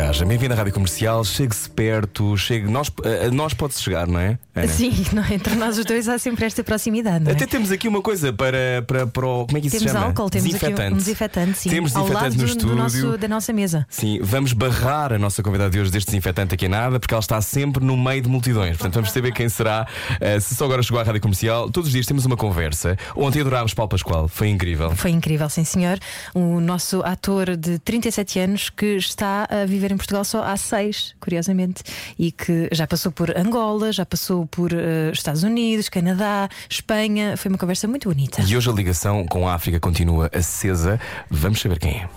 [0.00, 1.22] viagem, bem-vindo à Rádio Comercial.
[1.22, 2.66] Chegue-se perto, chegue.
[2.70, 4.38] Nós, a, nós pode-se chegar, não é?
[4.54, 4.68] Ana?
[4.68, 7.32] Sim, não, entre nós os dois há sempre esta proximidade, é?
[7.32, 9.46] Até temos aqui uma coisa para, para, para o.
[9.46, 10.06] Como é que isso Temos se chama?
[10.06, 10.82] álcool, temos desinfetante.
[10.82, 11.68] aqui um desinfetante, sim.
[11.68, 12.68] Temos ao desinfetante lado no do, estúdio.
[12.68, 13.86] do nosso, da nossa mesa.
[13.90, 17.20] Sim, vamos barrar a nossa convidada de hoje deste desinfetante aqui a nada, porque ela
[17.20, 18.78] está sempre no meio de multidões.
[18.78, 19.86] Portanto, vamos saber quem será.
[20.12, 22.96] Uh, se só agora chegou à Rádio Comercial, todos os dias temos uma conversa.
[23.14, 24.90] Ontem adorámos Paulo Pascoal, foi incrível.
[24.96, 25.98] Foi incrível, sim senhor.
[26.34, 31.14] O nosso ator de 37 anos que está a viver em Portugal só há seis,
[31.20, 31.82] curiosamente,
[32.18, 37.36] e que já passou por Angola, já passou por eh, Estados Unidos, Canadá, Espanha.
[37.36, 38.42] Foi uma conversa muito bonita.
[38.42, 41.00] E hoje a ligação com a África continua acesa.
[41.30, 42.08] Vamos saber quem é.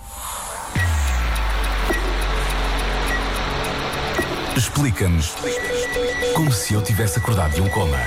[4.56, 5.34] Explica-nos
[6.34, 7.98] como se eu tivesse acordado de um coma.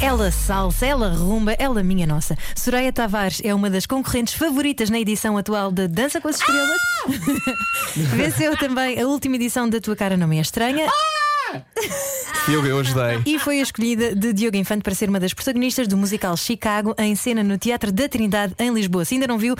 [0.00, 2.36] Ela salsa, ela rumba, ela minha nossa.
[2.54, 6.80] Soraya Tavares é uma das concorrentes favoritas na edição atual de Dança com as Estrelas.
[8.14, 10.86] Venceu também a última edição da Tua Cara Não Me É Estranha.
[12.48, 13.22] Eu, eu ajudei.
[13.26, 16.94] E foi a escolhida de Diogo Infante para ser uma das protagonistas do musical Chicago,
[16.96, 19.04] em cena no Teatro da Trindade, em Lisboa.
[19.04, 19.56] Se ainda não viu,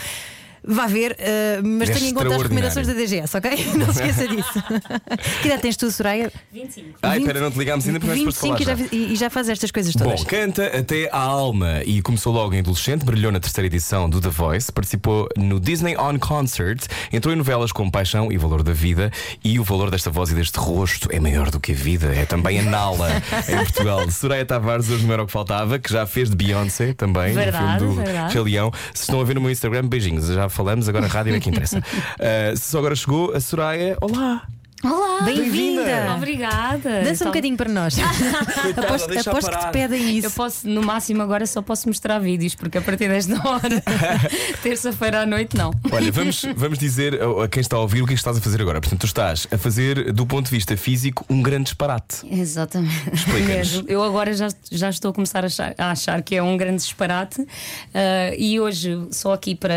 [0.63, 3.51] vá ver, eh, mas É tenha em conta as recomendações da DGS, ok?
[3.75, 4.53] Não se esqueça disso.
[5.41, 6.31] que idade tens tu, Soraya?
[6.51, 6.99] 25.
[7.01, 8.89] Ai, 20 espera, não te ligámos ainda porque nós depois 25 e já, falar.
[8.89, 8.95] já.
[8.95, 10.19] e- e já faz estas coisas todas.
[10.21, 14.19] Bom, canta até a alma e começou logo em adolescente, brilhou na terceira edição do
[14.21, 18.73] The Voice, participou no Disney On Concert, entrou em novelas como Paixão e Valor da
[18.73, 19.11] Vida
[19.43, 22.25] e o valor desta voz e deste rosto é maior do que a vida, é
[22.25, 23.09] também a Nala
[23.47, 24.09] em Portugal.
[24.11, 27.83] Soraya Tavares, hoje não era o que faltava, que já fez de Beyoncé também, Verdade,
[27.83, 28.33] no filme do verdade.
[28.33, 28.71] Rei Leão.
[28.93, 31.49] Se estão a ver no meu Instagram, beijinhos, já falamos, agora a rádio é que
[31.49, 31.79] interessa.
[31.79, 34.47] Uh, se só agora chegou, a Soraya, olá!
[34.81, 35.23] Olá!
[35.25, 36.13] Bem-vinda!
[36.15, 36.89] Obrigada!
[37.03, 37.95] Dança um Então, bocadinho para nós.
[38.77, 40.31] aposto deixa aposto que te pedem Eu isso.
[40.31, 43.83] posso, no máximo, agora só posso mostrar vídeos, porque a partir desta hora,
[44.63, 45.71] terça-feira à noite, não.
[45.91, 48.37] Olha, vamos, vamos dizer a, a quem está a ouvir o que é que estás
[48.37, 48.79] a fazer agora.
[48.79, 52.21] Portanto, tu estás a fazer, do ponto de vista físico, um grande disparate.
[52.31, 53.09] Exatamente.
[53.13, 53.83] Explica-nos.
[53.85, 56.77] Eu agora já, já estou a começar a achar, a achar que é um grande
[56.77, 57.45] disparate.
[57.93, 59.75] Ah, e hoje, só aqui para,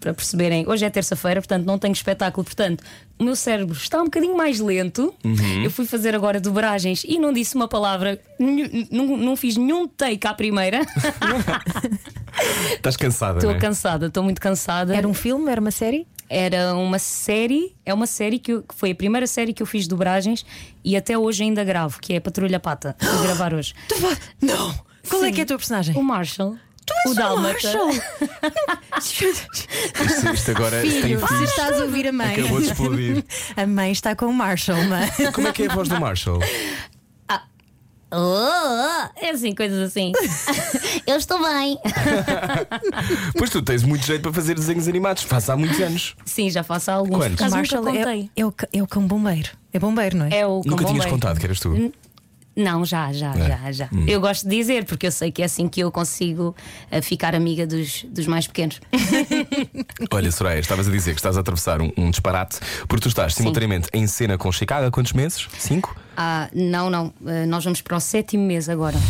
[0.00, 2.82] para perceberem, hoje é terça-feira, portanto não tenho espetáculo, portanto.
[3.18, 5.12] O meu cérebro está um bocadinho mais lento.
[5.24, 5.64] Uhum.
[5.64, 10.26] Eu fui fazer agora dobragens e não disse uma palavra, não, não fiz nenhum take
[10.26, 10.82] à primeira.
[12.76, 13.60] Estás cansada, Estou não é?
[13.60, 14.94] cansada, estou muito cansada.
[14.96, 15.50] Era um filme?
[15.50, 16.06] Era uma série?
[16.30, 19.66] Era uma série, é uma série que, eu- que foi a primeira série que eu
[19.66, 20.44] fiz dobragens
[20.84, 22.94] e até hoje ainda gravo, que é Patrulha Pata.
[23.00, 23.74] Vou gravar hoje.
[24.40, 24.74] Não!
[25.08, 25.32] Qual é Sim.
[25.32, 25.96] que é a tua personagem?
[25.96, 26.56] O Marshall.
[26.94, 27.52] És o o Dálmata.
[27.52, 27.90] Marshall.
[28.98, 31.50] Isto, isto agora Filho, se filhos.
[31.50, 32.34] estás a ouvir a mãe.
[32.40, 33.24] Acabou de explodir.
[33.56, 35.08] A mãe está com o Marshall, mãe.
[35.32, 36.40] Como é que é a voz do Marshall?
[38.10, 40.12] Oh, é assim, coisas assim.
[41.06, 41.78] eu estou bem.
[43.36, 45.24] Pois tu tens muito jeito para fazer desenhos animados.
[45.24, 46.16] Faz há muitos anos.
[46.24, 47.18] Sim, já faço há alguns.
[47.18, 47.50] Quantos?
[47.50, 48.30] Marshall nunca é, contei.
[48.34, 49.50] é, o, é o cão bombeiro.
[49.74, 50.38] É bombeiro, não é?
[50.38, 51.10] É o Nunca cão tinhas bombeiro.
[51.10, 51.92] contado que eras tu.
[52.58, 53.48] Não, já, já, É.
[53.48, 53.88] já, já.
[54.06, 56.56] Eu gosto de dizer, porque eu sei que é assim que eu consigo
[56.90, 58.80] eh, ficar amiga dos, dos mais pequenos.
[60.10, 62.58] Olha, Soraya, estavas a dizer que estás a atravessar um, um disparate
[62.88, 65.46] porque tu estás simultaneamente em cena com Chicago há quantos meses?
[65.58, 65.96] Cinco?
[66.16, 67.14] Ah, não, não.
[67.24, 68.96] Eh, nós vamos para o sétimo mês agora.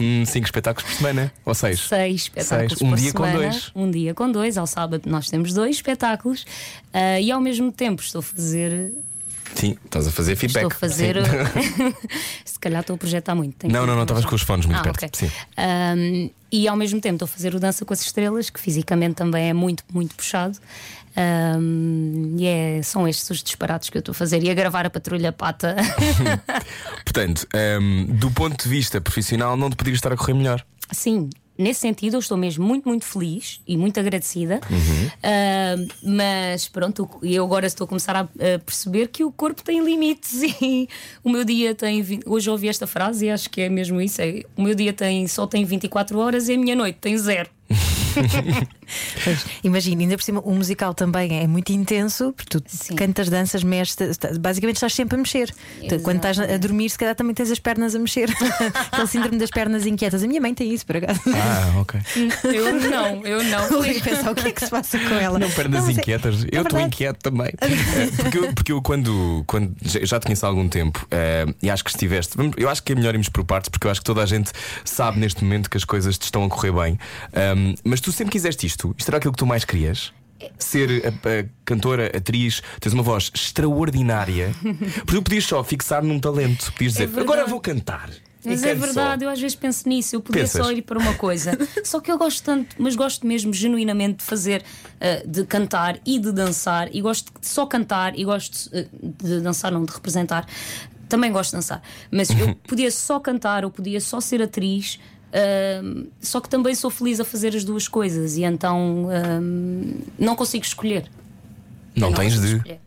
[0.00, 1.32] Hum, cinco espetáculos por semana?
[1.44, 1.80] Ou seis?
[1.80, 2.82] Seis espetáculos Seis.
[2.82, 3.38] Um por dia com semana.
[3.48, 3.70] dois.
[3.74, 4.56] Um dia com dois.
[4.56, 6.44] Ao sábado nós temos dois espetáculos
[6.92, 8.92] ah, e ao mesmo tempo estou a fazer.
[9.54, 10.64] Sim, estás a fazer feedback.
[10.64, 11.16] Estou a fazer.
[12.44, 13.66] Se calhar estou a projetar muito.
[13.68, 15.04] Não, não, não, estavas com os fones muito Ah, perto.
[15.04, 15.10] ok.
[15.14, 15.30] Sim.
[15.56, 19.14] Ahm, e ao mesmo tempo estou a fazer o Dança com as Estrelas, que fisicamente
[19.14, 20.58] também é muito, muito puxado.
[21.16, 24.42] Ahm, e é, são estes os disparates que eu estou a fazer.
[24.42, 25.74] E a gravar a Patrulha Pata.
[27.04, 27.46] Portanto,
[27.80, 30.64] hum, do ponto de vista profissional, não te podia estar a correr melhor.
[30.92, 34.60] Sim, nesse sentido eu estou mesmo muito, muito feliz e muito agradecida.
[35.22, 38.28] Ah, mas pronto, eu agora estou a começar a,
[38.64, 40.88] perceber que o corpo tem limites e
[41.24, 42.04] o meu dia tem.
[42.24, 45.26] Hoje ouvi esta frase e acho que é mesmo isso: é, o meu dia tem,
[45.26, 47.50] só tem 24 horas e a minha noite tem zero.
[49.24, 52.94] Pois, Imagina, ainda por cima, o musical também é muito intenso, porque tu Sim.
[52.96, 53.96] cantas, danças, mexes,
[54.40, 55.54] basicamente estás sempre a mexer.
[55.88, 58.30] Tu, Quando estás a dormir, se calhar também tens as pernas a mexer.
[58.90, 60.22] Aquele síndrome das pernas inquietas.
[60.22, 61.20] A minha mãe tem isso, por acaso.
[61.26, 62.00] Ah, ok.
[62.44, 63.68] Eu não, eu não.
[63.88, 65.38] Eu pensar o que é que se passa com ela.
[65.38, 66.46] Não pernas mas é- inquietas.
[66.50, 67.48] eu estou inquieto também.
[67.60, 71.46] Eh, porque eu, porque eu quando, quando já já te conheço há algum tempo eh,
[71.62, 72.34] e acho que estiveste.
[72.56, 74.50] Eu acho que é melhor irmos por partes, porque eu acho que toda a gente
[74.84, 76.98] sabe neste momento que as coisas te estão a correr bem.
[77.58, 78.94] Ahm, mas tu sempre quiseste isto.
[78.96, 80.12] Isto era aquilo que tu mais querias?
[80.58, 84.54] Ser a, a cantora, atriz, tens uma voz extraordinária.
[85.04, 86.72] Porque tu podias só fixar num talento.
[86.72, 87.26] Podias dizer, verdade.
[87.26, 88.08] agora vou cantar.
[88.44, 88.86] Mas é canto só.
[88.86, 90.14] verdade, eu às vezes penso nisso.
[90.14, 90.64] Eu podia Pensas?
[90.64, 91.58] só ir para uma coisa.
[91.84, 94.64] só que eu gosto tanto, mas gosto mesmo genuinamente de fazer,
[95.00, 96.88] eh, de cantar e de dançar.
[96.94, 100.46] E gosto de só cantar e gosto eh, de dançar, não de representar.
[101.08, 101.82] Também gosto de dançar.
[102.12, 105.00] Mas eu podia só cantar, eu podia só ser atriz.
[106.20, 110.64] Só que também sou feliz a fazer as duas coisas e então ahm, não consigo
[110.64, 111.10] escolher.
[111.94, 112.56] Não Eu tens de.
[112.56, 112.80] escolher.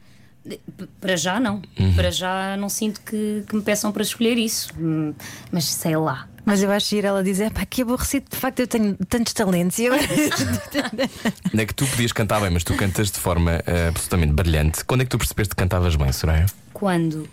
[1.00, 1.62] Para já não.
[1.80, 1.94] Uhum.
[1.94, 4.70] Para já não sinto que, que me peçam para escolher isso.
[4.80, 5.14] Hum,
[5.52, 6.28] Mas sei lá.
[6.44, 9.78] Mas eu acho que ela dizer, pá, que aborrecido, de facto eu tenho tantos talentos.
[9.78, 9.94] E eu...
[11.54, 14.84] Não é que tu podias cantar bem, mas tu cantas de forma eh, absolutamente brilhante.
[14.84, 16.48] Quando é que tu percebeste que cantavas bem, Soraya?
[16.82, 17.30] Quando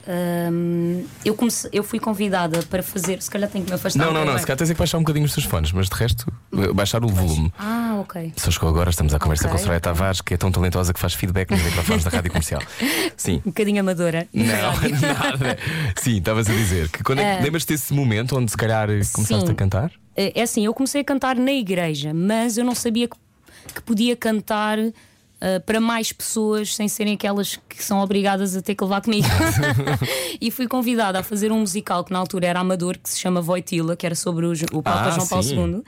[0.53, 3.99] hum, eu, comecei, eu fui convidada para fazer, se calhar tenho que me afastar.
[4.05, 4.39] Não, um não, não.
[4.39, 6.71] Se calhar tens é que baixar um bocadinho os teus fones, mas de resto, eh,
[6.75, 7.51] baixar o volume.
[7.59, 8.35] Ah, ok.
[8.37, 9.81] Só chegou agora, estamos à conversa Ok, com a Soraya.
[9.81, 12.61] Tavares, que é tão talentosa que faz feedback nos microfones da rádio comercial.
[13.17, 13.37] Sim.
[13.37, 14.29] Um bocadinho amadora.
[14.35, 14.45] Não,
[15.01, 15.59] nada.
[15.97, 19.33] Sim, estavas a dizer que quando é que lembras-te desse momento onde se calhar começaste
[19.35, 19.47] Ah.
[19.47, 19.51] Sim.
[19.51, 19.91] a cantar?
[20.15, 23.17] É é assim, eu comecei a cantar na igreja, mas eu não sabia que,
[23.75, 24.77] que podia cantar
[25.41, 29.27] ah, para mais pessoas sem serem aquelas que são obrigadas a ter que levar comigo.
[30.41, 33.41] e fui convidada a fazer um musical que na altura era amador, que se chama
[33.41, 35.57] Voitila, que era sobre o, o Papa Ah, João Paulo sim.
[35.57, 35.83] II.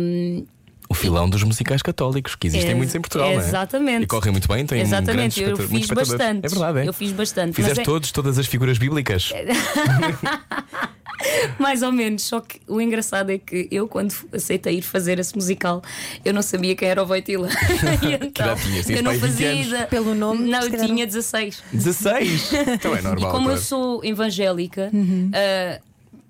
[0.00, 0.46] Um,
[0.88, 3.28] O filão dos musicais católicos, que existem Ex- muitos em Portugal.
[3.30, 3.44] não é?
[3.44, 4.04] Exatamente.
[4.04, 6.46] E correm muito bem, têm Exatamente, eu fiz bastante.
[6.46, 6.88] É verdade, é.
[6.88, 7.54] Eu fiz bastante.
[7.54, 9.32] Fizeste é- todos, todas as figuras bíblicas.
[11.58, 15.34] Mais ou menos, só que o engraçado é que eu, quando aceitei ir fazer esse
[15.34, 15.82] musical,
[16.24, 17.48] eu não sabia quem era o Voitila.
[18.02, 18.54] E então?
[18.56, 19.20] Tinhas eu não pai 20
[19.68, 19.86] fazia.
[19.88, 21.62] Pelo nome, Não, eu tinha 16.
[21.72, 22.50] 16!
[22.74, 23.30] Então é E normal.
[23.32, 24.90] como eu sou evangélica,
[25.34, 25.80] ah,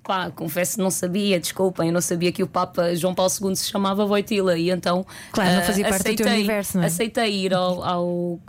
[0.08, 3.54] pá, confesso que não sabia, desculpem, eu não sabia que o Papa João Paulo II
[3.54, 5.04] se chamava Voitila e então.
[5.32, 6.86] Claro, não fazia parte do teu aceitei- universo, não é?
[6.86, 8.06] Aceitei ir ao, ao.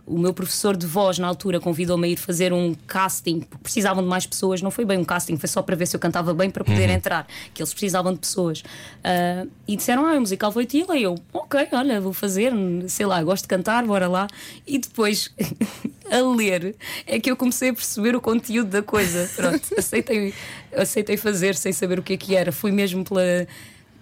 [0.08, 4.10] O meu professor de voz na altura convidou-me a ir fazer um casting, precisavam de
[4.10, 6.50] mais pessoas, não foi bem um casting, foi só para ver se eu cantava bem
[6.50, 6.74] para Uhum.
[6.74, 8.64] poder entrar, que eles precisavam de pessoas.
[9.04, 12.54] Ah, e disseram, ah, o musical Voitila, e eu, ok, olha, vou fazer,
[12.88, 14.28] sei lá, gosto de cantar, bora lá.
[14.66, 15.30] E depois.
[16.12, 16.76] A ler
[17.06, 19.30] é que eu comecei a perceber o conteúdo da coisa.
[19.36, 20.34] Pronto, aceitei,
[20.76, 22.52] aceitei fazer sem saber o que é que era.
[22.52, 23.48] Fui mesmo pela,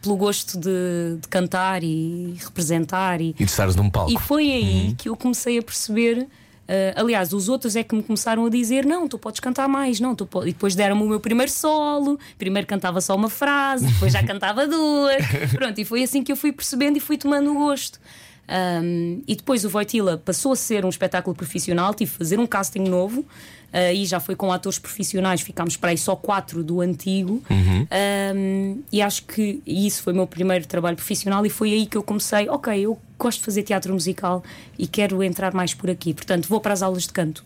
[0.01, 3.21] pelo gosto de, de cantar e representar.
[3.21, 4.11] E, E de estares num palco.
[4.11, 6.27] e foi aí que eu comecei a perceber.
[6.67, 9.99] eh, aliás, os outros é que me começaram a dizer: Não, tu podes cantar mais,
[9.99, 12.19] não, tu po-" E depois deram-me o meu primeiro solo.
[12.37, 15.23] Primeiro cantava só uma frase, depois já cantava duas.
[15.55, 17.99] Pronto, e foi assim que eu fui percebendo e fui tomando o gosto.
[18.49, 22.47] Um, e depois o Voitila passou a ser um espetáculo profissional, tive que fazer um
[22.47, 23.25] casting novo.
[23.71, 27.43] Aí já foi com atores profissionais, ficámos para aí só quatro do antigo.
[28.35, 31.45] Um, e acho que isso foi o meu primeiro trabalho profissional.
[31.45, 34.43] E foi aí que eu comecei: ok, eu gosto de fazer teatro musical
[34.77, 36.13] e quero entrar mais por aqui.
[36.13, 37.43] Portanto, vou para as aulas de canto.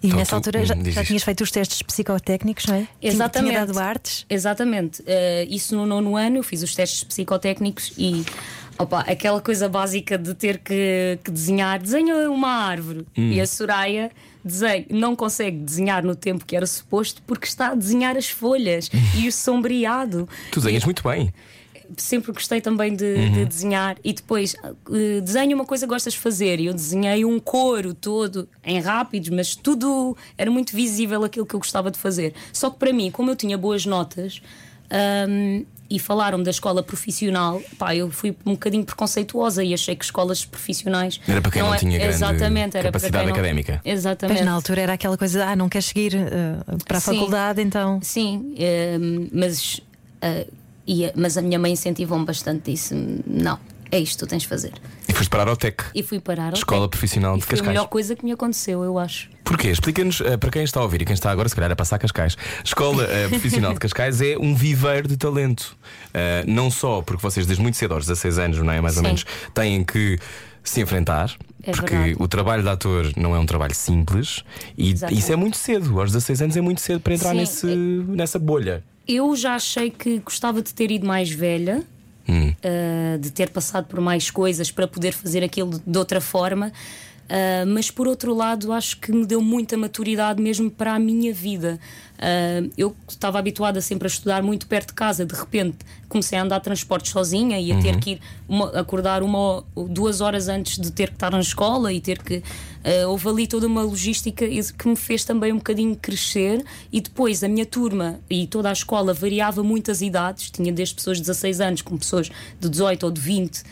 [0.00, 2.86] E Então nessa tu- altura já, hum, já tinhas feito os testes psicotécnicos, não é?
[3.02, 3.50] Exatamente.
[3.54, 4.24] Tinha dado artes.
[4.30, 5.02] Exatamente.
[5.04, 8.24] Eh, isso no nono ano, eu fiz os testes psicotécnicos e
[8.78, 13.06] opa, aquela coisa básica de ter que, que desenhar, desenha uma árvore.
[13.16, 13.32] Hum.
[13.32, 14.10] E a Soraya
[14.44, 18.90] desenha, não consegue desenhar no tempo que era suposto porque está a desenhar as folhas
[19.16, 20.28] e o sombreado.
[20.52, 21.32] Tu desenhas muito bem.
[21.96, 23.32] Sempre gostei também de, Uhum.
[23.32, 24.54] de desenhar e depois
[24.92, 26.60] eh, desenho uma coisa que gostas de fazer.
[26.60, 31.54] E eu desenhei um coro todo em rápidos, mas tudo era muito visível aquilo que
[31.54, 32.34] eu gostava de fazer.
[32.52, 34.42] Só que para mim, como eu tinha boas notas
[34.90, 40.04] ahm, e falaram da escola profissional, pá, eu fui um bocadinho preconceituosa e achei que
[40.04, 43.34] escolas profissionais Era para quem não é- tinha grande exatamente, era para capacidade quem não-
[43.34, 43.80] académica.
[43.84, 44.36] Exatamente.
[44.38, 47.12] Mas na altura era aquela coisa, ah, não queres seguir eh, para a Sim.
[47.14, 48.00] faculdade, então.
[48.02, 49.80] Sim, ehm, mas,
[50.20, 50.44] ah,
[50.86, 52.70] ia- mas a minha mãe incentivou-me bastante.
[52.70, 52.94] Disse:
[53.26, 53.58] não,
[53.90, 54.72] é isto que tu tens de fazer.
[55.18, 55.82] Foste parar ao TEC.
[55.96, 56.48] E fui parar.
[56.48, 56.90] ao Escola TEC.
[56.90, 57.68] Profissional E de foi a Cascais.
[57.76, 59.28] melhor coisa que me aconteceu, eu acho.
[59.42, 59.68] Porquê?
[59.68, 61.98] Explica-nos, eh, para quem está a ouvir e quem está agora, se calhar, a passar
[61.98, 62.36] Cascais.
[62.64, 65.76] Escola eh, Profissional de Cascais é um viveiro de talento.
[66.14, 68.80] Eh, não só porque vocês, desde muito cedo, aos 16 anos, não é?
[68.80, 69.06] Mais ou Sim.
[69.08, 70.18] menos, têm que
[70.62, 71.34] se enfrentar.
[71.64, 72.16] É porque verdade.
[72.22, 74.44] o trabalho de ator não é um trabalho simples
[74.76, 75.18] e Exatamente.
[75.20, 75.98] isso é muito cedo.
[76.00, 77.36] Aos 16 anos é muito cedo para entrar Sim.
[77.38, 78.84] nesse, nessa bolha.
[79.06, 81.82] Eu já achei que gostava de ter ido mais velha.
[82.32, 86.72] Uh, de ter passado por mais coisas para poder fazer aquilo de outra forma.
[87.28, 91.32] Uh, mas por outro lado, acho que me deu muita maturidade mesmo para a minha
[91.34, 91.78] vida.
[92.18, 95.76] Uh, eu estava habituada sempre a estudar muito perto de casa, de repente
[96.08, 100.22] comecei a andar transportes sozinha e a ter que ir uma- acordar uma ou duas
[100.22, 102.42] horas antes de ter que estar na escola e ter que.
[102.84, 106.64] Uh, houve ali toda uma logística que me fez também um bocadinho crescer.
[106.92, 111.16] E depois a minha turma e toda a escola variava muitas idades, tinha desde pessoas
[111.18, 112.30] de 16 anos com pessoas
[112.60, 113.58] de 18 ou de 20.
[113.58, 113.62] uh,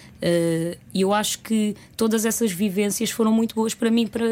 [0.92, 4.25] e eu acho que todas essas vivências foram muito boas para mim para,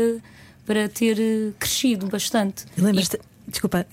[0.66, 2.64] para ter uh, crescido bastante.
[2.76, 3.18] Lembras-te?
[3.46, 3.86] Desculpa,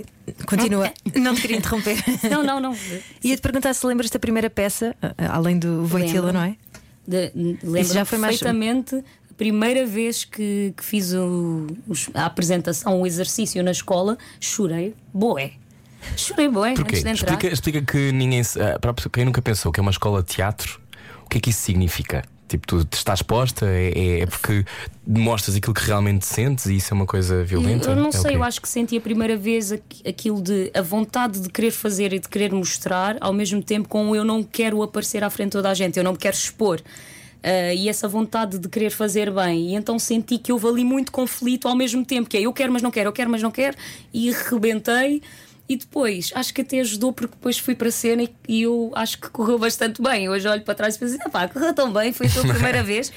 [0.48, 0.92] continua.
[1.14, 1.98] Não te queria interromper.
[2.32, 2.76] Não, não, não.
[3.22, 6.56] Ia-te perguntar se lembras da primeira peça, além do Voitila, não é?
[7.06, 9.04] De, lembro já foi mais- perfeitamente
[9.46, 11.66] primeira vez que, que fiz o-
[12.14, 15.54] a apresentação, o exercício na escola, chorei, boé.
[16.16, 16.98] Chorei boé Porquê?
[16.98, 17.32] antes de entrar.
[17.34, 18.42] Explica, explica que ninguém.
[18.60, 20.80] ah, para quem nunca pensou que é uma escola de teatro,
[21.26, 22.24] o que é que isso significa?
[22.48, 24.64] Tipo, tu estás exposta, é, é- é porque
[25.08, 27.90] mostras aquilo que realmente sentes e isso é uma coisa violenta?
[27.90, 30.82] Eu não É sei, eu acho que senti a primeira vez aqu- aquilo de a
[30.84, 34.84] vontade de querer fazer e de querer mostrar, ao mesmo tempo com eu não quero
[34.84, 36.80] aparecer à frente de toda a gente, eu não me quero expor.
[37.44, 41.12] Ah, e essa vontade de querer fazer bem, e então senti que houve ali muito
[41.12, 43.52] conflito ao mesmo tempo, que é eu quero, mas não quero, eu quero, mas não
[43.52, 43.76] quero,
[44.14, 45.22] e rebentei.
[45.70, 48.92] E depois, acho que até ajudou porque depois fui para a cena e, e eu
[48.94, 50.28] acho que correu bastante bem.
[50.28, 53.10] Hoje olho para trás e penso, pá, correu tão bem, foi a tua primeira vez.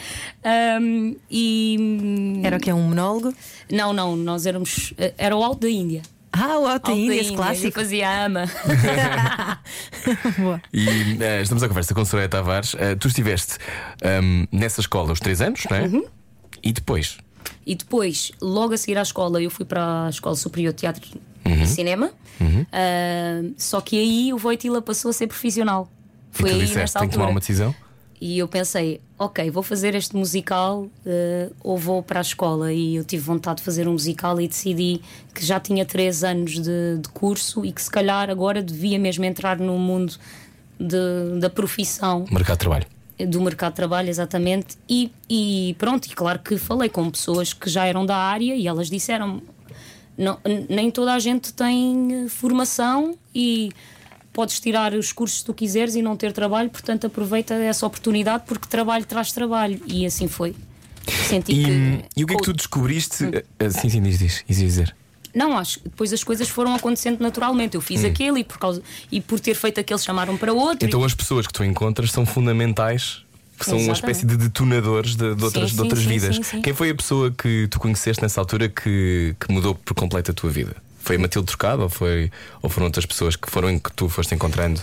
[0.44, 3.34] Ahm, e Era o que é um monólogo?
[3.72, 4.94] não, não, nós éramos.
[5.18, 6.02] Era o Alto da Índia.
[6.36, 7.72] Ah, o Índia, esse clássico.
[7.78, 8.44] fazia a ama.
[10.38, 10.60] Boa.
[10.72, 12.74] E eh, estamos à conversa com Soraya Tavares.
[12.78, 13.58] Eh, tu estiveste
[14.02, 15.82] ahm, nessa escola os três anos, não é?
[15.82, 16.04] Uhum.
[16.62, 17.18] E depois?
[17.66, 21.02] e depois, logo a seguir à escola, eu fui para a Escola Superior de Teatro
[21.46, 21.62] Uhum.
[21.62, 22.10] e Cinema.
[22.72, 25.90] Ah, só que aí o Voitila passou a ser profissional.
[26.30, 27.34] Foi e tu aí disseste, nessa tenho que tomar altura.
[27.34, 27.74] uma decisão?
[28.26, 32.72] E eu pensei, ok, vou fazer este musical eh, ou vou para a escola.
[32.72, 35.02] E eu tive vontade de fazer um musical e decidi
[35.34, 39.26] que já tinha três anos de, de curso e que se calhar agora devia mesmo
[39.26, 40.14] entrar no mundo
[40.80, 42.86] de- da profissão Mercado de trabalho.
[43.28, 44.78] do mercado de trabalho, exatamente.
[44.88, 48.66] E, e pronto, e claro que falei com pessoas que já eram da área e
[48.66, 49.42] elas disseram:
[50.16, 50.38] não,
[50.70, 53.70] nem toda a gente tem eh, formação e
[54.34, 58.44] podes tirar os cursos que tu quiseres e não ter trabalho, portanto aproveita essa oportunidade
[58.46, 59.80] porque trabalho traz trabalho.
[59.86, 60.54] E assim foi.
[61.28, 62.04] Senti E, que.
[62.16, 63.24] e o que é que tu descobriste?
[63.58, 64.94] eh, sim, sim, diz, diz, diz dizer.
[65.34, 67.74] Não, acho que depois as coisas foram acontecendo naturalmente.
[67.74, 70.86] Eu fiz aquele e por, causa, e por ter feito aquele chamaram para outro.
[70.86, 73.22] Então as pessoas que tu encontras são fundamentais.
[73.58, 74.16] Que são uma Exatamente.
[74.16, 76.36] espécie de detonadores de, de outras, Sim, de outras sim, sim, vidas.
[76.36, 76.60] sim, sim.
[76.62, 80.34] Quem foi a pessoa que tu conheceste nessa altura que, que mudou por completo a
[80.34, 80.74] tua vida?
[81.04, 82.30] Foi a Matilde Trocado ou, foi,
[82.62, 84.80] ou foram outras pessoas que foram que tu foste encontrando?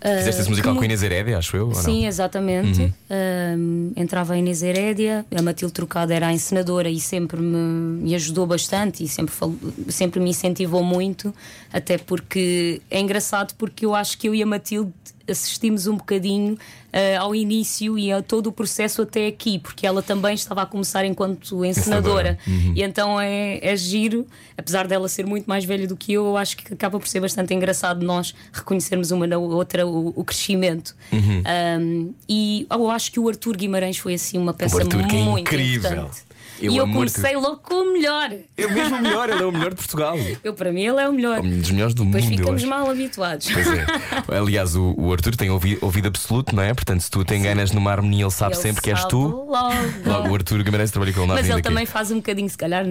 [0.00, 1.74] Fizeste esse musical que com Inês Herédia, acho eu?
[1.74, 2.94] Sim, exatamente.
[3.10, 8.14] Um, entrava a Inês Herédia, a Matilde Trocado era a encenadora e sempre me, me
[8.14, 9.52] ajudou bastante e sempre, fal-
[9.88, 11.34] sempre me incentivou muito,
[11.72, 14.92] até porque é engraçado porque eu acho que eu e a Matilde
[15.28, 16.58] assistimos um bocadinho
[16.92, 20.66] eh, ao início e a todo o processo até aqui, porque ela também estava a
[20.66, 22.38] começar enquanto encenadora.
[22.74, 26.36] E então é, é giro, apesar dela ser muito mais velha do que eu, eu
[26.36, 30.96] acho que acaba por ser bastante engraçado nós reconhecermos uma na outra o, o crescimento.
[31.12, 35.22] Um, e eu acho que o Arthur Guimarães foi assim uma peça Arthur, que é
[35.22, 35.90] muito incrível.
[35.90, 36.25] importante.
[36.60, 38.30] Eu e eu comecei logo com o melhor.
[38.56, 40.16] É mesmo o melhor, ele é o melhor de Portugal.
[40.42, 41.40] Eu, para mim, ele é o melhor.
[41.40, 42.32] Um dos melhores do Depois mundo.
[42.32, 43.48] eu ficamos mal habituados.
[43.52, 43.86] Pois é.
[44.36, 46.72] Aliás, o, o Arthur tem ouvido, ouvido absoluto, não é?
[46.72, 49.18] Portanto, se tu te enganas numa harmonia, ele sabe Ele sempre que és tu.
[49.18, 49.74] Logo.
[50.04, 52.56] Logo, o Arthur Guimarães trabalha com ele na Mas ele também faz um bocadinho, se
[52.56, 52.86] calhar,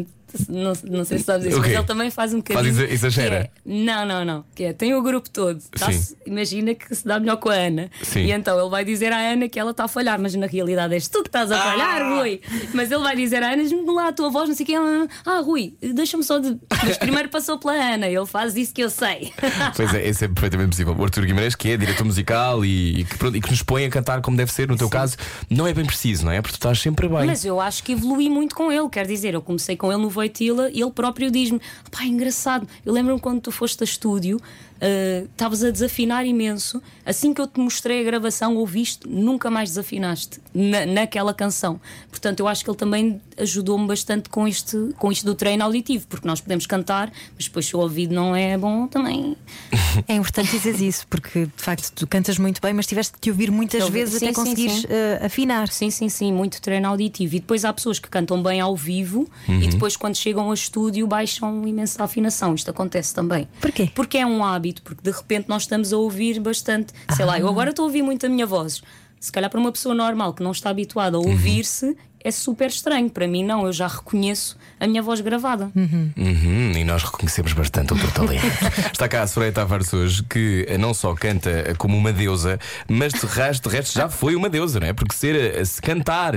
[0.50, 2.64] não, não sei se sabes isso, O mas ele também faz um bocadinho.
[2.76, 3.36] Faz exa- exagera?
[3.36, 4.46] é- não, não, não.
[4.56, 5.60] Que é, tem o grupo todo.
[5.78, 7.90] Tá-se- imagina que se dá melhor com a Ana.
[8.04, 8.22] Sim.
[8.26, 10.94] E então ele vai dizer à Ana que ela está a falhar, mas na realidade
[10.94, 12.18] és tu que estás a falhar, Ah!
[12.20, 12.42] Rui.
[12.74, 14.74] Mas ele vai dizer à Ana, diz-me lá a tua voz, não sei o que.
[14.76, 16.58] Ela, ah, Rui, deixa-me só de.
[16.84, 19.32] Mas primeiro passou pela Ana, ele faz isso que eu sei.
[19.76, 20.96] Pois é, esse é perfeitamente possível.
[20.98, 23.86] O Arthur Guimarães, que é diretor musical e, e que, pronto, e que nos põe
[23.86, 25.18] a cantar como deve ser, no teu caso,
[25.50, 26.42] não é bem preciso, não é?
[26.42, 27.26] Porque tu estás sempre bem.
[27.26, 28.88] Mas eu acho que evolui muito com ele.
[28.90, 31.60] Quer dizer, eu comecei com ele no Voitila e ele próprio diz-me:
[31.92, 32.68] pá, é engraçado.
[32.86, 34.42] Eu lembro-me quando tu foste a estúdio,
[34.82, 36.82] ah, estavas a desafinar imenso.
[37.06, 41.80] Assim que eu te mostrei a gravação, ouviste, nunca mais desafinaste na, naquela canção.
[42.10, 46.06] Portanto, eu acho que ele também ajudou-me bastante com, este, com isto do treino auditivo,
[46.08, 49.36] porque nós podemos cantar, mas depois se o ouvido não é bom, também.
[50.10, 53.30] É importante dizer isso, porque de facto tu cantas muito bem, mas tiveste que te
[53.30, 54.88] ouvir muitas vezes sim, até conseguires sim.
[54.90, 55.70] eh, afinar.
[55.70, 57.34] Sim, sim, sim, muito treino auditivo.
[57.34, 60.54] E depois há pessoas que cantam bem ao vivo e depois, quando quando chegam ao
[60.54, 62.56] estúdio baixam imenso a afinação.
[62.56, 63.48] Isto acontece também.
[63.60, 63.92] Porquê?
[63.94, 66.94] Porque é um hábito, porque de repente nós estamos a ouvir bastante.
[67.16, 68.82] Sei lá, eu agora estou a ouvir muito a minha voz.
[69.20, 73.10] Se calhar para uma pessoa normal que não está habituada a ouvir-se, é super estranho.
[73.10, 75.72] Para mim, não, eu já reconheço a minha voz gravada.
[75.76, 78.46] Uhum, e nós reconhecemos bastante o teu talento.
[78.92, 83.26] Está cá a Soraya Tavares hoje, que não só canta como uma deusa, mas de
[83.26, 84.94] resto, de resto já foi uma deusa, não é?
[84.94, 86.34] Porque ser a, se cantar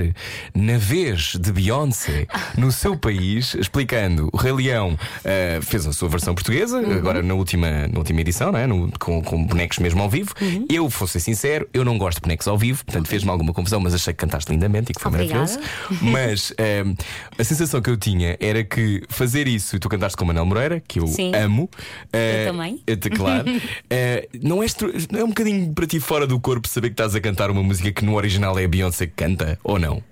[0.53, 2.27] na vez de Beyoncé
[2.57, 7.33] no seu país, explicando o Rei Leão, eh, fez a sua versão portuguesa, agora na
[7.33, 8.67] última, na última edição, não é?
[8.67, 10.33] No- com, com bonecos mesmo ao vivo.
[10.69, 13.79] Eu, vou ser sincero, eu não gosto de bonecos ao vivo, portanto fez-me alguma confusão,
[13.79, 15.39] mas achei que cantaste lindamente e que foi Obrigada.
[15.39, 15.69] maravilhoso.
[16.01, 16.93] Mas ehm,
[17.37, 20.45] a sensação que eu tinha era que fazer isso, e tu cantaste com o Manel
[20.45, 21.33] Moreira, que eu Sim.
[21.35, 21.69] amo.
[22.13, 22.81] eh, também.
[22.87, 23.45] eh, claro.
[23.89, 26.93] eh, não, é estru- não é um bocadinho para ti fora do corpo saber que
[26.93, 30.03] estás a cantar uma música que no original é a Beyoncé que canta, ou não?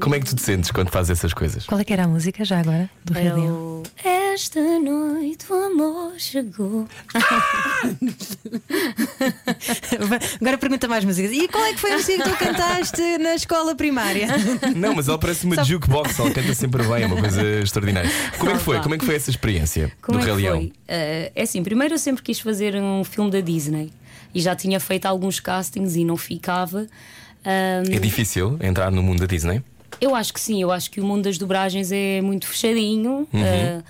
[0.00, 1.64] Como é que tu te sentes quando fazes essas coisas?
[1.66, 2.90] Qual é que era a música já agora?
[3.04, 3.82] Do Rei Leão?
[4.04, 6.88] Eu, esta noite o amor chegou.
[10.40, 11.32] Agora pergunta mais músicas.
[11.32, 14.26] E qual é que foi a música que tu cantaste na escola primária?
[14.74, 18.10] Não, mas ela parece uma Só- jukebox, ela canta sempre bem, é uma coisa extraordinária.
[18.38, 18.80] Como é que foi?
[18.80, 20.70] Como é que foi essa experiência Como do é Rei Leão?
[20.88, 23.92] Eh, é assim, primeiro eu sempre quis fazer um filme da Disney
[24.34, 26.86] e já tinha feito alguns castings e não ficava.
[27.44, 29.62] Ahm, É difícil entrar no mundo da Disney?
[30.00, 33.26] eu acho que sim, eu acho que o mundo das dobragens é muito fechadinho.
[33.34, 33.82] eh,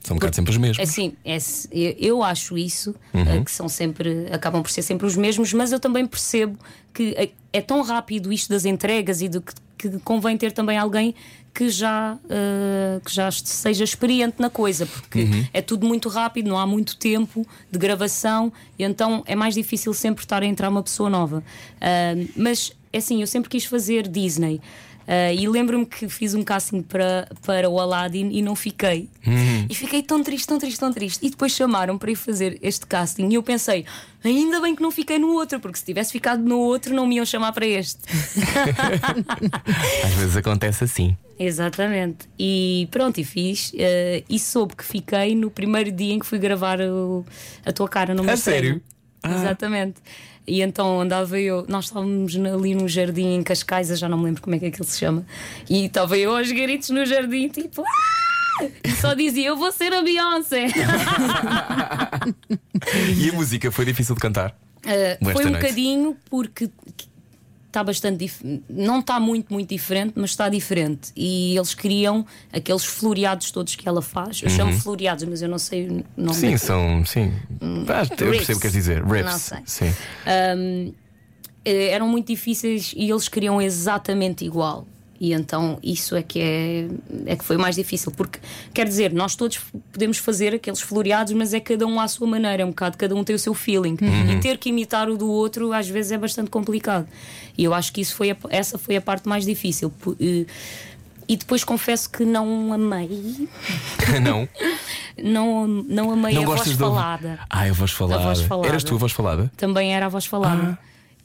[0.00, 0.78] São um bocado sempre os mesmos.
[0.78, 1.38] É Assim, é,
[1.70, 3.22] eu- eu acho isso, Uhum.
[3.28, 6.58] eh, que são sempre, acabam por ser sempre os mesmos, mas eu também percebo
[6.92, 10.76] que é, é tão rápido isto das entregas e do que, que convém ter também
[10.76, 11.14] alguém
[11.54, 15.46] que já, eh, que já seja experiente na coisa, porque Uhum.
[15.52, 19.92] é tudo muito rápido, não há muito tempo de gravação, e então é mais difícil
[19.94, 21.44] sempre estar a entrar uma pessoa nova.
[21.80, 24.60] Ah, mas é assim, eu sempre quis fazer Disney.
[25.06, 29.08] Ah, e lembro-me que fiz um casting para, para o Aladdin e não fiquei.
[29.68, 31.26] E fiquei tão triste, tão triste, tão triste.
[31.26, 33.28] E depois chamaram para ir fazer este casting.
[33.28, 33.84] E eu pensei,
[34.22, 37.16] ainda bem que não fiquei no outro, porque se tivesse ficado no outro, não me
[37.16, 37.98] iam chamar para este.
[40.04, 41.16] Às vezes acontece assim.
[41.38, 42.28] Exatamente.
[42.38, 43.72] E pronto, e fiz.
[43.76, 47.24] eh, e soube que fiquei no primeiro dia em que fui gravar o-
[47.64, 48.80] a tua cara no meu A sério?
[49.22, 49.34] Ah.
[49.34, 49.96] Exatamente.
[50.52, 54.24] E então andava eu, nós estávamos ali num jardim em Cascais, eu já não me
[54.26, 55.24] lembro como é que aquilo se chama,
[55.66, 57.82] e estava eu aos gritos no jardim, tipo.
[57.82, 60.66] "Ah!" E só dizia, eu vou ser a Beyoncé.
[63.16, 64.54] E a música foi difícil de cantar?
[64.84, 65.62] Uh, foi um noite.
[65.62, 66.68] bocadinho porque
[67.72, 68.30] está bastante
[68.68, 73.88] não está muito muito diferente mas está diferente e eles criam aqueles floreados todos que
[73.88, 76.34] ela faz eu chamo floreados mas eu não sei o nome Uhum.
[76.34, 77.04] Sim, são.
[77.04, 77.32] Sim.
[77.88, 79.04] Ah, eu percebo o que queres dizer.
[79.04, 79.32] Riffs.
[79.32, 79.58] Não sei.
[79.66, 79.94] Sim.
[81.64, 84.86] Eh, eram muito difíceis e eles queriam exatamente igual
[85.24, 86.88] e então isso é que é,
[87.26, 88.40] é que foi mais difícil porque
[88.74, 89.60] quer dizer nós todos
[89.92, 93.14] podemos fazer aqueles floreados mas é cada um à sua maneira é um bocado cada
[93.14, 93.96] um tem o seu feeling.
[94.32, 97.06] E ter que imitar o do outro às vezes é bastante complicado.
[97.56, 99.90] E eu acho que isso foi a- essa foi a parte mais difícil.
[99.90, 100.46] P- eh,
[101.28, 103.08] e depois confesso que não amei.
[104.22, 104.48] Não.
[105.22, 107.38] não, não amei Não a voz falada.
[107.48, 108.22] Ah, a voz falada.
[108.24, 108.68] voz falada.
[108.68, 109.52] Eras tu a voz falada?
[109.56, 110.76] também era a voz falada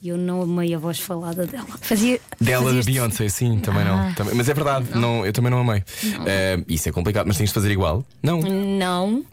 [0.08, 2.22] e eu não amei a voz falada dela Fazia.
[2.40, 4.14] Dela da Beyoncé, sim, também não.
[4.14, 5.26] Também- mas é verdade, não.
[5.26, 5.84] eu também não amei.
[6.26, 8.06] Eh, isso é complicado, mas tens de fazer igual?
[8.24, 8.40] Não.
[8.42, 9.24] Não,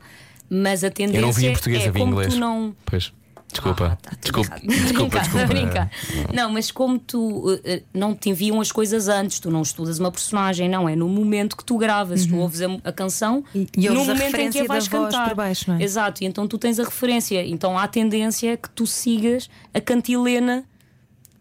[0.51, 2.35] mas a tendência Eu não vi em português, é eu vi em inglês.
[2.35, 2.75] tu não.
[2.85, 3.13] Pois.
[3.55, 3.87] Desculpa.
[3.93, 4.57] Ah, tá, desculpa.
[4.61, 5.47] Desculpa, desculpa.
[5.47, 5.91] brincando.
[6.35, 7.61] Não, mas como tu uh,
[7.95, 11.57] não te enviam as coisas antes, tu não estudas uma personagem, não, é no momento
[11.57, 14.65] que tu gravas, tu ouves a, a canção E- e no momento em que a
[14.65, 15.29] vais cantar.
[15.29, 15.83] por baixo, não é?
[15.85, 19.81] Exato, e então tu tens a referência, então há a tendência que tu sigas a
[19.81, 20.65] cantilena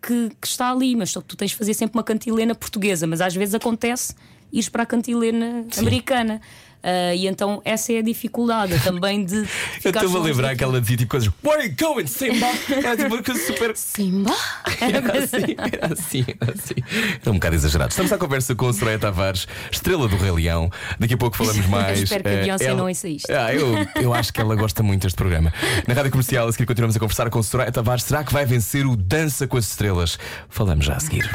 [0.02, 3.08] que, que está ali, mas só que tu tens de fazer sempre uma cantilena portuguesa,
[3.08, 4.14] mas às vezes acontece
[4.52, 6.40] ires para a cantilena americana.
[6.84, 9.38] Ah, e então essa é a dificuldade também de.
[9.40, 11.32] Eu ficares estou a lembrar que ela dizia tipo coisas.
[11.44, 12.48] Where are you going, Simba?
[12.70, 13.76] Era tipo uma coisa super.
[13.76, 14.36] Simba?
[14.82, 16.76] Era assim, era assim, era assim.
[17.22, 17.92] Era um bocado exagerado.
[17.92, 20.70] Estamos à conversa com a Soraya Tavares, estrela do Rei Leão.
[21.00, 22.02] Daqui a pouco falamos mais.
[22.02, 23.32] Espero que a Eh, Beyoncé ela- não ouça isto.
[23.32, 25.54] Ah, eu, eu acho que ela gosta muito deste programa.
[25.88, 28.04] Na rádio comercial, a seguir continuamos a conversar com a Soraya Tavares.
[28.04, 30.20] Será que vai vencer o Dança com as Estrelas?
[30.50, 31.30] Falamos já a seguir.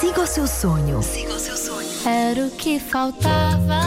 [0.00, 1.00] Siga o seu sonho.
[2.04, 3.80] Era o que faltava.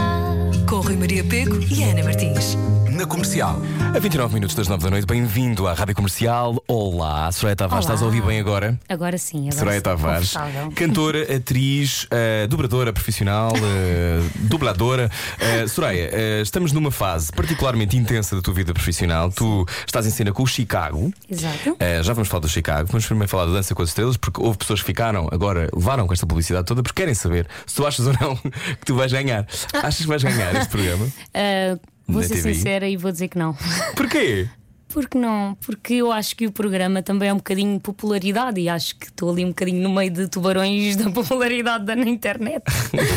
[0.66, 2.56] Com Rui Maria Pego e Ana Martins.
[2.96, 3.60] Na comercial.
[3.94, 6.62] A 29 minutos das 9 da noite, bem-vindo à Rádio Comercial.
[6.66, 7.94] Olá, Soraya Tavares, Olá.
[7.94, 8.78] estás a ouvir bem agora?
[8.88, 10.34] Agora sim, agora Soraya Tavares,
[10.74, 15.10] cantora, atriz, eh, dobradora profissional, eh, dubladora.
[15.38, 19.30] Eh, Soraya, eh, estamos numa fase particularmente intensa da tua vida profissional.
[19.30, 21.12] Tu estás em cena com o Chicago.
[21.28, 21.76] Exato.
[22.02, 22.88] Já vamos falar do Chicago.
[22.90, 26.06] Vamos primeiro falar da Dança com as Estrelas, porque houve pessoas que ficaram, agora levaram
[26.06, 28.36] com esta publicidade toda, porque querem saber se tu achas ou não
[28.80, 29.46] que tu vais ganhar.
[29.74, 31.06] Achas que vais ganhar este programa?
[31.34, 32.54] Ah, vou ser TVI?
[32.54, 33.56] sincera e vou dizer que não.
[33.94, 34.48] Porquê?
[34.96, 35.54] Porque não?
[35.60, 39.08] Porque eu acho que o programa também é um bocadinho de popularidade e acho que
[39.08, 42.62] estou ali um bocadinho no meio de tubarões da popularidade da na internet.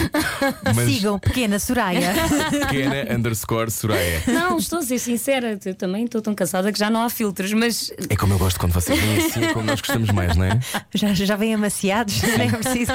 [0.75, 2.13] Mas Sigam Pequena Soraya.
[2.67, 4.21] pequena underscore Soraya.
[4.27, 7.53] Não, estou a ser sincera, eu também estou tão cansada que já não há filtros,
[7.53, 10.43] mas É como eu gosto quando vocês vêm assim, é como nós gostamos mais, não
[10.43, 10.59] é?
[10.93, 12.91] já, já vêm amaciados, nem é preciso.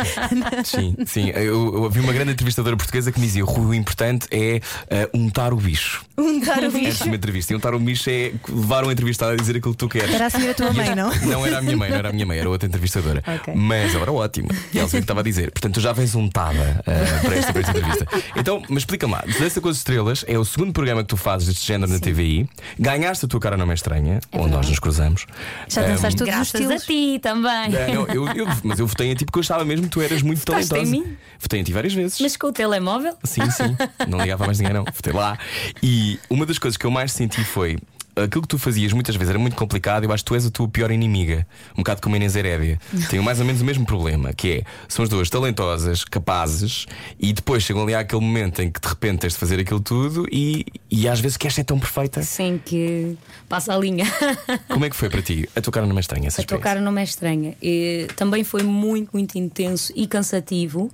[0.62, 1.30] Sim, sim.
[1.30, 5.54] Eu, eu vi uma grande entrevistadora portuguesa que me dizia: o importante é eh, untar
[5.54, 6.04] o bicho.
[6.18, 7.02] Untar o bicho.
[7.02, 7.54] de uma entrevista.
[7.54, 8.32] E untar o bicho é
[8.74, 10.12] levar um entrevistado a dizer aquilo que tu queres.
[10.14, 11.10] Era assim a tua mãe, não?
[11.22, 13.22] Não era a minha mãe, não era a minha mãe, era outra entrevistadora.
[13.26, 13.54] Ok.
[13.54, 14.48] Mas ela era ótima.
[14.72, 15.50] E ela sabia o que estava a dizer.
[15.52, 18.06] Portanto, tu já vens untada eh, para, esta, para esta entrevista.
[18.36, 21.48] Então, mas explica-me lá: Dança com as Estrelas é o segundo programa que tu fazes
[21.48, 22.48] deste género na TVI.
[22.78, 25.26] Ganhaste a tua cara não é estranha, onde nós nos cruzamos.
[25.68, 26.84] Já dançaste todos os graças a estilos.
[26.86, 27.70] ti também.
[27.94, 30.22] não, eu, eu- mas eu votei em ti porque eu achava mesmo que tu eras
[30.22, 30.96] muito Votaste talentosa.
[30.96, 31.16] em mim?
[31.38, 32.18] Votei em ti várias vezes.
[32.20, 33.16] Mas com o telemóvel?
[33.24, 33.76] Sim, sim.
[34.08, 34.84] Não ligava mais ninguém, não.
[34.84, 35.38] Votei lá.
[35.82, 37.78] E uma das coisas que eu mais senti foi.
[38.16, 40.04] Aquilo que tu fazias muitas vezes era muito complicado.
[40.04, 41.46] Eu acho que tu és a tua pior inimiga.
[41.72, 42.78] Um bocado como a Inês Herédia.
[43.10, 46.86] Tenho mais ou menos o mesmo problema: que é, são as duas talentosas, capazes,
[47.18, 50.26] e depois chegam ali àquele momento em que de repente tens de fazer aquilo tudo
[50.30, 52.22] e, e às vezes queres ser tão perfeita.
[52.22, 53.16] Sim, que
[53.48, 54.06] passa a linha.
[54.68, 55.48] Como é que foi para ti?
[55.56, 57.56] A tua cara não é estranha essa A tua cara não é estranha.
[57.60, 60.90] E também foi muito, muito intenso e cansativo.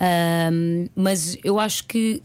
[0.00, 2.22] Ahm, mas eu acho que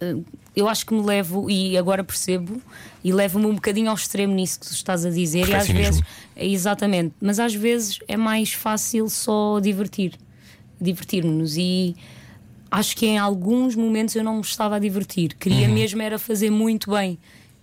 [0.00, 0.16] ah,
[0.56, 2.60] eu acho que me levo e agora percebo
[3.02, 5.48] e levo-me um bocadinho ao extremo nisso que tu estás a dizer.
[5.48, 6.00] E às vezes,
[6.36, 10.14] exatamente, mas às vezes é mais fácil só divertir,
[10.80, 11.96] divertir-nos e
[12.70, 15.34] acho que em alguns momentos eu não me estava a divertir.
[15.34, 17.18] Queria mesmo era fazer muito bem.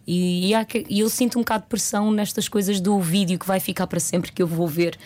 [0.05, 3.45] E, e há e eu sinto um bocado de pressão nestas coisas do vídeo que
[3.45, 4.97] vai ficar para sempre, que eu vou ver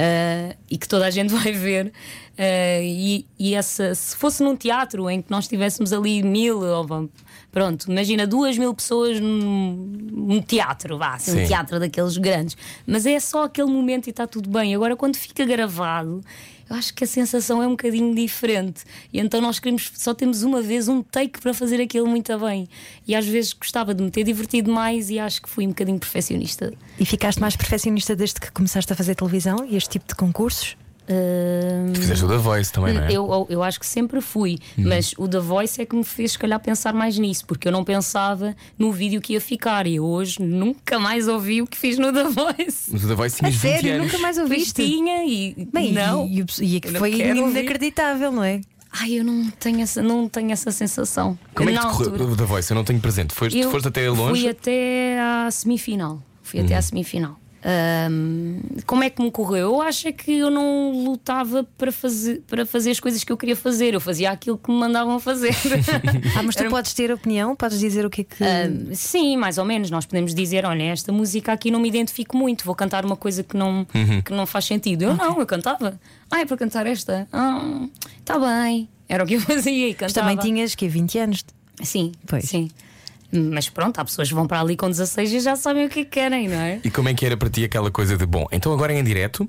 [0.00, 1.92] ah, e que toda a gente vai ver.
[2.38, 6.86] Ah, e e essa, se fosse num teatro em que nós tivéssemos ali mil, ou,
[6.86, 7.04] vá,
[7.52, 9.72] pronto, imagina duas mil pessoas num,
[10.12, 11.44] num teatro, vá, assim, Sim.
[11.44, 14.74] um teatro daqueles grandes, mas é só aquele momento e está tudo bem.
[14.74, 16.22] Agora, quando fica gravado.
[16.70, 18.84] Eu acho que a sensação é um bocadinho diferente.
[19.12, 22.68] E então nós queremos, só temos uma vez um take para fazer aquilo muito bem.
[23.08, 25.98] E às vezes gostava de me ter divertido mais e acho que fui um bocadinho
[25.98, 26.72] perfeccionista.
[26.96, 30.76] E ficaste mais perfeccionista desde que começaste a fazer televisão e este tipo de concursos?
[31.94, 33.12] Fizeste o da Voice também, não é?
[33.12, 36.38] eu, eu acho que sempre fui, mas o The Voice é que me fez, se
[36.38, 40.40] calhar, pensar mais nisso, porque eu não pensava no vídeo que ia ficar e hoje
[40.40, 42.90] nunca mais ouvi o que fiz no The Voice.
[42.92, 44.06] Mas o da Voice A tinhas 20 sério, anos.
[44.06, 44.84] nunca mais Pois ouviste?
[44.84, 46.26] tinha e Bem, não.
[46.26, 48.60] E, e, e é não foi inacreditável, não é?
[48.92, 51.38] Ai, eu não tenho essa, não tenho essa sensação.
[51.54, 52.70] Como é que correu da Voice?
[52.70, 53.34] Eu não tenho presente.
[53.34, 54.20] Foste, Eu foste até longe?
[54.22, 54.36] Uhum.
[54.36, 56.22] Fui até à semifinal.
[56.42, 57.38] Fui até à semifinal.
[57.62, 59.68] Ahm, como é que me correu?
[59.74, 63.36] Eu acho é que eu não lutava para fazer, para fazer as coisas que eu
[63.36, 63.92] queria fazer.
[63.94, 65.54] Eu fazia aquilo que me mandavam fazer.
[66.36, 68.42] Ah, mas tu podes ter opinião, podes dizer o que é que.
[68.44, 69.90] Ahm, sim, mais ou menos.
[69.90, 73.42] Nós podemos dizer: olha, esta música aqui não me identifico muito, vou cantar uma coisa
[73.42, 74.22] que não, Uhum.
[74.22, 75.02] que não faz sentido.
[75.02, 76.00] Eu não, eu cantava.
[76.30, 77.28] Ah, é para cantar esta?
[77.32, 77.86] Ah,
[78.24, 78.88] tá bem.
[79.08, 80.28] Era o que eu fazia e Mas cantava.
[80.30, 81.44] também tinhas que 20 anos.
[81.82, 82.44] Sim, Pois.
[82.44, 82.70] sim.
[83.32, 86.00] Mas pronto, há pessoas que vão para ali com 16 e já sabem o que
[86.00, 86.80] é que querem, não é?
[86.82, 89.48] E como é que era para ti aquela coisa de bom, então agora em direto,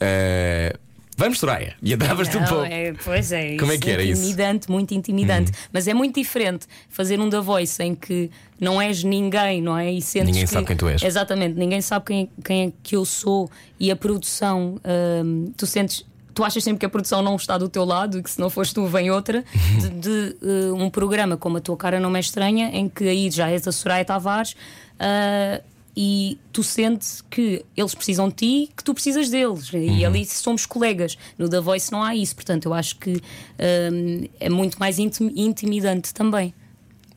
[0.00, 0.74] eh,
[1.16, 1.74] vamos Soraya.
[1.82, 2.64] E andavas-te um Não, pouco.
[2.64, 4.20] é, pois é, Como é isso que era isso?
[4.20, 4.28] Uhum.
[4.28, 5.52] intimidante, muito intimidante.
[5.72, 9.92] Mas é muito diferente fazer um da voice em que não és ninguém, não é?
[9.92, 11.02] E sentes Ninguém que- sabe quem tu és.
[11.02, 13.48] Exatamente, ninguém sabe quem, quem é que eu sou
[13.78, 14.80] e a produção,
[15.24, 16.04] hum, tu sentes.
[16.34, 18.50] Tu achas sempre que a produção não está do teu lado e que se não
[18.50, 19.44] fores tu, vem outra.
[19.80, 23.30] De, de, eh, um programa como A Tua Cara Não É Estranha, em que aí
[23.30, 24.56] já és a Soraya Tavares
[24.98, 25.60] ah,
[25.96, 29.70] e tu sentes que eles precisam de ti que tu precisas deles.
[29.72, 31.16] E ali somos colegas.
[31.38, 32.34] No The Voice não há isso.
[32.34, 33.12] Portanto, eu acho que
[33.92, 36.52] hum, é muito mais intim- intimidante também.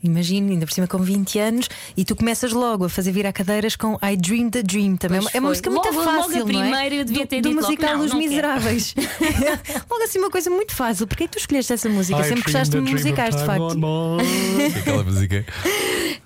[0.04, 3.76] Imagino, ainda por cima com 20 anos, e tu começas logo a fazer virar cadeiras
[3.76, 4.96] com I Dream the Dream.
[4.96, 5.50] Também é uma- Pois é uma foi.
[5.50, 6.22] música muito Logo- fácil.
[6.22, 6.70] logo a não é?
[6.70, 8.20] primeira eu devia do, ter do dito logo, musical não, Os não.
[8.20, 8.96] Miseráveis.
[9.90, 11.08] logo assim, uma coisa muito fácil.
[11.08, 12.24] Porquê é que tu escolheste essa música?
[12.24, 13.78] Sempre gostaste de musicais, de facto.
[14.80, 15.46] Aquela música.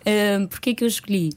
[0.05, 1.29] Hum, Porquê é que eu escolhi?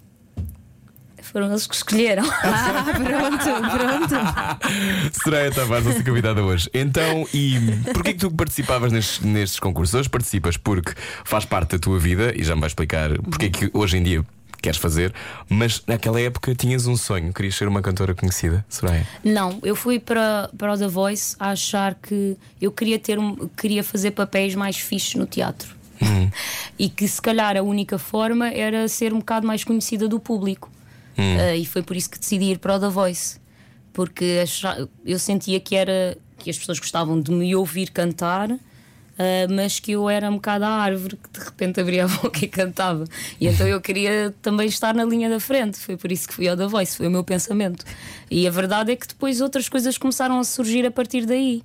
[1.34, 2.24] Foram eles que escolheram.
[2.44, 5.18] Ah, pronto, pronto.
[5.22, 6.70] Soraya Tavares, nossa convidada hoje.
[6.72, 7.58] Então, e
[7.92, 9.94] porquê que tu participavas nestes, nestes concursos?
[9.94, 10.92] Hoje participas porque
[11.24, 14.02] faz parte da tua vida e já me vais explicar porque é que hoje em
[14.02, 14.24] dia
[14.62, 15.12] queres fazer,
[15.48, 19.06] mas naquela época tinhas um sonho, querias ser uma cantora conhecida, Soraya?
[19.24, 23.48] Não, eu fui para, para o The Voice a achar que eu queria ter um,
[23.48, 25.74] queria fazer papéis mais fixos no teatro.
[26.78, 30.70] e que se calhar a única forma era ser um bocado mais conhecida do público.
[31.16, 33.38] Uh, e foi por isso que decidi ir para o The Voice.
[33.92, 34.44] Porque
[35.04, 38.58] eu sentia que era que as pessoas gostavam de me ouvir cantar, uh,
[39.50, 42.48] mas que eu era um bocado a árvore que de repente abria a boca e
[42.48, 43.04] cantava.
[43.40, 45.78] E então eu queria também estar na linha da frente.
[45.78, 47.84] Foi por isso que fui ao The Voice, foi o meu pensamento.
[48.30, 51.62] E a verdade é que depois outras coisas começaram a surgir a partir daí.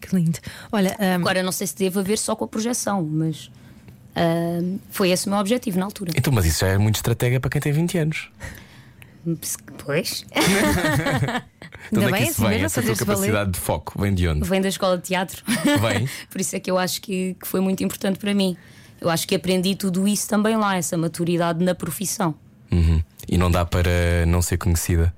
[0.00, 0.38] Que lindo.
[0.70, 3.50] Olha, ahm, Agora não sei se teve a ver só com a projeção, mas
[4.14, 6.12] ahm, foi esse o meu objetivo na altura.
[6.16, 8.30] Então, mas isso já é muito estratégia para quem tem 20 anos.
[9.84, 11.44] Pois, Ainda
[11.92, 12.50] onde é bem, que isso assim vem?
[12.50, 13.16] mesmo, Essa tua fazer-se valer.
[13.20, 14.48] capacidade de foco vem de onde?
[14.48, 15.42] vem da escola de teatro.
[15.80, 16.08] Vem?
[16.30, 18.56] Por isso é que eu acho que, que foi muito importante para mim.
[19.00, 22.34] Eu acho que aprendi tudo isso também lá, essa maturidade na profissão.
[22.70, 23.02] Uhum.
[23.28, 25.14] E não dá para não ser conhecida.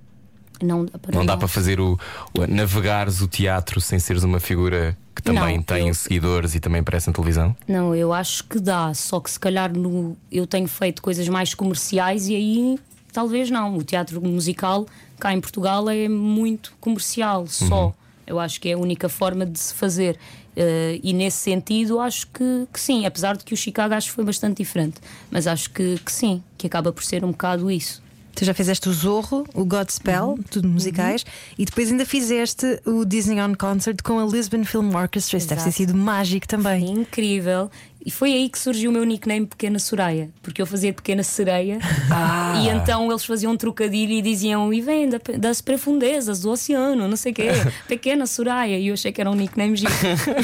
[0.62, 1.98] Não dá para, Não dá para fazer o,
[2.34, 6.60] o navegares o teatro sem seres uma figura que também Não, tem eu- seguidores e
[6.60, 7.56] também aparece na televisão?
[7.66, 11.54] Não, eu acho que dá, só que se calhar no, eu tenho feito coisas mais
[11.54, 12.78] comerciais e aí
[13.12, 13.76] talvez não.
[13.76, 14.86] O teatro musical
[15.18, 17.94] cá em Portugal é muito comercial, só.
[18.26, 20.18] Eu acho que é a única forma de se fazer.
[20.56, 24.14] Eh, e nesse sentido, acho que, que sim, apesar de que o Chicago acho que
[24.14, 28.02] foi bastante diferente, mas acho que, que sim, que acaba por ser um bocado isso.
[28.34, 31.24] tu já fizeste o Zorro, o Godspell, tudo musicais,
[31.58, 35.38] e depois ainda fizeste o Disney On Concert com a Lisbon Film Orchestra.
[35.38, 36.90] Isso deve ter sido mágico também.
[36.90, 37.70] Incrível.
[38.04, 41.78] E foi aí que surgiu o meu nickname Pequena Soraya, porque eu fazia Pequena Sereia
[42.64, 47.06] e então eles faziam um trocadilho e diziam: E vem da- das profundezas do oceano,
[47.06, 47.48] não sei o quê,
[47.86, 48.78] Pequena Soraya.
[48.78, 49.92] E eu achei que era um nickname giro.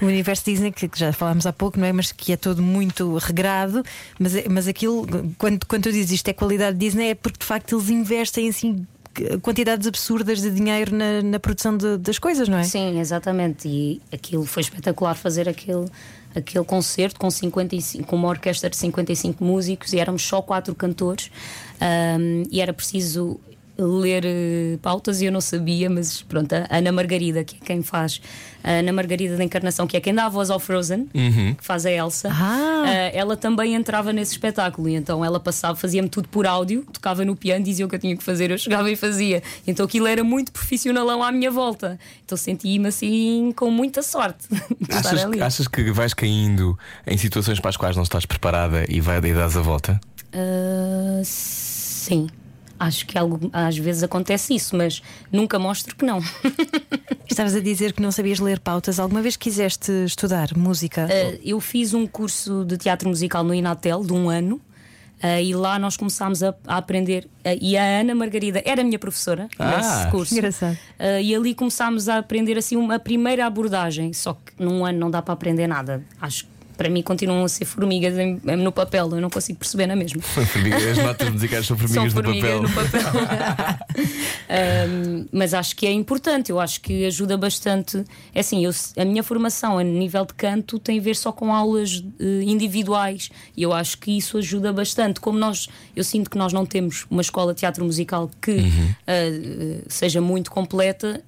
[0.00, 1.92] O universo Disney, que já falámos há pouco, não é?
[1.92, 3.82] Mas que é todo muito regrado.
[4.18, 7.76] Mas, mas aquilo, quando, quando tu dizes isto é qualidade Disney, é porque de facto
[7.76, 8.86] eles investem assim
[9.42, 12.62] quantidades absurdas de dinheiro na, na produção de- das coisas, não é?
[12.64, 13.68] Sim, exatamente.
[13.68, 15.86] E aquilo foi espetacular fazer aquele,
[16.34, 21.30] aquele concerto com, 55, com uma orquestra de 55 músicos e éramos só quatro cantores.
[21.80, 23.40] Ahm, e era preciso
[23.84, 27.82] ler eh, pautas e eu não sabia, mas pronto, a Ana Margarida, que é quem
[27.82, 28.20] faz
[28.62, 31.86] a Ana Margarida da Encarnação, que é quem dá a voz ao Frozen, que faz
[31.86, 32.84] a Elsa, Ah.
[32.86, 37.24] eh, ela também entrava nesse espetáculo e então ela passava, fazia-me tudo por áudio, tocava
[37.24, 39.42] no piano, dizia o que eu tinha que fazer, eu chegava e fazia.
[39.66, 41.98] Então aquilo era muito profissionalão à minha volta.
[42.24, 44.46] Então senti-me assim com muita sorte
[44.92, 45.40] Achas, ali.
[45.42, 49.32] achas que vais caindo em situações para as quais não estás preparada e vai e
[49.34, 49.98] dás a volta?
[50.32, 52.28] Ah, sim.
[52.80, 56.18] Acho que algo, às vezes acontece isso, mas nunca mostro que não.
[57.28, 58.98] Estavas a dizer que não sabias ler pautas.
[58.98, 61.06] Alguma vez quiseste estudar música?
[61.06, 64.56] Uh, eu fiz um curso de teatro musical no Inatel de um ano.
[65.22, 67.26] uh, e lá nós começámos a, a aprender.
[67.44, 70.32] uh, e a Ana Margarida era a minha professora Ah, nesse curso.
[70.34, 70.74] engraçado.
[70.98, 74.12] Uh, e ali começámos a aprender assim uma primeira abordagem.
[74.14, 76.02] Só que num ano não dá para aprender nada.
[76.20, 79.10] Acho que para mim continuam a ser formigas em- no papel.
[79.12, 80.22] Eu não consigo perceber na mesma.
[80.22, 82.40] Formigas- As notas musicais são formigas, São no papel.
[82.40, 83.80] formigas no papel.
[84.50, 88.04] Um, mas acho que é importante, eu acho que ajuda bastante.
[88.34, 91.54] É assim, eu- a minha formação a nível de canto tem a ver só com
[91.54, 95.20] aulas eh, individuais e eu acho que isso ajuda bastante.
[95.20, 98.94] Como nós, eu sinto que nós não temos uma escola de teatro musical que Uhum.
[99.06, 101.22] eh, seja muito completa.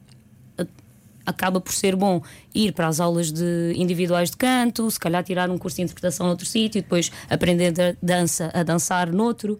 [1.26, 2.22] A- Acaba por ser bom
[2.54, 6.26] ir para as aulas de individuais de canto, se calhar tirar um curso de interpretação
[6.26, 9.58] noutro sítio, depois aprender da- dança a dançar noutro.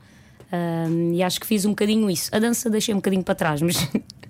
[0.52, 2.28] Um, e acho que fiz um bocadinho isso.
[2.34, 3.76] A dança deixei um bocadinho para trás, mas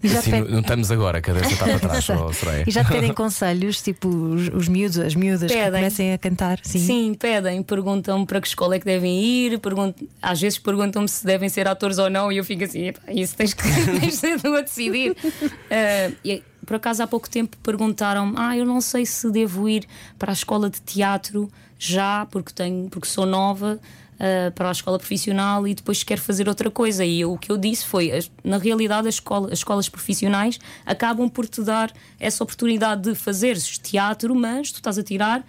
[0.05, 2.65] E já, te Assim, pe- não, estamos agora, a cabeça está para trás, Soraya.
[2.67, 5.73] e já te pedem conselhos, tipo os, os miúdos, as miúdas que Pedem.
[5.81, 6.59] comecem a cantar?
[6.65, 6.79] Sim.
[6.81, 11.25] sim, pedem, perguntam para que escola é que devem ir, perguntam, às vezes perguntam-me se
[11.25, 13.63] devem ser atores ou não, e eu fico assim, "Epá, isso tens que
[14.01, 15.13] tens de a decidir.
[15.13, 19.87] Uh, e, por acaso há pouco tempo perguntaram-me: Ah, eu não sei se devo ir
[20.19, 23.81] para a escola de teatro já, porque tenho, porque sou nova.
[24.21, 27.05] uh, para a escola profissional e depois quero fazer outra coisa.
[27.05, 28.13] E eu- o que eu disse foi:
[28.45, 33.79] na realidade, as, escola- as escolas profissionais acabam por te dar essa oportunidade de fazeres
[33.79, 35.45] teatro, mas tu estás a tirar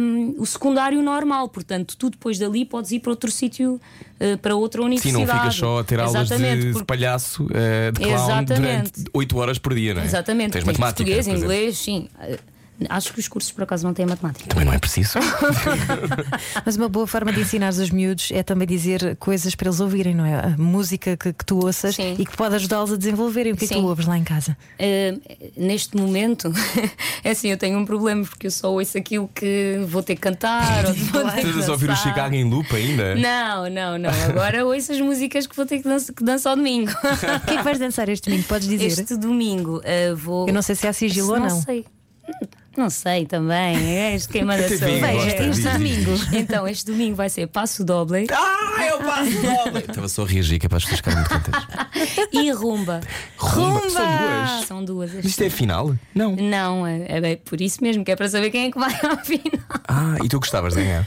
[0.00, 1.48] hum, o secundário normal.
[1.48, 3.80] Portanto, tu depois dali podes ir para outro sítio,
[4.20, 5.26] uh, para outra Sim, universidade.
[5.26, 8.60] não ficas só a ter aulas de, Exatamente, de porque- palhaço, eh, de clown, Exatamente.
[8.60, 10.04] durante 8 horas por dia, não é?
[10.04, 10.52] Exatamente.
[10.52, 11.04] Tens Tens matemática.
[11.04, 12.08] português, inglês, sim.
[12.88, 14.48] Acho que os cursos por acaso não têm matemática.
[14.48, 15.18] Também não é preciso.
[16.64, 20.14] Mas uma boa forma de ensinar os miúdos é também dizer coisas para eles ouvirem,
[20.14, 20.34] não é?
[20.34, 22.14] A música que, que tu ouças Sim.
[22.18, 23.52] e que pode ajudá-los a desenvolverem.
[23.52, 24.56] O que é que tu ouves lá em casa?
[24.78, 25.20] Uh,
[25.56, 26.52] neste momento,
[27.24, 30.20] é assim, eu tenho um problema porque eu só ouço aquilo que vou ter que
[30.20, 32.08] cantar ou vou ter que a ouvir o dançar.
[32.08, 33.16] Chicago em loop ainda?
[33.16, 34.10] Não, não, não.
[34.28, 36.92] Agora ouço as músicas que vou ter que dançar, que dançar ao domingo.
[36.92, 38.46] O que é que vais dançar este domingo?
[38.46, 38.86] Podes dizer?
[38.86, 40.46] Este domingo uh, vou.
[40.46, 41.60] Eu não sei se há sigilo ou não.
[41.62, 41.84] sei.
[42.78, 43.76] Não sei também.
[43.76, 44.86] É este quem manda Até sou.
[44.86, 45.00] bem, eu.
[45.00, 46.16] Veja, gosta, este domingo.
[46.16, 46.32] diz.
[46.32, 49.78] Então, este domingo vai ser Passo Doble Ah, eu passo doble!
[49.88, 52.28] Estava só a reagir, que é para as pessoas ficarem muito contentas.
[52.32, 53.00] e Rumba.
[53.36, 53.90] Rumba!
[53.90, 54.18] São Rumba!
[54.20, 54.66] duas.
[54.66, 55.14] São duas.
[55.14, 55.94] este Isto é final?
[56.14, 56.36] Não.
[56.36, 59.16] Não, é, é por isso mesmo que é para saber quem é que vai ao
[59.24, 59.82] final.
[59.88, 61.04] Ah, e tu gostavas de ganhar?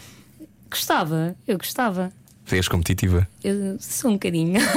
[0.69, 2.12] Gostava, eu gostava.
[2.51, 3.25] És competitiva.
[3.43, 4.60] Eu sou um bocadinho.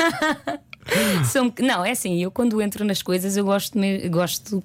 [1.32, 4.62] Sou um Não, é assim, eu quando entro nas coisas eu gosto, me- gosto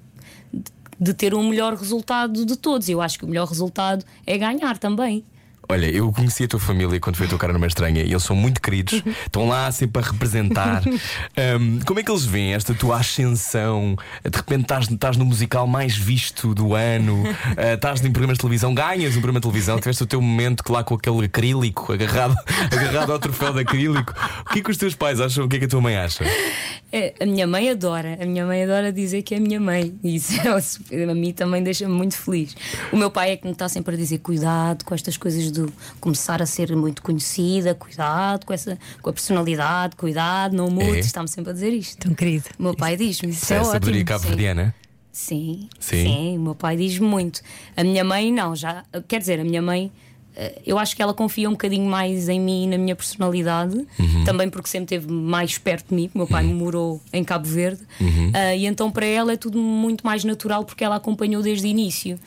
[1.00, 2.90] de- ter um melhor resultado de todos.
[2.90, 5.24] Eu acho que o melhor resultado é ganhar também.
[5.72, 8.36] Olha, eu conheci a tua família quando fui a tocar numa estranha e eles são
[8.36, 10.82] muito queridos, estão lá sempre a representar.
[11.38, 13.96] Ahm, como é que eles veem esta tua ascensão?
[14.28, 17.22] De repente estás, estás no musical mais visto do ano,
[17.56, 20.64] ah, estás em programas de televisão, ganhas um programa de televisão, tiveste o teu momento
[20.74, 22.36] lá com aquele acrílico agarrado,
[22.72, 24.12] agarrado ao troféu de acrílico.
[24.48, 25.46] O que é que os teus pais acham?
[25.46, 26.24] O que é que a tua mãe acha?
[26.92, 29.94] É, a minha mãe adora, a minha mãe adora dizer que é a minha mãe.
[30.04, 32.56] Isso a mim também deixa-me muito feliz.
[32.92, 35.72] O meu pai é que me está sempre a dizer: cuidado com estas coisas do
[36.00, 40.96] começar a ser muito conhecida, cuidado com, essa, com a personalidade, cuidado, não mudes.
[40.96, 41.00] É?
[41.00, 41.98] Está-me sempre a dizer isto.
[42.00, 42.46] Tão querido.
[42.58, 43.30] O meu pai diz-me.
[43.30, 44.74] Isso é a sabedoria cabo-verdiana?
[45.12, 46.04] Sim, Sim.
[46.04, 47.42] sim, o meu pai diz muito.
[47.76, 48.84] A minha mãe, não, já.
[49.08, 49.92] Quer dizer, a minha mãe.
[50.36, 53.76] Eh, Eu acho que ela confia um bocadinho mais em mim e na minha personalidade,
[54.00, 54.24] Uhum.
[54.26, 56.10] também porque sempre esteve mais perto de mim.
[56.16, 58.32] meu pai morou em Cabo Verde, Uhum.
[58.34, 61.70] Ah, e então para ela é tudo muito mais natural porque ela acompanhou desde o
[61.70, 62.20] início.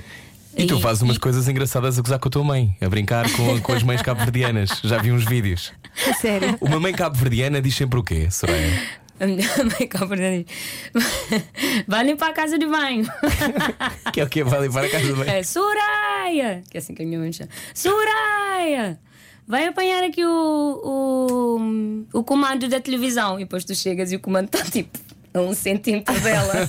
[0.55, 3.25] E tu fazes umas e- coisas engraçadas a gozar com a tua mãe, a brincar
[3.33, 4.81] com, com as mães cabo-verdianas.
[4.85, 5.73] Já vi uns vídeos.
[6.21, 6.59] Sério.
[6.61, 8.83] Uma mãe cabo-verdiana diz sempre o quê, Soraya?
[9.23, 10.47] A minha mãe
[11.87, 13.07] Vai limpar a casa de banho.
[14.13, 15.33] Que é o que vai levar a casa do bem.
[15.33, 16.65] É Soraya!
[16.69, 17.49] Que é assim que a minha mãe chama.
[17.73, 18.99] Soraya!
[19.47, 20.81] Vai apanhar aqui o,
[22.13, 23.39] o, o comando da televisão.
[23.39, 24.99] E depois tu chegas e o comando está tipo
[25.33, 26.55] a um centímetro dela.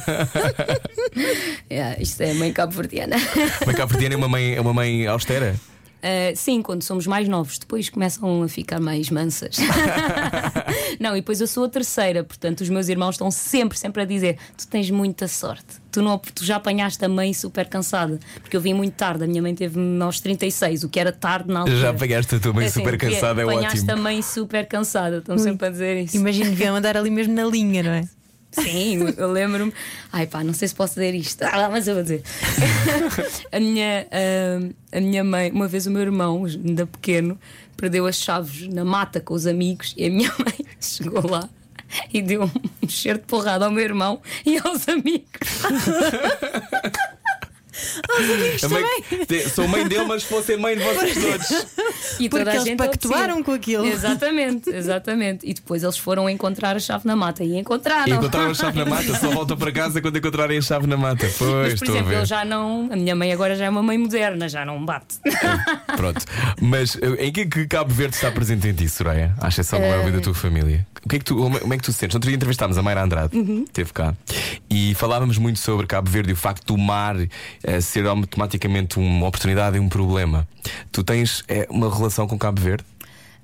[1.72, 3.16] yeah, isto é mãe cabo-verdiana.
[3.64, 5.56] Uma cabo-verdiana é uma mãe, é uma mãe austera?
[6.04, 9.56] Uh, sim, quando somos mais novos, depois começam a ficar mais mansas.
[11.00, 14.06] não, e depois eu sou a terceira, portanto, os meus irmãos estão sempre, sempre a
[14.06, 18.58] dizer: Tu tens muita sorte, tu, não, tu já apanhaste a mãe super cansada, porque
[18.58, 21.62] eu vim muito tarde, a minha mãe teve-me aos 36, o que era tarde na
[21.62, 21.80] altura.
[21.80, 23.92] Já apanhaste a tua mãe Assim, super que cansada, é Apanhaste ótimo.
[23.94, 26.18] a mãe super cansada, estão sempre a dizer isso.
[26.18, 28.04] Imagino que andar ali mesmo na linha, não é?
[28.54, 29.74] Sim, eu lembro-me.
[30.12, 32.22] Ai pá, não sei se posso dizer isto, ah, mas eu vou dizer.
[33.52, 37.38] a, minha, ah, a minha mãe, uma vez o meu irmão, ainda pequeno,
[37.76, 41.50] perdeu as chaves na mata com os amigos e a minha mãe chegou lá
[42.14, 45.28] e deu um cheiro de porrada ao meu irmão e aos amigos.
[48.64, 51.52] A mãe- Te- Sou mãe dele, mas fosse mãe de vocês todos.
[52.20, 53.44] E Porque toda a eles gente pactuaram obedecia.
[53.46, 53.86] com aquilo.
[53.86, 55.50] Exatamente, exatamente.
[55.50, 58.08] E depois eles foram encontrar a chave na mata e encontraram.
[58.08, 60.98] E encontraram a chave na mata, só voltam para casa quando encontrarem a chave na
[60.98, 61.30] mata.
[61.38, 62.20] Pois, Mas, por estou a exemplo, ver.
[62.22, 62.90] eu já não.
[62.92, 65.16] A minha mãe agora já é uma mãe moderna, já não bate.
[65.96, 66.26] Pronto.
[66.62, 69.34] Mas eh, em que, que Cabo Verde está presente em ti, Soraya?
[69.40, 70.86] À exceção do Elvio e da tua família.
[71.06, 72.16] O que é que tu, como é que tu sentes?
[72.16, 73.66] Outro dia entrevistámos a Mayra Andrade, Uhum.
[73.74, 74.14] teve cá,
[74.70, 77.16] e falávamos muito sobre Cabo Verde e o facto do mar
[77.64, 80.48] eh, ser automaticamente uma oportunidade e um problema.
[80.92, 82.84] Tu tens eh, uma relação com Cabo Verde?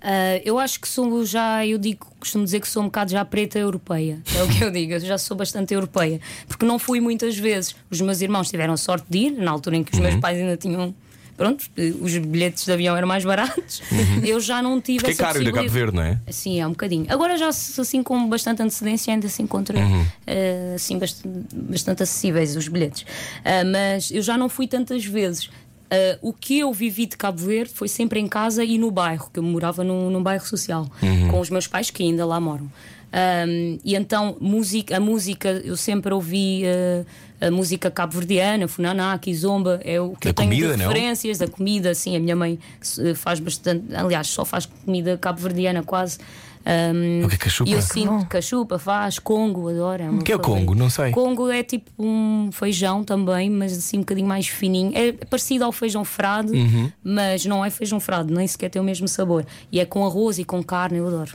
[0.01, 3.23] Ah, eu acho que sou já, eu digo, costumo dizer que sou um bocado já
[3.25, 4.19] preta europeia.
[4.35, 6.21] É o que eu digo, eu já sou bastante europeia.
[6.47, 7.75] Porque não fui muitas vezes.
[7.91, 10.05] Os meus irmãos tiveram sorte de ir, na altura em que os Uhum.
[10.05, 10.93] meus pais ainda tinham.
[11.39, 11.63] Pronto,
[12.01, 13.81] os bilhetes de avião eram mais baratos.
[14.25, 15.69] Eu já não tive Porque é essa caro ir a Cabo.
[15.69, 16.19] Verde, não é?
[16.29, 17.05] Sim, é um bocadinho.
[17.07, 20.05] Agora já assim com bastante antecedência ainda se encontra Uhum.
[20.27, 23.05] eh, assim bastante, bastante acessíveis os bilhetes.
[23.45, 25.49] Ah, mas eu já não fui tantas vezes.
[25.89, 29.29] Ah, o que eu vivi de Cabo Verde foi sempre em casa e no bairro,
[29.33, 31.29] que eu morava num, num bairro social, Uhum.
[31.29, 32.69] com os meus pais que ainda lá moram.
[33.13, 37.05] Ahm, e então música, a música, eu sempre ouvi ah,
[37.41, 40.87] a música cabo-verdiana, Funaná, Kizomba, é o que Da eu tenho comida, de não?
[40.89, 42.59] referências da comida, sim, a minha mãe
[42.99, 46.17] eh, faz bastante, aliás, só faz comida cabo-verdiana quase.
[46.65, 47.69] Ahm, O que é cachupa?
[47.69, 50.03] e eu sinto cachupa, faz, Congo, adoro.
[50.03, 50.65] É o que é o favorito.
[50.67, 50.75] Congo?
[50.75, 51.11] Não sei.
[51.11, 54.91] Congo é tipo um feijão também, mas assim um bocadinho mais fininho.
[54.93, 56.91] É parecido ao feijão frade, Uhum.
[57.01, 59.45] mas não é feijão frade, nem sequer tem o mesmo sabor.
[59.71, 61.31] E é com arroz e com carne, eu adoro.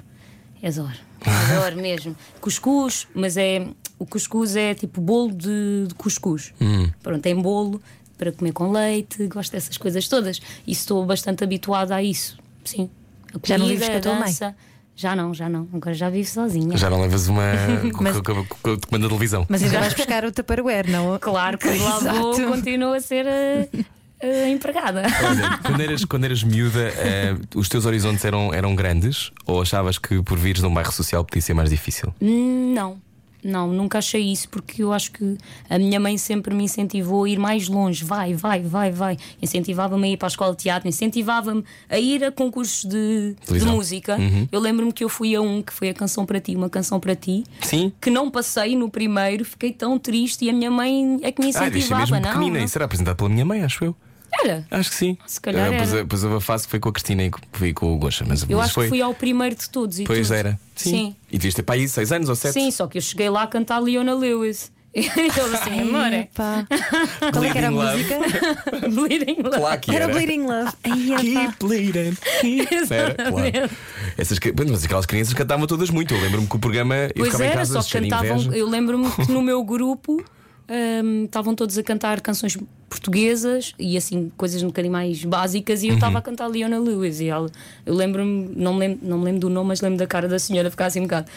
[0.63, 0.93] Adoro.
[1.25, 2.15] Adoro mesmo.
[2.41, 3.67] Cuscuz, mas é.
[3.99, 6.53] O cuscuz é tipo bolo de, de cuscuz.
[6.61, 6.91] Hum.
[7.03, 7.81] Pronto, tem bolo
[8.19, 10.41] para comer com leite, gosto dessas coisas todas.
[10.67, 12.37] E estou bastante habituada a isso.
[12.65, 12.91] Sim.
[13.35, 14.25] A Já não comida, vives com a tua mãe?
[14.25, 14.55] dança.
[14.97, 15.69] Já não, já não.
[15.73, 16.77] Agora já vivo sozinha.
[16.77, 17.43] Já não levas uma.
[18.01, 19.45] Mas- com- com- com- com- comando da televisão.
[19.49, 21.19] Mas ainda vais buscar o Tupperware, não?
[21.19, 25.03] Claro, quando lá vou, continuo a ser eh, empregada.
[25.29, 29.33] Olha, quando eras, quando eras miúda, eh, os teus horizontes eram, eram grandes?
[29.47, 32.15] Ou achavas que por vires num bairro social podia ser mais difícil?
[32.23, 32.99] Hum, Não,
[33.45, 35.37] não, nunca achei isso, porque eu acho que
[35.69, 38.03] a minha mãe sempre me incentivou a ir mais longe.
[38.05, 39.17] Vai, vai, vai, vai.
[39.43, 43.65] Incentivava-me a ir para a escola de teatro, incentivava-me a ir a concursos de, de
[43.67, 44.17] música.
[44.17, 44.49] Uhum.
[44.51, 46.99] Eu lembro-me que eu fui a um que foi a Canção para Ti, uma canção
[46.99, 47.45] para ti.
[47.61, 47.93] Sim.
[48.01, 51.47] Que não passei no primeiro, fiquei tão triste e a minha mãe é que me
[51.49, 52.01] Ah, incentivava.
[52.01, 52.67] mesmo não, não.
[52.75, 53.95] Era apresentado pela minha mãe, acho eu.
[54.43, 54.67] Era.
[54.71, 55.19] Acho que sim.
[55.27, 56.03] Se calhar Ah, Depois, era.
[56.03, 58.25] depois houve a fase que foi com a Cristina e que fui com o Gosta.
[58.27, 58.85] Mas, Eu mas acho foi.
[58.85, 59.99] que fui ao primeiro de todos.
[59.99, 60.37] E Pois tudo.
[60.37, 60.61] era.
[60.75, 60.91] Sim.
[60.91, 61.17] Sim.
[61.31, 62.53] E devias ter para aí 6 anos ou 7?
[62.53, 64.73] Sim, só que eu cheguei lá a cantar Leona Lewis.
[64.97, 66.29] E eu assim, amor, é.
[67.33, 67.97] Qual é que era a Love.
[67.97, 68.19] música?
[68.95, 69.57] bleeding love.
[69.59, 70.13] Claro que Era era.
[70.15, 70.73] Bleeding Love.
[70.85, 71.17] Ai.
[71.21, 72.17] Keep bleeding.
[72.41, 72.93] Keep...
[72.93, 73.71] Era, claro.
[74.17, 76.15] Essas, mas aquelas crianças cantavam todas muito.
[76.15, 76.95] Eu lembro-me que o programa.
[76.95, 78.37] eu Pois era, casa só cantavam.
[78.37, 78.57] inveja.
[78.57, 80.23] Eu lembro-me que no meu grupo
[80.69, 82.57] hum, estavam todos a cantar canções
[82.89, 85.97] portuguesas e assim, coisas um bocadinho mais básicas, e eu Uhum.
[85.97, 87.21] estava a cantar Leona Lewis.
[87.21, 87.51] E ela,
[87.85, 90.39] eu lembro-me, não me lembro, não me lembro do nome, mas lembro da cara da
[90.39, 91.31] senhora ficar assim um bocado.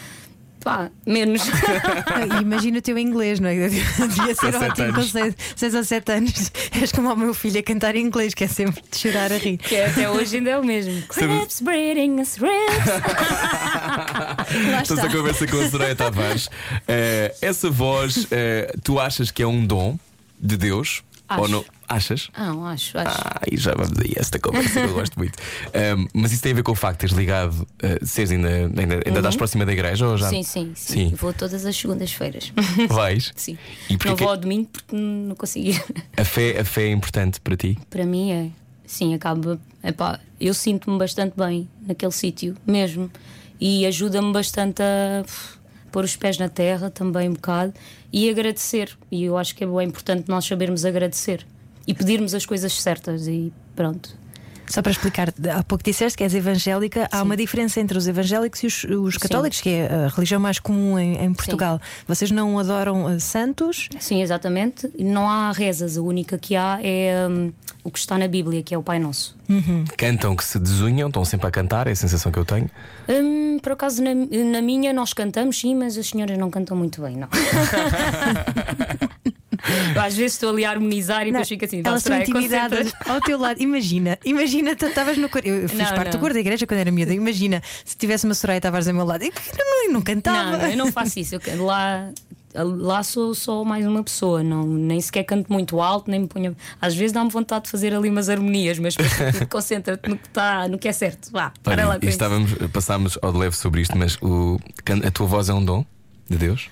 [0.60, 1.42] Pá, menos.
[2.42, 3.54] Imagina o teu inglês, não é?
[3.68, 5.34] Devia ser ótimo com anos.
[5.54, 6.50] 6 ou 7 anos.
[6.80, 9.56] És como o meu filho a cantar inglês, que é sempre de chorar a rir.
[9.56, 11.00] que é, até hoje ainda é o mesmo.
[11.08, 12.16] Crabs breeding.
[12.16, 12.22] Lá
[14.82, 15.06] Estás está.
[15.06, 16.48] a conversa com a Soraya Tavares.
[16.86, 19.98] Eh, essa voz, eh, tu achas que é um dom
[20.40, 21.02] de Deus?
[21.28, 21.42] Acho.
[21.42, 21.64] Ou não?
[21.88, 22.30] Achas?
[22.34, 23.20] Ah, acho, acho.
[23.22, 25.38] Ah, e já vamos aí esta conversa eu gosto muito.
[25.74, 27.52] Ahm, mas isso tem a ver com o facto de teres ligado,
[27.82, 30.26] uh, seres ainda, ainda, ainda estás próxima da igreja ou já?
[30.26, 30.30] Uhum.
[30.30, 31.14] Sim, sim, sim, Sim.
[31.16, 32.52] Vou todas as segundas-feiras.
[32.88, 33.32] Vais?
[33.36, 33.58] sim.
[33.88, 35.80] E Não que- vou ao domingo porque não consegui.
[36.16, 37.78] A fé, a fé é importante para ti?
[37.90, 38.48] Para mim é.
[38.86, 39.58] Sim, acaba.
[39.84, 43.10] Epá, eu sinto-me bastante bem naquele sítio, mesmo.
[43.60, 45.24] E ajuda-me bastante a
[45.90, 47.72] pôr os pés na terra também um bocado
[48.12, 48.96] e agradecer.
[49.10, 51.46] E eu acho que é bem importante nós sabermos agradecer
[51.86, 54.16] e pedirmos as coisas certas e pronto.
[54.68, 58.62] Só para explicar, há pouco disseste que és evangélica, há uma diferença entre os evangélicos
[58.62, 61.80] e os, os católicos, que é a religião mais comum em, em Portugal.
[62.06, 63.88] Vocês não adoram eh, santos?
[63.98, 64.90] Sim, exatamente.
[64.98, 67.50] Não há rezas, a única que há é hum,
[67.88, 69.36] o que está na Bíblia, que é o Pai Nosso.
[69.96, 72.70] Cantam que se desunham, estão sempre a cantar, é a sensação que eu tenho.
[73.08, 77.00] Hum, por acaso, na, na minha, nós cantamos, sim, mas as senhoras não cantam muito
[77.02, 77.28] bem, não.
[80.00, 82.78] Às vezes estou ali a harmonizar e depois fico assim, Elas "Vá, estão Soraya, intimidadas
[82.92, 83.60] concentra-te." ao teu lado.
[83.62, 85.46] Imagina, imagina, tu estavas no coro.
[85.46, 86.20] Eu fiz Não, parte do não.
[86.20, 87.12] coro da igreja quando era miúda.
[87.12, 90.52] Imagina, se tivesse uma Soraya Tavares ao meu lado, eu não, eu não cantava.
[90.52, 91.34] Não, não, eu não faço isso.
[91.34, 92.08] Eu canto lá,
[92.54, 96.56] lá sou só mais uma pessoa, não, nem sequer canto muito alto, nem me ponho.
[96.80, 98.96] Às vezes dá-me vontade de fazer ali umas harmonias, mas
[99.50, 101.30] concentra-te no que está, no que é certo.
[101.30, 104.58] Vá, para lá Olha, e estávamos, passámos ao de leve sobre isto, mas o,
[105.06, 105.84] a tua voz é um dom
[106.28, 106.68] de Deus?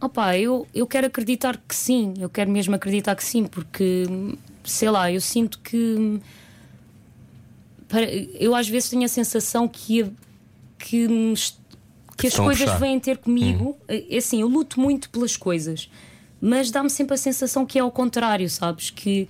[0.00, 4.06] Opa, eu, eu quero acreditar que sim, eu quero mesmo acreditar que sim, porque
[4.64, 6.20] sei lá, eu sinto que
[8.38, 10.12] eu às vezes tenho a sensação que,
[10.78, 11.08] que,
[12.18, 12.78] que as estão coisas puxar.
[12.78, 13.76] vêm ter comigo.
[13.88, 15.88] É assim, eu luto muito pelas coisas,
[16.40, 18.90] mas dá-me sempre a sensação que é ao contrário, sabes?
[18.90, 19.28] Que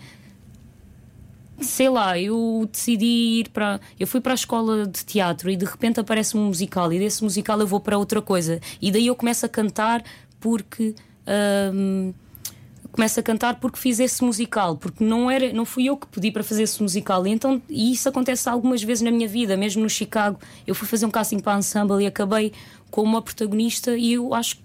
[1.61, 3.81] sei lá, eu decidi ir para.
[3.99, 7.23] Eu fui para a escola de teatro e de repente aparece um musical, e desse
[7.23, 8.61] musical eu vou para outra coisa.
[8.81, 10.03] E daí eu começo a cantar
[10.41, 10.95] porque.
[11.73, 12.13] hum,
[12.99, 16.33] começo a cantar porque fiz esse musical, porque não era, não fui eu que pedi
[16.33, 17.25] para fazer esse musical.
[17.29, 20.41] E então, e isso acontece algumas vezes na minha vida, mesmo no Chicago.
[20.67, 22.53] Eu fui fazer um casting para a ensemble e acabei
[22.91, 24.59] como uma protagonista e eu acho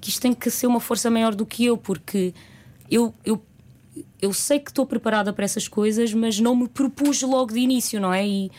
[0.00, 2.32] que isto tem que ser uma força maior do que eu, porque
[2.90, 3.38] eu, eu
[4.20, 8.00] eu sei que estou preparada para essas coisas, mas não me propus logo de início,
[8.00, 8.26] não é?
[8.26, 8.50] E,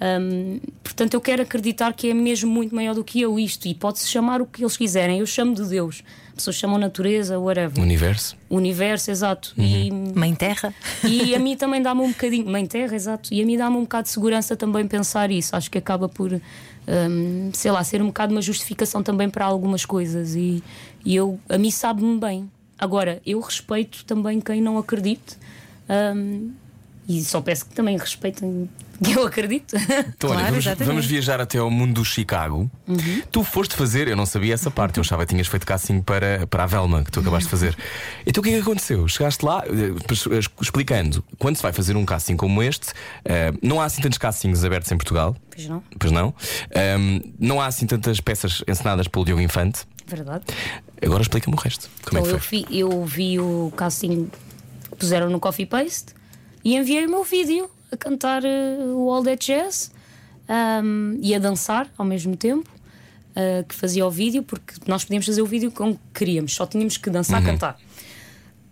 [0.00, 3.68] hum, portanto, eu quero acreditar que é mesmo muito maior do que eu isto.
[3.68, 5.20] E pode-se chamar o que eles quiserem.
[5.20, 6.02] Eu chamo de Deus.
[6.42, 7.80] As pessoas chamam natureza, whatever.
[7.80, 8.36] Universo?
[8.50, 9.54] Universo, exato.
[9.56, 10.74] E, Mãe Terra.
[11.04, 12.50] e a mim também dá-me um bocadinho.
[12.50, 13.32] Mãe Terra, exato.
[13.32, 15.54] E a mim dá-me um bocado de segurança também pensar isso.
[15.54, 19.84] Acho que acaba por, hum, sei lá, ser um bocado uma justificação também para algumas
[19.84, 20.34] coisas.
[20.34, 20.64] E,
[21.04, 22.50] e eu, a mim sabe-me bem.
[22.76, 25.36] Agora, eu respeito também quem não acredite.
[26.16, 26.50] hum,
[27.08, 28.68] e só peço que também respeitem
[29.02, 29.74] que eu acredito.
[30.14, 30.86] Então, olha, Claro, vamos, exatamente.
[30.86, 32.70] vamos viajar até ao mundo do Chicago.
[32.86, 33.22] Uhum.
[33.32, 36.46] Tu foste fazer, eu não sabia essa parte, eu achava que tinhas feito casting para,
[36.46, 37.76] para a Velma, que tu acabaste de fazer.
[38.24, 39.06] Então o que é que aconteceu?
[39.08, 39.70] Chegaste lá, eh,
[40.36, 42.92] eh, explicando, quando se vai fazer um casting como este,
[43.24, 45.36] eh, não há assim tantos castings abertos em Portugal.
[45.50, 45.82] pois não?
[45.98, 46.34] Pois não?
[46.74, 49.80] Ahm, não há assim tantas peças encenadas pelo Diogo Infante.
[50.06, 50.44] Verdade.
[51.04, 51.90] Agora explica-me o resto.
[52.04, 52.64] Como Então, é eu, que foi?
[52.68, 54.30] vi, eu vi o casting
[54.98, 56.14] puseram no copy paste
[56.64, 59.90] e enviei o meu vídeo a cantar eh, o All That Jazz
[60.48, 62.68] um, e a dançar ao mesmo tempo.
[63.34, 66.96] uh, que fazia o vídeo, porque nós podíamos fazer o vídeo como queríamos, só tínhamos
[66.98, 67.78] que dançar, cantar.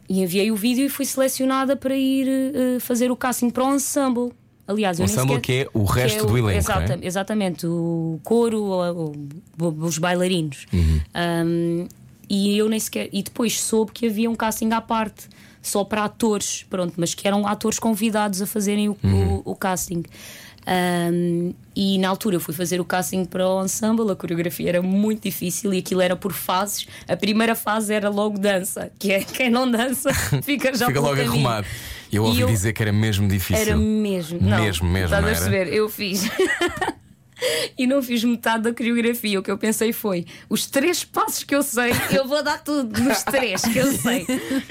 [0.09, 3.75] E enviei o vídeo e fui selecionada para ir eh, fazer o casting para o
[3.75, 4.33] ensemble.
[4.67, 7.07] Aliás, O ensemble sequer- que é o resto do elenco, exata- não é?
[7.07, 9.13] Exatamente, o coro, o-
[9.61, 10.67] o- os bailarinos.
[10.73, 11.01] Uhum.
[11.47, 11.89] Um,
[12.29, 13.09] e eu nem sequer.
[13.13, 15.29] E depois soube que havia um casting à parte,
[15.63, 19.37] só para atores, pronto, mas que eram atores convidados a fazerem o, Uhum.
[19.45, 20.03] o- o casting.
[20.67, 24.83] Um, e na altura eu fui fazer o casting para o ensemble, a coreografia era
[24.83, 26.87] muito difícil e aquilo era por fases.
[27.09, 31.15] A primeira fase era logo dança, que é quem não dança fica já Fica logo
[31.17, 31.33] caminho.
[31.33, 31.67] arrumado.
[32.13, 33.57] Eu ouvi eu- dizer que era mesmo difícil.
[33.63, 34.39] Era mesmo.
[34.41, 35.73] Não, Mesmo, mesmo, Estás a perceber?
[35.73, 36.25] Eu fiz.
[37.79, 39.39] e não fiz metade da coreografia.
[39.41, 43.01] O que eu pensei foi: os três passos que eu sei, eu vou dar tudo
[43.03, 44.27] nos três que eu sei.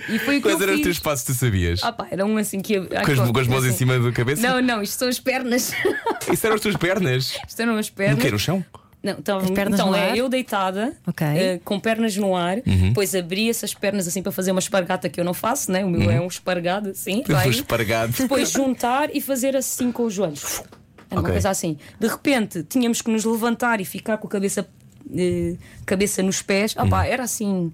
[0.10, 1.82] E foi o que Quais eram os teus passos que tu sabias?
[1.84, 2.80] Ah, pá, era um assim que.
[2.80, 3.78] com, as, com as mãos em assim.
[3.78, 4.42] cima da cabeça?
[4.42, 5.72] Não, não, isto são as pernas.
[6.32, 7.36] Isso eram as tuas pernas.
[7.48, 8.24] isto eram as No pernas.
[8.24, 8.32] que?
[8.32, 8.64] No chão?
[9.02, 11.26] Não, então, As pernas então no é eu deitada, Ok.
[11.26, 12.90] eh, com pernas no ar, Uhum.
[12.90, 15.86] depois abri essas pernas assim para fazer uma espargata que eu não faço, né?
[15.86, 17.24] O meu é um espargado assim.
[17.30, 17.36] Uhum.
[17.48, 18.12] Um espargado.
[18.12, 20.62] Depois juntar e fazer assim com os joelhos.
[21.10, 21.34] Era uma Ok.
[21.34, 21.78] coisa assim.
[22.00, 24.68] De repente tínhamos que nos levantar e ficar com a cabeça,
[25.16, 25.56] eh,
[25.86, 26.76] cabeça nos pés.
[26.76, 26.90] Uhum.
[26.90, 27.72] pá, era assim.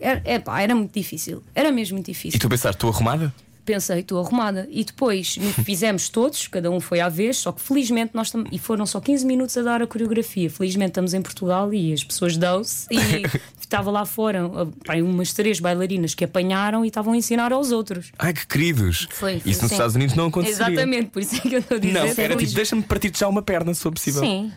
[0.00, 1.42] Era, é, pá, era muito difícil.
[1.54, 3.32] Era mesmo muito difícil E tu pensaste, estou arrumada?
[3.64, 4.66] Pensei, estou arrumada.
[4.70, 8.58] E depois fizemos todos, cada um foi à vez, só que felizmente nós tam- e
[8.58, 10.50] foram só 15 minutos a dar a coreografia.
[10.50, 12.86] Felizmente estamos em Portugal e as pessoas dão-se.
[12.90, 12.96] E
[13.60, 17.72] estava lá fora ah, pá, umas três bailarinas que apanharam e estavam a ensinar aos
[17.72, 18.12] outros.
[18.18, 19.06] Ai, que queridos.
[19.10, 19.74] Foi, foi, Isso nos sim.
[19.76, 20.66] Estados Unidos não aconteceria.
[20.72, 21.92] Exatamente, por isso é que eu estou a dizer.
[21.92, 24.20] Não, era tipo, deixa-me partir já uma perna, se for possível.
[24.20, 24.52] Sim.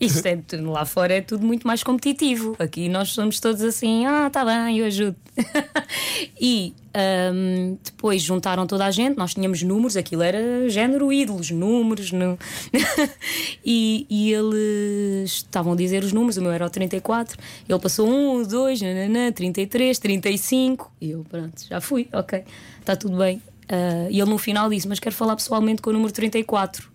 [0.00, 2.56] Isto é tudo, lá fora é tudo muito mais competitivo.
[2.58, 5.16] Aqui nós somos todos assim, ah, tá bem, eu ajudo.
[6.40, 12.12] e ahm, depois juntaram toda a gente, nós tínhamos números, aquilo era género ídolos, números.
[12.12, 12.38] No...
[13.64, 17.38] e, e eles estavam a dizer os números, o meu era o 34,
[17.68, 22.42] ele passou 1, 2, nananã, 33, 35, e eu, pronto, já fui, ok,
[22.80, 23.40] está tudo bem.
[23.68, 26.92] Ah, e ele no final disse, mas quero falar pessoalmente com o número 34.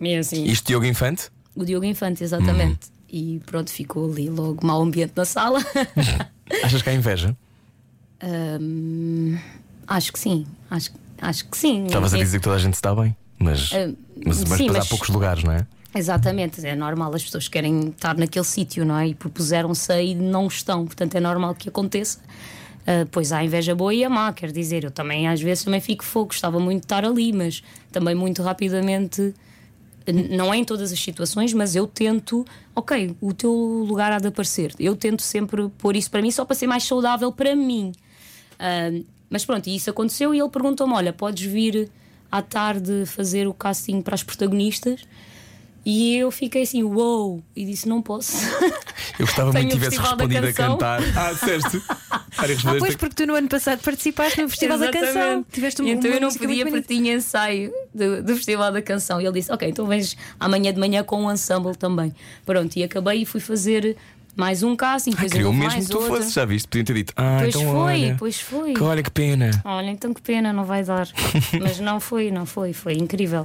[0.00, 1.30] E assim, Isto Diogo Infante?
[1.62, 2.86] O Diogo Infante, exatamente.
[2.86, 3.00] Uhum.
[3.12, 5.60] E pronto, ficou ali logo mau ambiente na sala.
[6.62, 7.36] Achas que há inveja?
[8.22, 9.38] Hum,
[9.86, 10.90] acho que sim, acho,
[11.20, 11.86] acho que sim.
[11.86, 13.92] Estavas a É- dizer que toda a gente está bem, mas, Ah,
[14.26, 15.66] mas, mas sim, depois há mas- poucos lugares, não é?
[15.94, 19.08] Exatamente, é normal, as pessoas querem estar naquele sítio, não é?
[19.08, 22.18] E propuseram-se e não estão, portanto é normal que aconteça.
[22.86, 25.64] Ah, pois há a inveja boa e a má, quer dizer, eu também às vezes
[25.64, 29.34] também fico fogo, gostava muito de estar ali, mas também muito rapidamente,
[30.06, 32.44] não é em todas as situações, mas eu tento,
[32.74, 34.74] ok, o teu lugar há de aparecer.
[34.78, 37.92] Eu tento sempre pôr isso para mim só para ser mais saudável para mim.
[38.58, 38.90] Ah,
[39.28, 41.88] mas pronto, e isso aconteceu e ele perguntou-me: Olha, podes vir
[42.30, 45.06] à tarde fazer o casting para as protagonistas?
[45.84, 47.42] E eu fiquei assim, uou!
[47.56, 48.36] E disse: Não posso.
[49.18, 51.00] Eu gostava muito que tivesse respondido a cantar.
[51.16, 51.82] Ah, disseste?
[51.88, 55.08] Ah, pois, porque tu no ano passado participaste no Festival da Canção.
[55.08, 55.46] Exatamente.
[55.52, 59.20] Tiveste uma, então uma eu não podia porque tinha ensaio do, do Festival da Canção.
[59.20, 62.14] E ele disse: Ok, então vens amanhã de manhã com um ensemble também.
[62.46, 63.96] Pronto, e acabei e fui fazer
[64.36, 65.10] mais um casting.
[65.10, 66.16] Ah, depois queriam houve mesmo mais que tu outro.
[66.16, 66.68] fosses, já viste?
[66.68, 67.12] Podiam ter dito.
[67.16, 68.74] Ah, Pois então foi, olha, pois foi.
[68.74, 69.50] que olha que pena.
[69.64, 71.08] Olha, então que pena, não vai dar.
[71.60, 73.44] Mas não foi, não foi, foi incrível.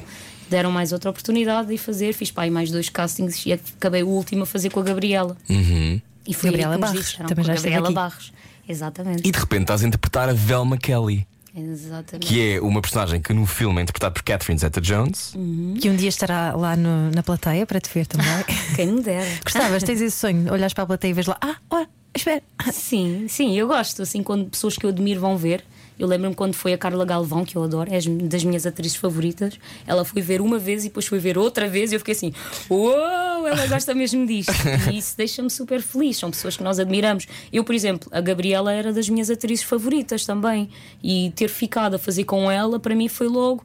[0.49, 4.07] Deram mais outra oportunidade de fazer, fiz pá, aí mais dois castings e acabei o
[4.09, 5.35] último a fazer com a Gabriela.
[5.49, 5.99] Uhum.
[6.27, 7.93] E foi Gabriela Barros, disseram, também com já Gabriela aqui.
[7.95, 8.33] Barros.
[8.67, 9.27] Exatamente.
[9.27, 12.25] E de repente estás a interpretar a Velma Kelly, Exatamente.
[12.27, 15.33] que é uma personagem que no filme é interpretada por Catherine Zeta Jones.
[15.79, 18.27] Que um dia estará lá no- na plateia para te ver também.
[18.75, 19.27] Quem me dera.
[19.43, 22.41] Gostavas, tens esse sonho, olhas para a plateia e vês lá, ah, olha, espera.
[22.73, 24.01] Sim, sim, eu gosto.
[24.01, 25.63] Assim, quando pessoas que eu admiro vão ver.
[25.97, 28.97] Eu lembro-me quando foi a Carla Galvão, que eu adoro, é as- das minhas atrizes
[28.97, 29.57] favoritas.
[29.87, 32.33] Ela foi ver uma vez e depois foi ver outra vez e eu fiquei assim:
[32.69, 34.51] Uou, ela gosta mesmo disto.
[34.91, 36.17] E isso deixa-me super feliz.
[36.17, 37.27] São pessoas que nós admiramos.
[37.51, 40.69] Eu, por exemplo, a Gabriela era das minhas atrizes favoritas também.
[41.03, 43.63] E ter ficado a fazer com ela, para mim foi logo: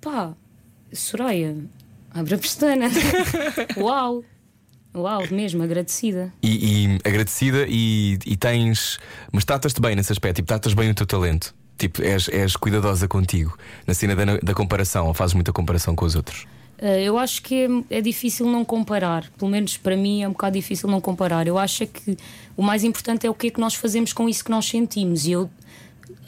[0.00, 0.32] pá,
[0.92, 1.56] Soraya,
[2.10, 2.86] abre a pestana.
[3.76, 4.24] Uau,
[4.94, 6.32] uau, mesmo, agradecida.
[6.42, 8.98] E, e agradecida e, e tens.
[9.32, 11.54] Mas tratas-te bem nesse aspecto, tipo, tratas bem o teu talento.
[11.78, 13.56] Tipo, és, és cuidadosa contigo
[13.86, 16.46] na cena da, da comparação, ou fazes muita comparação com os outros.
[16.80, 19.30] Uh, eu acho que é, é difícil não comparar.
[19.38, 21.46] Pelo menos para mim é um bocado difícil não comparar.
[21.46, 22.16] Eu acho é que
[22.56, 25.26] o mais importante é o que é que nós fazemos com isso que nós sentimos.
[25.26, 25.42] E eu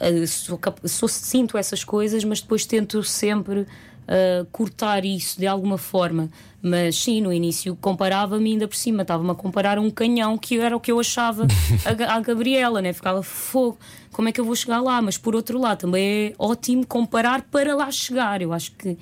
[0.01, 3.65] uh, sou sou- sinto essas coisas, mas depois tento sempre
[4.09, 6.29] uh, cortar isso de alguma forma.
[6.61, 10.59] Mas sim, no início comparava-me ainda por cima, estava-me a comparar a um canhão que
[10.59, 11.47] era o que eu achava
[11.85, 12.91] a, a Gabriela, né?
[12.91, 13.77] ficava fogo,
[14.11, 15.01] como é que eu vou chegar lá?
[15.01, 18.41] Mas por outro lado, também é ótimo comparar para lá chegar.
[18.41, 18.97] Eu acho que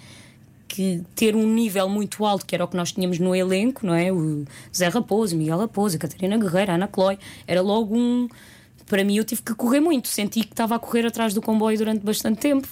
[0.68, 3.96] que ter um nível muito alto, que era o que nós tínhamos no elenco, não
[3.96, 4.12] é?
[4.12, 4.44] O
[4.76, 8.28] Zé Raposo, Miguel Raposo, a Catarina Guerreira, a Ana Cloy, era logo um.
[8.86, 11.78] Para mim, eu tive que correr muito, senti que estava a correr atrás do comboio
[11.78, 12.68] durante bastante tempo.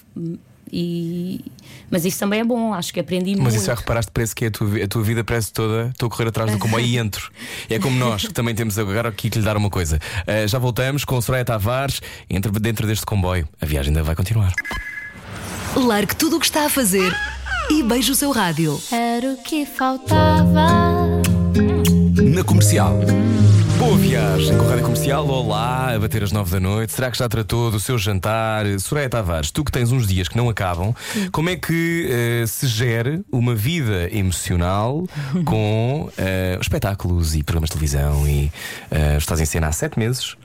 [0.72, 1.44] E...
[1.90, 3.56] Mas isso também é bom, acho que aprendi Mas muito.
[3.56, 5.90] isso já reparaste, parece que é a tua, a tua vida parece toda.
[5.90, 7.32] Estou a correr atrás do comboio e entro.
[7.70, 10.00] É como nós, que também temos agora aqui que lhe dar uma coisa.
[10.26, 12.02] Ah, já voltamos com Soraya Tavares.
[12.30, 13.48] Entre dentro deste comboio.
[13.62, 14.54] A viagem ainda vai continuar.
[15.76, 17.14] Largue tudo o que está a fazer
[17.70, 18.82] e beije o seu rádio.
[18.92, 20.68] Era o que faltava.
[22.34, 23.00] Na comercial.
[23.78, 25.28] Boa viagem com a Rádio Comercial.
[25.28, 26.94] Olá, a bater as nove da noite.
[26.94, 28.66] Será que já tratou do seu jantar?
[28.80, 30.94] Soraya Tavares, tu que tens uns dias que não acabam,
[31.32, 35.06] como é que eh, se gere uma vida emocional
[35.46, 38.28] com eh, espetáculos e programas de televisão?
[38.28, 38.52] E
[38.90, 40.36] eh, estás em cena há sete meses.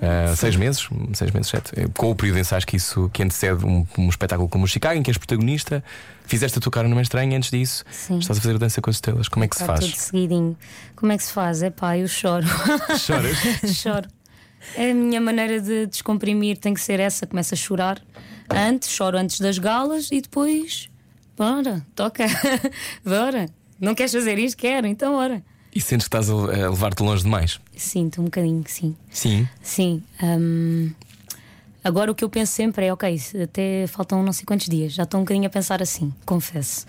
[0.00, 1.72] Eh, seis meses, seis meses, sete.
[1.78, 4.66] Eh, Com o período de ensaios que isso que antecede um, um espetáculo como o
[4.68, 5.82] Chicago, em que és protagonista,
[6.26, 7.84] fizeste a tua cara numa estranha antes disso.
[7.90, 8.18] Sim.
[8.18, 9.28] Estás a fazer a dança com as estrelas.
[9.28, 9.80] Como é que se faz?
[9.80, 10.56] tudo seguidinho.
[10.96, 11.62] Como é que se faz?
[11.62, 12.46] É pá, eu choro.
[12.98, 13.36] Choras?
[13.76, 14.08] Choro.
[14.76, 17.26] É a minha maneira de descomprimir, tem que ser essa.
[17.26, 18.00] Começo a chorar
[18.50, 20.88] antes, choro antes das galas e depois.
[21.36, 22.26] Bora, toca.
[23.04, 23.46] Bora.
[23.80, 24.58] Não queres fazer isto?
[24.58, 25.42] Quero, então bora.
[25.74, 26.34] E sentes que estás a
[26.68, 27.58] levar-te longe demais?
[27.80, 28.94] Sinto um bocadinho, sim.
[29.10, 29.48] Sim.
[29.62, 30.02] Sim.
[30.22, 30.90] hum,
[31.82, 34.92] agora o que eu penso sempre é: ok, até faltam não sei quantos dias.
[34.92, 36.86] Já estou um bocadinho a pensar assim, confesso.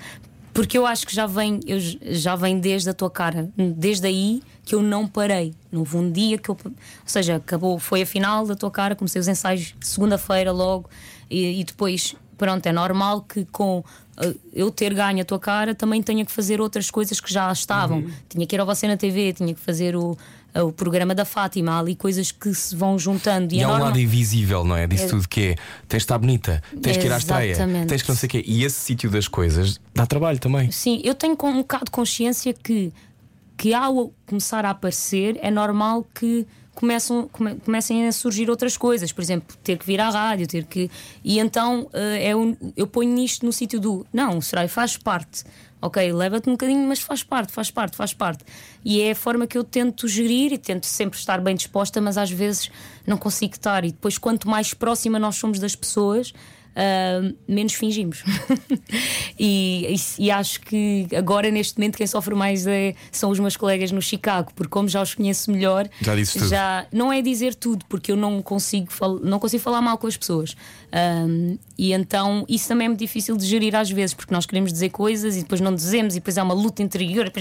[0.53, 4.43] Porque eu acho que já vem, eu já vem desde a tua cara, desde aí
[4.65, 5.53] que eu não parei.
[5.71, 6.57] Não houve um dia que eu.
[6.65, 6.73] Ou
[7.05, 10.89] seja, acabou, foi a final da tua cara, comecei os ensaios segunda-feira logo,
[11.29, 13.81] e, e depois, pronto, é normal que com
[14.17, 17.49] eh, eu ter ganho a tua cara também tenha que fazer outras coisas que já
[17.51, 18.05] estavam.
[18.27, 20.17] Tinha que ir ao Você na TV, tinha que fazer o,
[20.55, 23.53] o programa da Fátima, há ali coisas que se vão juntando.
[23.53, 24.85] E, é há um normal- lado invisível, não é?
[24.87, 25.55] Disso tudo que é.
[25.87, 27.55] Tens de estar bonita, tens que ir à estreia,
[27.87, 28.43] tens que não sei o quê.
[28.45, 30.69] E esse sítio das coisas dá trabalho também.
[30.71, 32.91] Sim, eu tenho um bocado de consciência que,
[33.57, 39.11] que ao começar a aparecer é normal que começam, come- comecem a surgir outras coisas.
[39.11, 40.89] Por exemplo, ter que vir à rádio, ter que.
[41.23, 44.05] E então eh, é um- eu ponho nisto no sítio do.
[44.11, 45.43] Não, o Soraya faz parte.
[45.81, 48.43] Ok, leva-te um bocadinho, mas faz parte, faz parte, faz parte.
[48.85, 52.17] E é a forma que eu tento gerir e tento sempre estar bem disposta, mas
[52.17, 52.69] às vezes
[53.07, 53.83] não consigo estar.
[53.83, 56.33] E depois, quanto mais próxima nós somos das pessoas,
[56.75, 58.23] ah, menos fingimos.
[59.39, 63.57] e, e- e acho que agora, neste momento, quem sofre mais é- são os meus
[63.57, 66.49] colegas no Chicago, porque como já os conheço melhor, Já disse tudo.
[66.49, 68.87] já- não é dizer tudo, porque eu não consigo,
[69.23, 70.55] não consigo falar mal com as pessoas.
[70.91, 74.71] Ahm, e então isso também é muito difícil de gerir às vezes, porque nós queremos
[74.71, 77.31] dizer coisas e depois não dizemos, e depois há uma luta interior,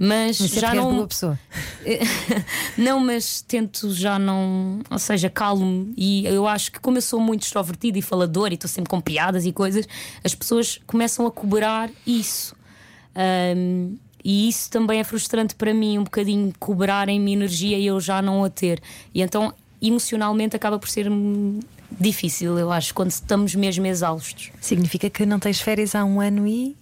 [0.00, 0.94] mas é já não.
[0.94, 1.38] boa pessoa.
[2.78, 4.80] não, mas tento já não.
[4.90, 5.92] Ou seja, calmo.
[5.98, 9.02] E eu acho que, como eu sou muito extrovertida e faladora e estou sempre com
[9.02, 9.86] piadas e coisas,
[10.24, 12.56] as pessoas começam a cobrar isso.
[13.14, 18.22] Ahm, e isso também é frustrante para mim, um bocadinho cobrarem-me energia e eu já
[18.22, 18.80] não a ter.
[19.12, 21.10] E então, emocionalmente, acaba por ser
[22.00, 24.50] difícil, eu acho, quando estamos mesmo exaustos.
[24.60, 26.76] Significa que não tens férias há um ano e.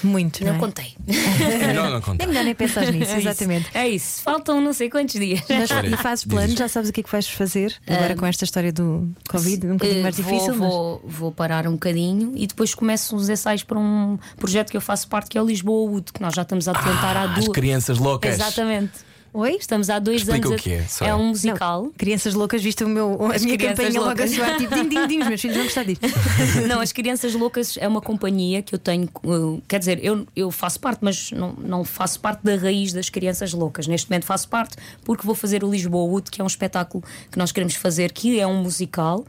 [0.00, 0.60] Muito, não, Não é?
[0.60, 0.94] contei.
[1.08, 2.26] É melhor não É contar.
[2.28, 3.28] melhor nem pensar nisso, É isso.
[3.28, 3.68] exatamente.
[3.74, 4.22] É isso.
[4.22, 5.40] Faltam não sei quantos dias.
[5.48, 8.44] Mas, e fazes planos, já sabes o que é que vais fazer agora com esta
[8.44, 12.32] história do Covid, um bocadinho Eh, mais vou, difícil, mas vou, vou parar um bocadinho
[12.36, 15.44] e depois começo os ensaios para um projeto que eu faço parte, que é o
[15.44, 17.48] Lisboa Wood, que nós já estamos a tentar há Ah, As duas.
[17.48, 18.34] crianças loucas.
[18.34, 18.92] Exatamente.
[19.32, 19.56] Oi?
[19.60, 20.60] Estamos há dois Explica anos.
[20.60, 21.06] o que é, a...
[21.08, 21.92] É um musical.
[21.98, 25.06] Crianças loucas, viste o meu, a As minha campanha logo a soar tipo din, din,
[25.06, 26.06] din, os meus filhos vão gostar disto.
[26.66, 29.08] não, as Crianças Loucas é uma companhia que eu tenho.
[29.24, 33.10] uh, Quer dizer, eu, eu faço parte, mas não, não faço parte da raiz das
[33.10, 33.86] Crianças Loucas.
[33.86, 37.38] Neste momento faço parte porque vou fazer o Lisboa Wood, que é um espetáculo que
[37.38, 39.24] nós queremos fazer, que é um musical.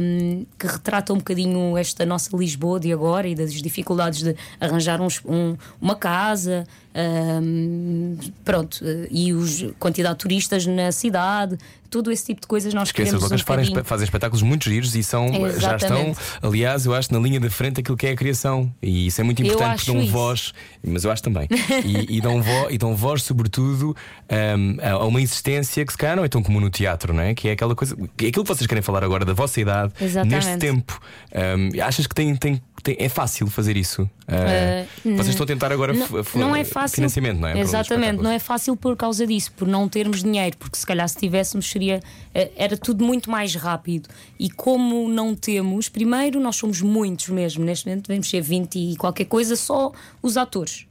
[0.00, 5.02] um, que retrata um bocadinho esta nossa Lisboa de agora e das dificuldades de arranjar
[5.02, 8.80] uns- um- uma casa, um, pronto,
[9.10, 11.56] e os quantidade de turistas na cidade,
[11.88, 14.64] todo esse tipo de coisas nós As crianças queremos loucas um fazem, fazem espetáculos muito
[14.68, 15.28] giros e são,
[15.58, 18.72] já estão, aliás, eu acho, na linha da frente aquilo que é a criação.
[18.82, 20.12] E isso é muito importante porque dão isso.
[20.12, 20.52] voz,
[20.84, 21.48] mas eu acho também.
[21.84, 23.96] E, e dão, vo, e dão voz, sobretudo,
[24.30, 27.34] hum, a uma existência que se calhar não é tão comum no teatro, não é?
[27.34, 30.34] Que é aquela coisa, é aquilo que vocês querem falar agora da vossa idade, Exatamente.
[30.34, 31.00] neste tempo.
[31.34, 32.62] Hum, achas que tem, tem-
[32.98, 34.08] é fácil fazer isso?
[34.28, 35.92] Eh, vocês estão a tentar agora
[36.34, 36.94] não, é fácil.
[36.96, 37.58] financiamento, não é?
[37.58, 41.16] Exatamente, não é fácil por causa disso, por não termos dinheiro, porque se calhar se
[41.16, 42.00] tivéssemos queria.
[42.34, 44.08] eh, Era tudo muito mais rápido.
[44.38, 47.64] E como não temos, primeiro, nós somos muitos mesmo.
[47.64, 50.86] Neste momento devemos ser 20 e qualquer coisa, só os atores.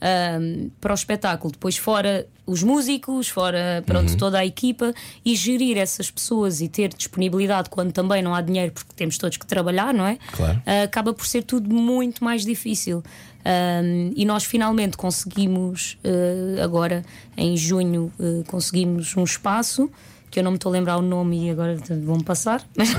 [0.00, 4.94] Ahm, para o espetáculo, depois fora os músicos, fora pronto, toda a equipa
[5.24, 9.36] e gerir essas pessoas e ter disponibilidade quando também não há dinheiro, porque temos todos
[9.36, 10.18] que trabalhar, não é?
[10.32, 10.62] Claro.
[10.64, 13.02] Ah, acaba por ser tudo muito mais difícil.
[13.48, 17.04] Um, e nós finalmente conseguimos, uh, agora
[17.36, 19.90] em junho, uh, conseguimos um espaço
[20.30, 22.94] que eu não me estou a lembrar o nome e agora vão passar, mas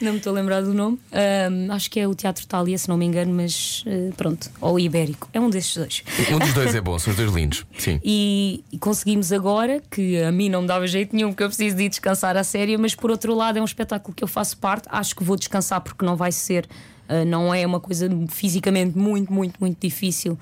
[0.00, 0.98] não me estou a lembrar do nome.
[1.12, 4.74] Um, acho que é o Teatro Thalia, se não me engano, mas uh, pronto, ou
[4.74, 6.02] o Ibérico, é um desses dois.
[6.32, 7.66] Um dos dois é bom, são os dois lindos.
[7.78, 8.00] Sim.
[8.02, 11.76] E, e conseguimos agora, que a mim não me dava jeito nenhum, porque eu preciso
[11.76, 14.56] de ir descansar a sério, mas por outro lado é um espetáculo que eu faço
[14.56, 16.66] parte, acho que vou descansar porque não vai ser,
[17.08, 20.38] ah, não é uma coisa fisicamente muito, muito, muito difícil.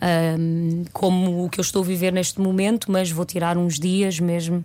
[0.00, 4.20] ahm, como o que eu estou a viver neste momento, mas vou tirar uns dias
[4.20, 4.64] mesmo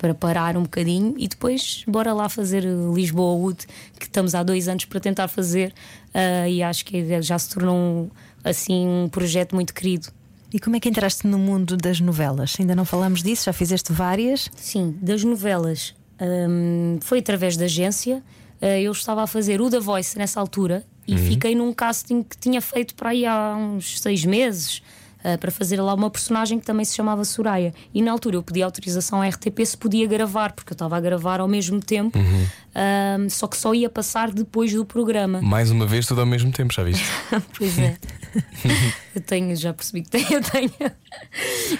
[0.00, 3.66] para parar um bocadinho e depois bora lá fazer Lisboa Wood,
[3.98, 5.74] que estamos há dois anos para tentar fazer
[6.14, 8.10] ah, e acho que já se tornou um,
[8.42, 10.08] assim um projeto muito querido.
[10.50, 12.56] E como é que entraste no mundo das novelas?
[12.58, 14.50] Ainda não falamos disso, já fizeste várias.
[14.56, 15.94] Sim, das novelas.
[16.18, 18.22] Hum, foi através da agência.
[18.60, 22.36] Uh, eu estava a fazer o The Voice nessa altura e fiquei num casting que
[22.36, 24.82] tinha feito para aí há uns seis meses.
[25.24, 27.72] Uh, para fazer lá uma personagem que também se chamava Soraya.
[27.94, 31.00] E na altura eu pedi autorização à RTP se podia gravar, porque eu estava a
[31.00, 35.40] gravar ao mesmo tempo, hum, só que só ia passar depois do programa.
[35.42, 37.04] Mais uma vez, tudo ao mesmo tempo, já viste?
[37.56, 37.96] Pois é.
[39.14, 40.70] eu tenho, já percebi que tenho, eu tenho.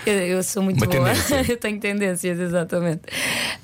[0.05, 1.12] Eu, eu sou muito Uma boa.
[1.49, 3.03] eu tenho tendências, exatamente.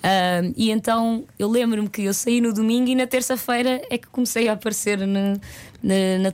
[0.03, 4.07] Ahm, e então eu lembro-me que eu saí no domingo e na terça-feira é que
[4.09, 5.35] comecei a aparecer na,
[5.83, 6.33] na- na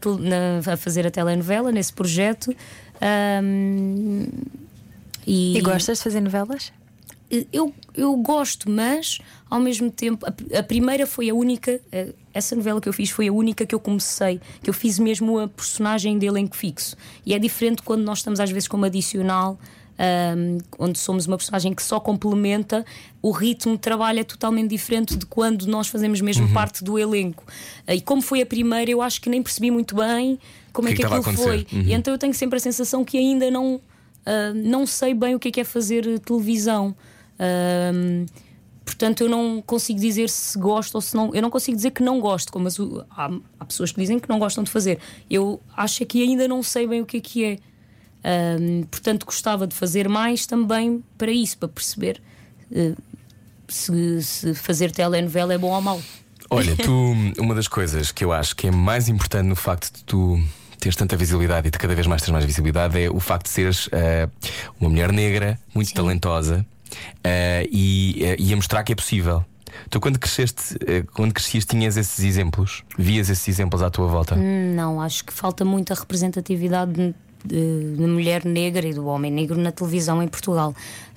[0.65, 2.55] na- a fazer a telenovela nesse projeto.
[3.03, 4.27] Ahm,
[5.27, 6.73] E, gostas de fazer novelas?
[7.53, 12.55] eu, eu gosto, mas ao mesmo tempo, a, a primeira foi a única, eh, essa
[12.55, 15.49] novela que eu fiz foi a única que eu comecei, que eu fiz mesmo a
[15.49, 16.95] personagem de elenco fixo.
[17.25, 19.59] E é diferente quando nós estamos às vezes como adicional.
[19.99, 22.85] Ahm, onde somos uma personagem que só complementa,
[23.21, 27.45] o ritmo de trabalho é totalmente diferente de quando nós fazemos mesmo parte do elenco.
[27.87, 30.39] Eh, E como foi a primeira, eu acho que nem percebi muito bem
[30.73, 31.67] como é que que é que estava aquilo foi.
[31.73, 31.85] Uhum.
[31.87, 33.81] E então eu tenho sempre a sensação que ainda não,
[34.27, 36.95] ah, não sei bem o que é que é fazer eh, televisão.
[37.39, 38.27] Ahm,
[38.85, 41.35] portanto, eu não consigo dizer se gosto ou se não.
[41.35, 42.79] Eu não consigo dizer que não gosto, como as-
[43.11, 43.31] há,
[43.61, 44.99] há pessoas que dizem que não gostam de fazer.
[45.31, 47.59] Eu acho que ainda não sei bem o que é que é.
[48.25, 52.21] Ahm, portanto, gostava de fazer mais também para isso, para perceber
[52.71, 52.95] eh,
[53.69, 56.01] se, se fazer telenovela é bom ou mau.
[56.51, 60.05] Olha, tu, uma das coisas que eu acho que é mais importante no facto de
[60.05, 60.41] tu
[60.79, 63.51] teres tanta visibilidade e de cada vez mais teres mais visibilidade é o facto de
[63.51, 64.29] seres eh,
[64.81, 66.67] uma mulher negra, muito talentosa
[67.23, 69.45] eh, e, eh, e a mostrar que é possível.
[69.89, 70.77] Tu, quando cresceste,
[71.15, 72.85] quando crescias, tinhas esses exemplos?
[72.99, 74.37] Vias esses exemplos à tua volta?
[74.37, 77.15] Não, acho que falta muita representatividade
[77.45, 80.75] de mulher negra e do homem negro na televisão em Portugal.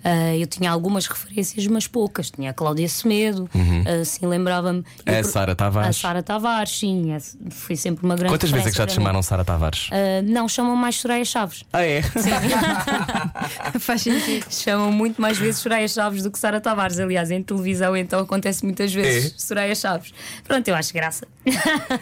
[0.08, 2.30] Ah, eu tinha algumas referências, mas poucas.
[2.30, 4.84] Tinha a Cláudia Semedo, ah, sim, lembrava-me.
[5.03, 5.97] A Eu- Sara A Tavares.
[5.97, 9.24] Sara Tavares, sim, é- foi sempre uma grande Quantas vezes é que já te chamaram.
[9.24, 9.89] Sara Tavares?
[9.91, 11.64] Ah, não, chamam mais Soraya Chaves.
[11.74, 12.03] Ah, é?
[13.80, 14.45] Faz sentido.
[14.51, 16.99] Chamam muito mais vezes Soraya Chaves do que Sara Tavares.
[16.99, 19.38] Aliás, em televisão então acontece muitas vezes É?
[19.38, 20.14] Soraya Chaves.
[20.43, 21.28] Pronto, eu acho graça.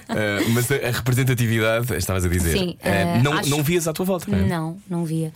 [0.10, 3.88] Ah, mas a, a representatividade, estavas a dizer, Sim, ah, ah, não, acho- não vias
[3.88, 4.41] à tua volta, não é?
[4.41, 5.32] Não, não via.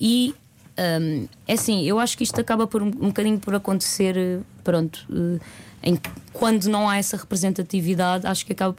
[0.00, 0.34] E
[0.78, 4.40] ahm, é assim, eu acho que isto acaba por um, um bocadinho por acontecer, eh,
[4.62, 5.40] pronto, eh,
[5.82, 5.98] em
[6.32, 8.76] quando não há essa representatividade, acho que acaba.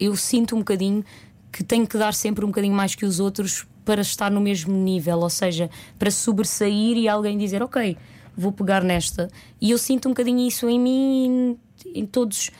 [0.00, 1.04] Eu sinto um bocadinho
[1.52, 4.74] que tenho que dar sempre um bocadinho mais que os outros para estar no mesmo
[4.74, 7.96] nível, ou seja, para sobressair e alguém dizer, ok,
[8.36, 9.28] vou pegar nesta.
[9.60, 12.50] E eu sinto um bocadinho isso em mim em, em todos.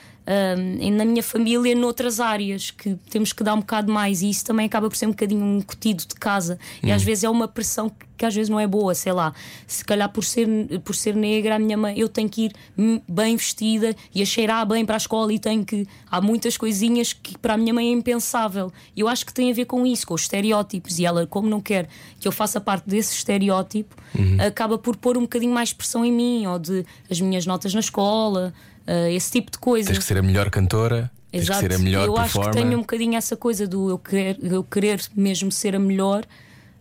[0.79, 4.43] Em- na minha família, noutras áreas, que temos que dar um bocado mais, e isso
[4.45, 7.47] também acaba por ser um bocadinho um incutido de casa, e às vezes é uma
[7.47, 9.33] pressão que, que às vezes não é boa, sei lá.
[9.67, 10.47] Se calhar por ser,
[10.85, 14.25] por ser negra, a minha mãe, eu tenho que ir hum, bem vestida e a
[14.25, 15.85] cheirar bem para a escola, e tenho que.
[16.09, 18.71] Há muitas coisinhas que para a minha mãe é impensável.
[18.95, 21.59] Eu acho que tem a ver com isso, com os estereótipos, e ela, como não
[21.61, 21.87] quer
[22.19, 23.95] que eu faça parte desse estereótipo,
[24.39, 27.79] acaba por pôr um bocadinho mais pressão em mim, ou de as minhas notas na
[27.81, 28.53] escola.
[28.87, 29.87] Ah, esse tipo de coisa.
[29.89, 31.59] Tens que ser a melhor cantora, tens Exato.
[31.61, 34.37] que ser a melhor eu acho que tenho um bocadinho essa coisa do eu querer,
[34.41, 36.23] eu querer mesmo ser a melhor,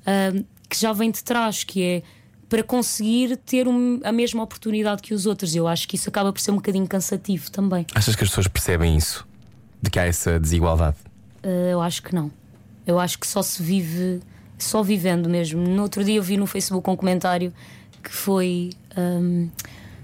[0.07, 2.03] ahm, que já vem de trás, que é
[2.49, 5.55] para conseguir ter um- a mesma oportunidade que os outros.
[5.57, 7.85] Eu acho que isso acaba por ser um bocadinho cansativo também.
[7.95, 9.27] Achas que as pessoas percebem isso?
[9.83, 10.97] De que há essa desigualdade?
[11.43, 12.31] Ah, eu acho que não.
[12.87, 14.21] Eu acho que só se vive,
[14.59, 15.61] só vivendo mesmo.
[15.67, 17.53] No outro dia eu vi no Facebook um comentário
[18.03, 18.71] que foi.
[18.97, 19.49] ahm,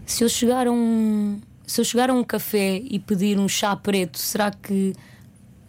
[0.06, 1.38] se eu chegar a um.
[1.70, 4.92] Se eu chegar a um café e pedir um chá preto, será que.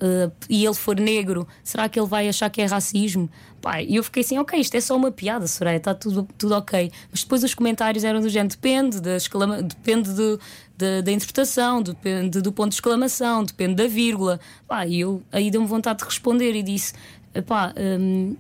[0.02, 3.30] uh, e ele for negro, será que ele vai achar que é racismo?
[3.62, 6.56] Pá, e eu fiquei assim, ok, isto é só uma piada, Soraya, está tudo, tudo
[6.56, 6.92] ok.
[7.12, 10.40] Mas depois os comentários eram do género: depende, da exclama, depende do,
[10.76, 14.40] da, da interpretação, depende do ponto de exclamação, depende da vírgula.
[14.68, 16.94] Pá, e eu aí deu-me vontade de responder e disse:
[17.46, 18.36] pá, hum,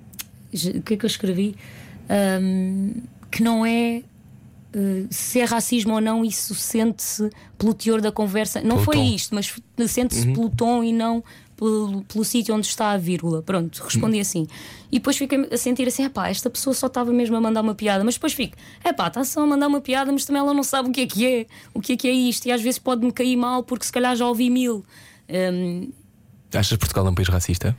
[0.51, 1.55] o que é que eu escrevi?
[2.41, 4.01] Hum, que não é.
[4.75, 8.61] Uh, se é racismo ou não, isso sente-se pelo teor da conversa.
[8.61, 9.03] Não Pelo foi tom.
[9.03, 9.53] isto, mas
[9.89, 11.23] sente-se pelo tom e não
[11.55, 13.43] pelo, pelo sítio onde está a vírgula.
[13.43, 14.47] Pronto, respondi assim.
[14.91, 17.75] E depois fiquei a sentir assim: pá, esta pessoa só estava mesmo a mandar uma
[17.75, 18.03] piada.
[18.03, 20.63] Mas depois fico: é pá, está só a mandar uma piada, mas também ela não
[20.63, 22.47] sabe o que é que é, o que é que é isto.
[22.47, 24.83] E às vezes pode-me cair mal porque se calhar já ouvi mil.
[25.29, 25.91] Hum,
[26.53, 27.77] Achas Portugal é um país racista?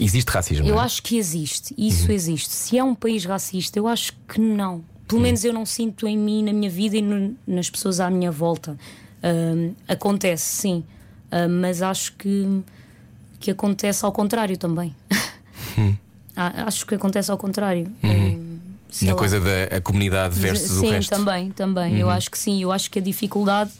[0.00, 0.66] Existe racismo.
[0.66, 0.82] Eu é?
[0.84, 2.50] acho que existe, isso existe.
[2.50, 4.82] Se é um país racista, eu acho que não.
[5.06, 8.08] Pelo menos eu não sinto em mim, na minha vida e no- nas pessoas à
[8.10, 8.78] minha volta.
[9.22, 10.84] Ahm, acontece, sim,
[11.30, 12.62] Ahm, mas acho que,
[13.38, 14.94] que acontece ao contrário também.
[16.36, 17.90] Ah, acho que acontece ao contrário.
[18.02, 18.58] Ahm,
[18.90, 19.18] sei Na lá.
[19.18, 21.12] coisa da comunidade versus sim, o resto.
[21.12, 21.24] Uhum.
[21.24, 21.98] também, também.
[21.98, 22.62] Eu acho que sim.
[22.62, 23.70] Eu acho que a dificuldade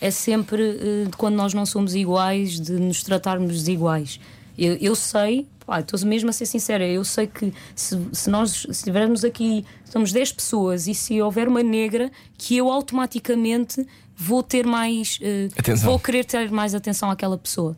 [0.00, 4.20] é sempre de quando nós não somos iguais, de nos tratarmos desiguais.
[4.58, 8.66] Eu, eu sei, pá, estou mesmo a ser sincera, eu sei que se, se nós
[8.68, 14.66] estivermos aqui, somos 10 pessoas e se houver uma negra, que eu automaticamente vou ter
[14.66, 15.20] mais.
[15.56, 15.88] Atenção.
[15.90, 17.76] Vou querer ter mais atenção àquela pessoa.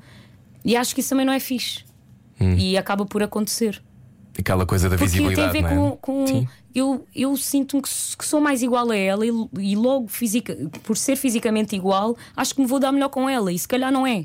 [0.65, 1.85] E acho que isso também não é fixe.
[2.41, 2.57] Hum.
[2.57, 3.83] E acaba por acontecer.
[4.39, 5.53] Aquela coisa da Porque tem a visibilidade.
[5.53, 5.91] ver não é?
[5.91, 6.25] com.
[6.25, 10.57] com- eu eu sinto-me que, que sou mais igual a ela e, e logo, fisica,
[10.83, 13.53] por ser fisicamente igual, acho que me vou dar melhor com ela.
[13.53, 14.25] E se calhar não é.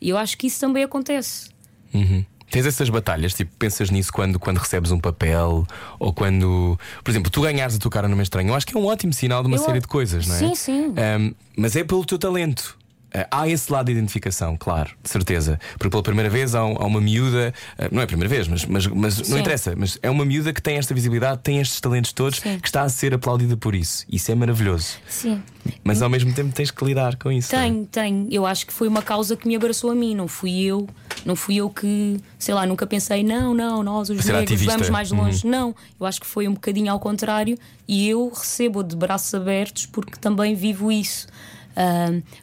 [0.00, 1.50] E eu acho que isso também acontece.
[1.92, 2.24] Uhum.
[2.50, 5.64] Tens essas batalhas, tipo, pensas nisso quando, quando recebes um papel
[5.98, 8.50] ou quando, por exemplo, tu ganhares a tua cara numa estranha.
[8.50, 10.38] Eu acho que é um ótimo sinal de uma Eu- série de coisas, não é?
[10.38, 10.94] Sim, sim.
[10.96, 12.76] Ahm, mas é pelo teu talento.
[13.12, 15.58] Ah, há esse lado de identificação, claro, de certeza.
[15.72, 18.64] Porque pela primeira vez há, um- uma miúda, ah, não é a primeira vez, mas,
[18.64, 22.12] mas, mas não interessa, mas é uma miúda que tem esta visibilidade, tem estes talentos
[22.12, 22.58] todos, Sim.
[22.58, 24.04] que está a ser aplaudida por isso.
[24.10, 24.98] Isso é maravilhoso.
[25.08, 25.42] Sim.
[25.84, 27.54] Mas ao mesmo tempo tens que lidar com isso.
[27.54, 27.60] é?
[27.62, 28.28] Tenho, tenho.
[28.30, 30.88] Eu acho que foi uma causa que me abraçou a mim, não fui eu.
[31.24, 34.72] Não fui eu que, sei lá, nunca pensei, não, não, nós os negros ativista.
[34.72, 35.46] vamos mais longe.
[35.46, 39.84] Não, eu acho que foi um bocadinho ao contrário e eu recebo de braços abertos
[39.84, 41.26] porque também vivo isso.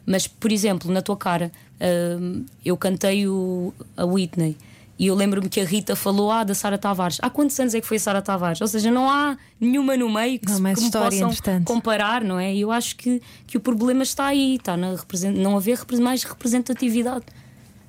[0.06, 1.50] Mas, por exemplo, na tua cara,
[1.80, 4.56] ahm, eu cantei o, a Whitney.
[4.98, 7.18] E eu lembro-me que a Rita falou ah, da Sara Tavares.
[7.22, 8.60] Há quantos anos é que foi a Sara Tavares?
[8.60, 11.64] Ou seja, não há nenhuma no meio que, Não se- que me possam entretanto.
[11.64, 12.52] comparar, não é?
[12.52, 14.96] E eu acho que, que o problema está aí, está na
[15.36, 17.24] não haver mais representatividade.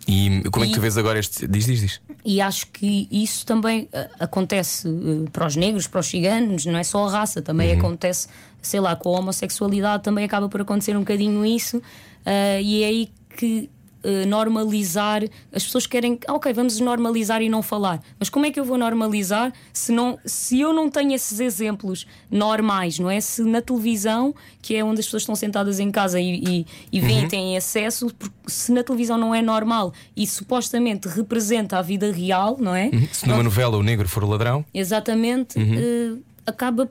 [0.08, 1.48] E como é que E- tu vês agora este.
[1.48, 2.02] Diz, diz, diz.
[2.24, 6.78] E acho que isso também ah, acontece eh, para os negros, para os ciganos, não
[6.78, 7.80] é só a raça, também Uhum.
[7.80, 8.28] acontece,
[8.62, 11.82] sei lá, com a homossexualidade também acaba por acontecer um bocadinho isso,
[12.26, 13.70] ah, e é aí que
[14.02, 18.52] eh, normalizar, as pessoas querem, ah, ok, vamos normalizar e não falar, mas como é
[18.52, 23.20] que eu vou normalizar se, não, se eu não tenho esses exemplos normais, não é?
[23.20, 27.00] Se na televisão, que é onde as pessoas estão sentadas em casa e, e, e
[27.02, 32.10] veem, têm acesso, porque se na televisão não é normal e supostamente representa a vida
[32.12, 32.90] real, não é?
[33.12, 35.76] Se numa novela o negro for o ladrão, Exatamente, Uhum.
[35.78, 36.90] eh, acaba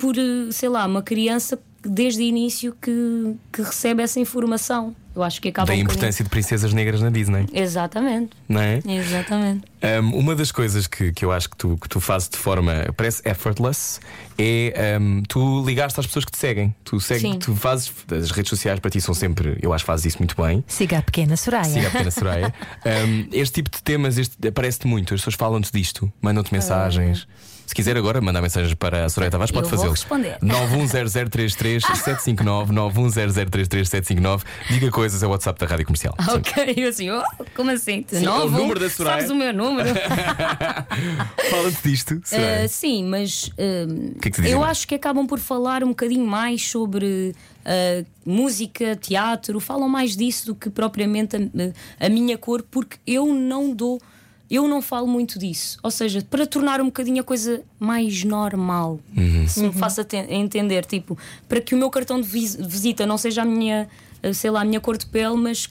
[0.00, 4.94] por, eh, sei lá, uma criança que desde o início que, que recebe essa informação.
[5.16, 8.60] Eu acho que acaba da um bocadinho- importância de princesas negras na Disney, Exatamente, não
[8.60, 8.80] é?
[8.86, 9.64] exatamente.
[9.82, 12.72] Um, uma das coisas que, que eu acho que tu, que tu fazes de forma
[12.96, 13.98] parece effortless
[14.38, 16.74] é um, tu ligaste às pessoas que te seguem.
[16.84, 17.38] Tu, segues, Sim.
[17.38, 20.36] tu fazes as redes sociais para ti são sempre, eu acho que fazes isso muito
[20.40, 20.62] bem.
[20.68, 21.64] Siga a pequena Soraya.
[21.64, 22.54] Siga a pequena Soraya.
[22.86, 27.26] Um, este tipo de temas este, aparece-te muito, as pessoas falam-te disto, mandam-te mensagens.
[27.70, 29.92] Se quiser agora mandar mensagens para a Soraya Tavares, pode fazê-lo.
[29.92, 30.36] responder.
[30.42, 34.42] 910033759, 910033759.
[34.68, 36.12] Diga coisas, é o WhatsApp da Rádio Comercial.
[36.18, 36.30] Sim.
[36.32, 37.22] Ok, eu assim, oh,
[37.54, 38.04] como assim?
[38.08, 38.56] Sim, novo?
[38.56, 39.18] o número da Soraya.
[39.18, 39.88] Sabes o meu número?
[41.48, 42.64] Fala-te disto, Soraya.
[42.64, 46.26] Uh, sim, mas uh, que é que eu acho que acabam por falar um bocadinho
[46.26, 52.64] mais sobre uh, música, teatro, falam mais disso do que propriamente a, a minha cor,
[52.68, 54.02] porque eu não dou,
[54.50, 55.78] eu não falo muito disso.
[55.82, 59.46] Ou seja, para tornar um bocadinho a coisa mais normal, Uhum.
[59.46, 61.16] se me faça te- entender, tipo,
[61.48, 63.88] para que o meu cartão de vis- visita não seja a minha,
[64.34, 65.68] sei lá, a minha cor de pele, mas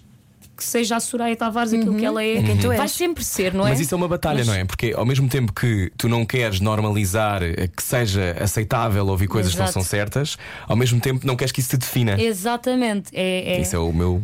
[0.58, 2.44] que seja a Soraya Tavares aquilo que ela é.
[2.44, 2.92] quem tu Vai és.
[2.92, 3.70] sempre ser, não é?
[3.70, 4.66] Mas isso é uma batalha, Mas- não é?
[4.66, 9.54] Porque ao mesmo tempo que tu não queres normalizar eh, que seja aceitável ouvir coisas
[9.54, 9.80] que não Exato.
[9.80, 10.38] são certas,
[10.68, 12.22] ao mesmo tempo não queres que isso te defina.
[12.22, 13.10] Exatamente.
[13.14, 14.22] É, é- Isso é o meu.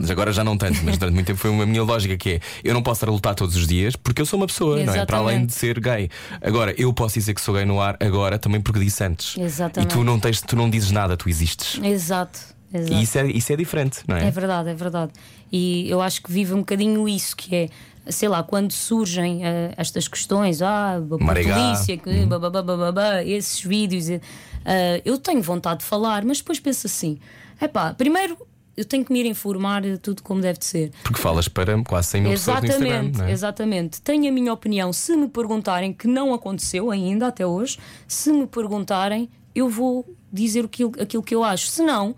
[0.00, 2.40] mas Agora já não tanto, mas durante muito tempo foi uma minha lógica que é
[2.64, 4.94] eu não posso estar a lutar todos os dias porque eu sou uma pessoa, não
[4.94, 5.04] é?
[5.04, 5.54] Para além de Exatamente.
[5.54, 6.08] ser gay.
[6.40, 9.36] Agora, eu posso dizer que sou gay no ar agora também porque disse antes.
[9.36, 9.92] Exatamente.
[9.92, 11.78] E tu não, tens, tu não dizes nada, tu existes.
[11.82, 12.56] Exato.
[12.72, 12.92] Exato.
[12.94, 14.26] E isso é, isso é diferente, não é?
[14.26, 15.12] É verdade, é verdade.
[15.50, 17.68] E eu acho que vive um bocadinho isso, que é,
[18.08, 25.18] sei lá, quando surgem eh, estas questões, ah, polícia, que, bababababá, esses vídeos, eh, eu
[25.18, 27.18] tenho vontade de falar, mas depois penso assim:
[27.60, 28.36] epá, primeiro
[28.78, 30.92] eu tenho que me ir informar de tudo como deve de ser.
[31.02, 32.86] Porque falas para quase 100 mil pessoas no Instagram.
[32.86, 33.32] Exatamente, Não é?
[33.32, 34.00] exatamente.
[34.02, 34.92] Tenho a minha opinião.
[34.92, 40.66] Se me perguntarem, que não aconteceu ainda até hoje, se me perguntarem, eu vou dizer
[40.66, 41.66] aquilo, aquilo que eu acho.
[41.66, 42.14] Se não,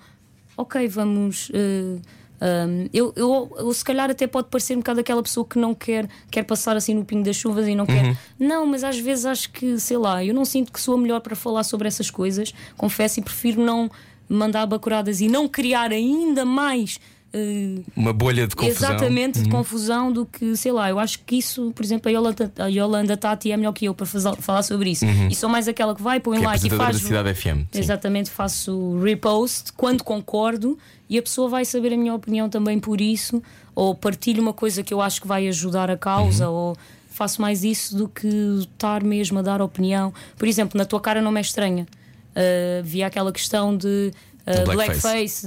[0.60, 1.50] ok, vamos.
[1.54, 1.98] eh,
[2.42, 5.74] um, eu, eu, eu, se calhar até pode parecer um bocado aquela pessoa que não
[5.74, 7.90] quer, quer passar assim no pingo das chuvas e não Uhum.
[7.94, 8.16] quer.
[8.38, 11.20] Não, mas às vezes acho que, sei lá, eu não sinto que sou a melhor
[11.20, 13.90] para falar sobre essas coisas, confesso, e prefiro não
[14.26, 16.98] mandar bacuradas e não criar ainda mais.
[17.32, 18.90] Eh, Uma bolha de confusão.
[18.90, 22.52] Exatamente, de confusão do que, sei lá, eu acho que isso, por exemplo, a Yolanda,
[22.58, 25.04] a Yolanda Tati é melhor que eu para fazer- falar sobre isso.
[25.04, 27.00] E sou mais aquela que vai, põe Que é e faz.
[27.00, 27.66] da Cidade FM.
[27.72, 27.78] sim.
[27.78, 30.76] Exatamente, faço repost quando concordo
[31.08, 33.42] e a pessoa vai saber a minha opinião também por isso,
[33.74, 36.54] ou partilho uma coisa que eu acho que vai ajudar a causa, Uhum.
[36.70, 36.76] ou
[37.10, 38.26] faço mais isso do que
[38.60, 40.12] estar mesmo a dar opinião.
[40.36, 41.86] Por exemplo, na tua cara não me é estranha.
[42.34, 44.12] Uh, havia aquela questão de
[44.46, 45.46] uh, blackface.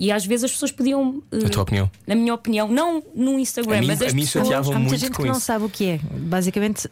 [0.00, 1.22] E às vezes as pessoas podiam.
[1.30, 1.90] uh, A tua opinião?
[2.06, 4.46] Na minha opinião, não no Instagram, A mim- mas as a mim pessoas.
[4.46, 5.44] chateava Há muita muito gente com que não isso.
[5.44, 6.00] sabe o que é.
[6.02, 6.88] Basicamente,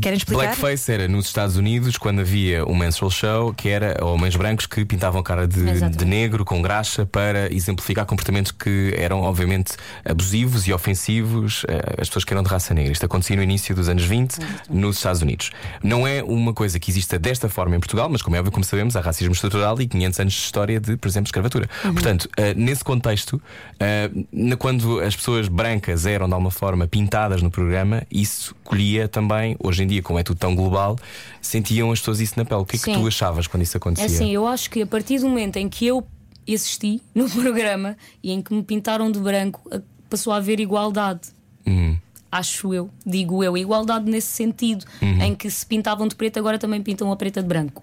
[0.00, 0.42] querem explicar?
[0.56, 4.84] Blackface era nos Estados Unidos quando havia um menstrual show que era homens brancos que
[4.84, 5.96] pintavam a cara de, Exatamente.
[5.98, 12.08] de negro com graxa para exemplificar comportamentos que eram obviamente abusivos e ofensivos eh, às
[12.08, 12.92] pessoas que eram de raça negra.
[12.92, 14.38] Isto acontecia no início dos anos 20
[14.68, 15.50] nos Estados Unidos.
[15.82, 18.64] Não é uma coisa que exista desta forma em Portugal, mas como é óbvio, como
[18.64, 21.68] sabemos, há racismo estrutural e 500 anos de história de, por exemplo, escravatura.
[21.82, 23.40] Portanto, eh, nesse contexto,
[23.80, 24.10] eh,
[24.58, 29.82] quando as pessoas brancas eram de alguma forma pintadas no programa, isso colhia também, hoje
[29.82, 30.96] em dia, como é tudo tão global,
[31.40, 32.60] sentiam as pessoas isso na pele.
[32.60, 32.94] O que é que Sim.
[33.00, 34.06] tu achavas quando isso É acontecia?
[34.06, 36.06] assim, eu acho que a partir do momento em que eu
[36.46, 41.20] existi no programa e em que me pintaram de branco, a- passou a haver igualdade.
[41.66, 41.96] Hum.
[42.30, 45.22] Acho eu, digo eu, igualdade nesse sentido, Uhum.
[45.22, 47.82] em que se pintavam de preto, agora também pintam a preta de branco.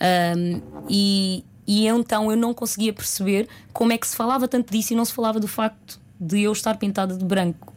[0.00, 4.92] Ahm, e, e então eu não conseguia perceber como é que se falava tanto disso
[4.92, 7.72] e não se falava do facto de eu estar pintada de branco.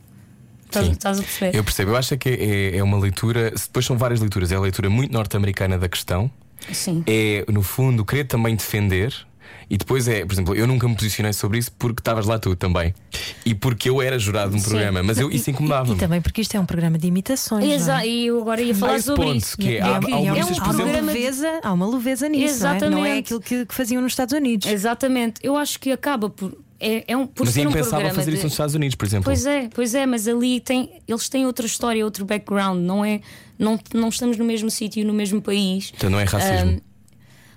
[0.65, 0.91] Estás, Sim.
[0.93, 1.55] estás a perceber?
[1.55, 4.59] Eu percebo, eu acho que é, é uma leitura, depois são várias leituras, é a
[4.59, 6.31] leitura muito norte-americana da questão,
[6.71, 7.03] Sim.
[7.05, 9.13] é no fundo querer também defender.
[9.69, 12.55] E depois é, por exemplo, eu nunca me posicionei sobre isso porque estavas lá tu
[12.55, 12.93] também.
[13.45, 14.69] E porque eu era jurado de um Sim.
[14.69, 15.99] programa, mas eu, isso E incomodava-me.
[15.99, 17.65] também porque isto é um programa de imitações.
[17.65, 17.73] é?
[17.75, 19.57] Exato, e eu agora ia falar sobre ponto isso.
[19.57, 22.63] que é, E há, é, há um- é programa de- leveza, há uma leveza nisso.
[22.63, 22.73] Não é?
[22.73, 23.19] Não é Exatamente.
[23.25, 24.67] aquilo que, que faziam nos Estados Unidos.
[24.67, 26.55] Exatamente, eu acho que acaba por.
[26.79, 28.95] É, é um, por mas é ser um programa fazer de- isso nos Estados Unidos,
[28.95, 29.23] por exemplo.
[29.23, 33.21] Pois é, pois é, mas ali tem, eles têm outra história, outro background, não é?
[33.57, 35.93] Não, não estamos no mesmo sítio, no mesmo país.
[35.95, 36.81] Então não é racismo.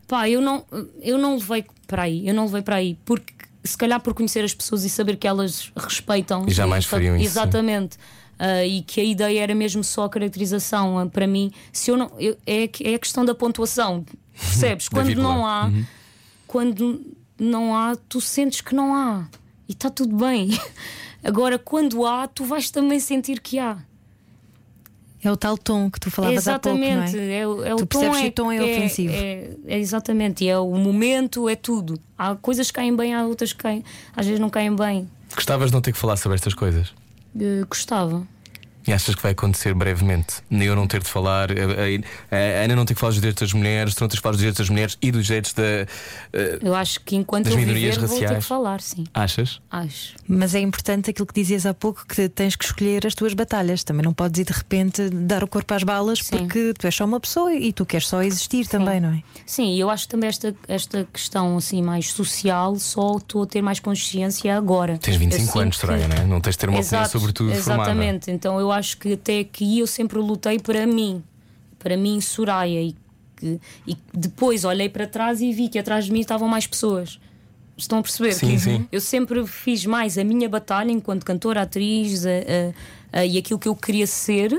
[0.06, 0.64] Pá, eu não,
[1.02, 3.32] eu não levei para aí, eu não levei para aí, porque
[3.64, 7.16] se calhar por conhecer as pessoas e saber que elas respeitam E jamais fa- fariam
[7.16, 7.24] isso.
[7.26, 7.96] Exatamente.
[8.38, 10.98] Ah, e que a ideia era mesmo só a caracterização.
[10.98, 12.10] Ah, para mim, se eu não.
[12.18, 14.04] eu- é, é a questão da pontuação.
[14.38, 14.88] Percebes?
[14.90, 15.70] Quando não há,
[16.46, 17.00] quando
[17.38, 19.26] não há, tu sentes que não há.
[19.68, 20.50] E está tudo bem.
[21.24, 23.78] Agora, quando há, tu vais também sentir que há.
[25.26, 27.18] É o tal tom que tu falavas há pouco, não Exatamente.
[27.18, 27.38] é?
[27.40, 27.46] é?
[27.48, 29.12] o- é o Tu tom percebes é, que o tom é ofensivo.
[29.14, 30.44] É, é exatamente.
[30.44, 31.98] E é o momento, é tudo.
[32.16, 33.82] Há coisas que caem bem, há outras que caem,
[34.14, 35.10] às vezes não caem bem.
[35.34, 36.92] Gostavas de não ter que falar sobre estas coisas?
[37.38, 38.26] Eh, gostava.
[38.86, 40.36] E achas que vai acontecer brevemente?
[40.48, 43.20] Nem eu não ter de falar, a, a- a Ana não ter que falar dos
[43.20, 45.52] direitos das mulheres, tu não tens de falar dos direitos das mulheres e dos direitos
[45.52, 45.62] da.
[45.62, 48.44] eh, Eu acho que enquanto Das eu minorias viver, vou ter raciais.
[48.44, 49.04] que falar, sim.
[49.12, 49.60] achas?
[49.70, 50.14] Acho.
[50.28, 53.82] Mas é importante aquilo que dizias há pouco que tens que escolher as tuas batalhas.
[53.82, 56.36] Também não podes ir de repente dar o corpo às balas Sim.
[56.38, 59.22] porque tu és só uma pessoa e tu queres só existir também, não é?
[59.44, 63.46] Sim, e eu acho que também esta, esta questão assim mais social só estou a
[63.46, 64.98] ter mais consciência agora.
[64.98, 66.24] Tens Eu 25 sinto anos, que- Soraya, não é?
[66.24, 67.90] Não tens de ter uma opinião Exato, sobre tudo formada.
[67.90, 71.22] Exatamente, então eu acho que até aqui eu sempre lutei para mim,
[71.78, 72.94] para mim, Soraya, e,
[73.36, 77.18] que- e depois olhei para trás e vi que atrás de mim estavam mais pessoas.
[77.76, 78.32] Estão a perceber?
[78.32, 78.88] Sim, Que sim.
[78.90, 83.58] Eu sempre fiz mais a minha batalha enquanto cantora, atriz a- a- a- e aquilo
[83.58, 84.50] que eu queria ser.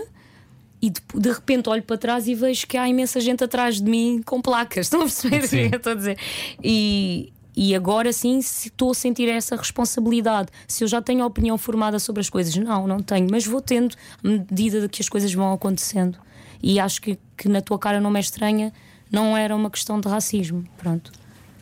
[0.80, 3.90] E de, de repente olho para trás e vejo que há imensa gente atrás de
[3.90, 4.86] mim com placas.
[4.94, 6.18] Estão a perceber o que eu estou a dizer?
[6.64, 10.50] E, e agora sim se estou a sentir essa responsabilidade.
[10.68, 13.60] Se eu já tenho a opinião formada sobre as coisas, não, não tenho, mas vou
[13.62, 16.20] tendo à medida que as coisas vão acontecendo.
[16.62, 18.72] E acho que, que na tua cara não me é estranha,
[19.12, 20.64] não era uma questão de racismo.
[20.78, 21.12] Pronto.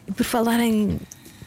[0.06, 1.00] E por falar em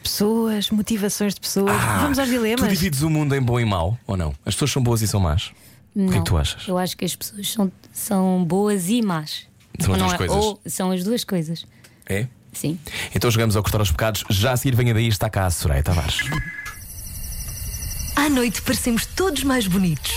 [0.03, 2.69] pessoas, motivações de pessoas, Ah, vamos aos Tu dilemas.
[2.71, 4.31] divides o mundo em bom e mau ou não?
[4.47, 5.53] As pessoas são boas e são más?
[5.95, 6.67] O que é Não, que tu achas?
[6.69, 9.47] Eu acho que as pessoas são, são boas e más.
[9.79, 10.37] São as não duas é- coisas.
[10.37, 11.67] Ou são as duas coisas.
[12.07, 12.27] É?
[12.59, 12.77] Sim.
[13.15, 14.25] Então jogamos ao cortar aos pecados.
[14.29, 16.19] Já a seguir, venha daí, está cá a Soraya Tavares.
[18.17, 20.11] À noite parecemos todos mais bonitos.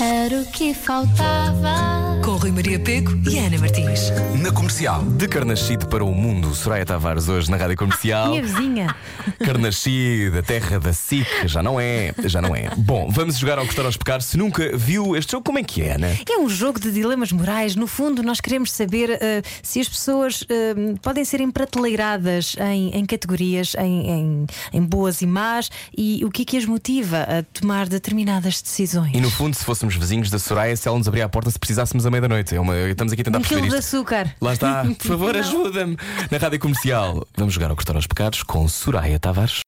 [0.00, 2.20] Era o que faltava.
[2.24, 4.10] Com Rui Maria Peco e Ana Martins.
[4.42, 5.02] Na comercial.
[5.04, 8.30] De Carnascido para o mundo, Soraya Tavares hoje na Rádio Comercial.
[8.30, 8.96] Minha vizinha.
[9.44, 12.70] Carnascido, a terra da SIC, já não é, já não é.
[12.76, 14.26] Bom, vamos jogar ao cortar aos pecados.
[14.26, 16.08] Se nunca viu este jogo, como é que é, Ana?
[16.28, 17.76] É um jogo de dilemas morais.
[17.76, 23.04] No fundo, nós queremos saber eh, se as pessoas eh, podem ser emprateleiradas em, em
[23.04, 27.42] categorias, em, em- em boas e más, e o que é que as motiva a
[27.60, 29.12] tomar determinadas decisões.
[29.14, 31.58] E no fundo, se fôssemos vizinhos da Soraya, se ela nos abrir a porta se
[31.58, 32.54] precisássemos à meia-noite.
[32.54, 34.34] É uma- Estamos aqui a tentar um perceber quilo de açúcar.
[34.40, 35.96] Lá está, por favor, ajuda-me.
[36.30, 39.60] Na Rádio Comercial, vamos jogar ao cortar aos pecados com Soraya Tavares.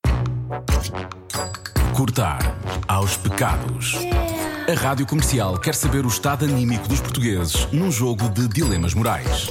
[1.94, 2.38] Cortar
[2.88, 3.94] aos pecados.
[4.68, 9.50] A Rádio Comercial quer saber o estado anímico dos portugueses num jogo de dilemas morais.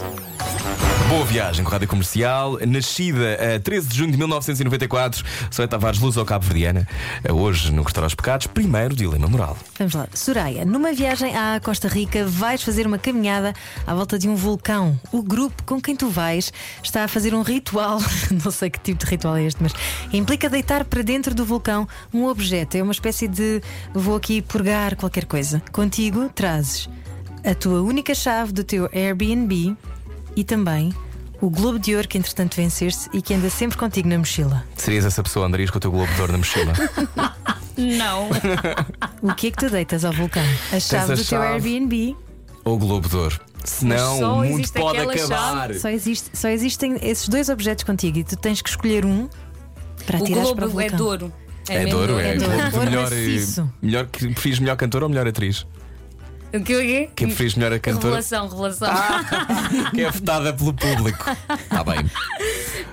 [1.08, 2.58] Boa viagem com a Rádio Comercial.
[2.68, 6.88] Nascida a 13 de junho de 1994, Soraya Tavares, luz ao Cabo Verdiana.
[7.32, 9.56] Hoje, no Cortar aos Pecados, primeiro dilema moral.
[9.78, 10.08] Vamos lá.
[10.14, 13.54] Soraya, numa viagem à Costa Rica, vais fazer uma caminhada
[13.86, 15.00] à volta de um vulcão.
[15.12, 16.52] O grupo com quem tu vais
[16.84, 18.00] está a fazer um ritual.
[18.44, 19.74] Não sei que tipo de ritual é este, mas
[20.12, 22.76] implica deitar para dentro do vulcão um objeto.
[22.76, 23.62] É uma espécie de
[23.94, 25.62] vou aqui purgar qualquer coisa.
[25.72, 26.90] Contigo trazes
[27.46, 29.78] a tua única chave do teu Airbnb
[30.36, 30.94] e também
[31.42, 34.64] o Globo de Ouro que entretanto venceste e que anda sempre contigo na mochila.
[34.76, 36.74] Serias essa pessoa, Andarias, com o teu globo de ouro na mochila?
[37.78, 38.30] Não.
[39.22, 40.44] O que é que tu deitas ao vulcão?
[40.72, 41.46] A chave a do teu chave.
[41.70, 42.16] Airbnb.
[42.64, 43.40] Ou globo de ouro?
[43.66, 45.74] Senão, só o mundo pode acabar.
[45.76, 49.28] Só, existe, só existem esses dois objetos contigo e tu tens que escolher um
[50.06, 50.98] para O atirares para o globo é vulcão.
[50.98, 51.34] Douro.
[51.68, 52.30] É mesmo Douro, é.
[52.30, 52.52] É Douro.
[52.56, 53.74] Globo de Ouro melhor, maciço.
[53.82, 55.66] melhor, que preferes melhor cantor ou melhor atriz?
[56.58, 57.10] O que o quê?
[57.16, 58.16] Quem preferes melhor a cantora?
[58.16, 58.90] Revelação, revelação.
[59.94, 61.26] que é votada pelo público.
[61.54, 62.10] Está bem.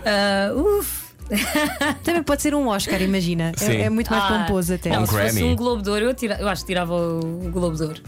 [0.04, 1.02] Ah, uf.
[2.04, 3.52] Também pode ser um Oscar, imagina.
[3.60, 4.90] É, é muito mais Ah, pomposo até.
[4.90, 5.44] Não, Um se fosse Grammy.
[5.44, 8.02] um Globo de Ouro, eu, tira- eu acho que tirava o Globo de Ouro.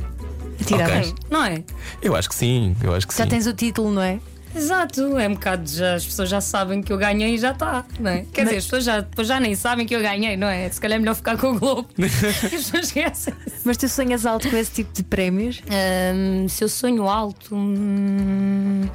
[0.61, 1.09] Atiravas.
[1.11, 1.15] Ok.
[1.31, 1.63] Não é?
[2.03, 3.31] Eu acho que sim, eu acho que Já sim.
[3.31, 4.19] tens o título, não é?
[4.55, 7.85] Exato, é um bocado já, as pessoas já sabem que eu ganhei e já está,
[7.99, 8.25] não é?
[8.33, 10.69] Quer dizer, as pessoas já, depois já nem sabem que eu ganhei, não é?
[10.69, 11.89] Se calhar é melhor ficar com o Globo.
[11.99, 13.35] as pessoas esquecem.
[13.65, 15.61] Mas tu sonhas alto com esse tipo de prémios?
[15.69, 17.55] Ahm, se eu sonho alto.
[17.55, 18.89] hum,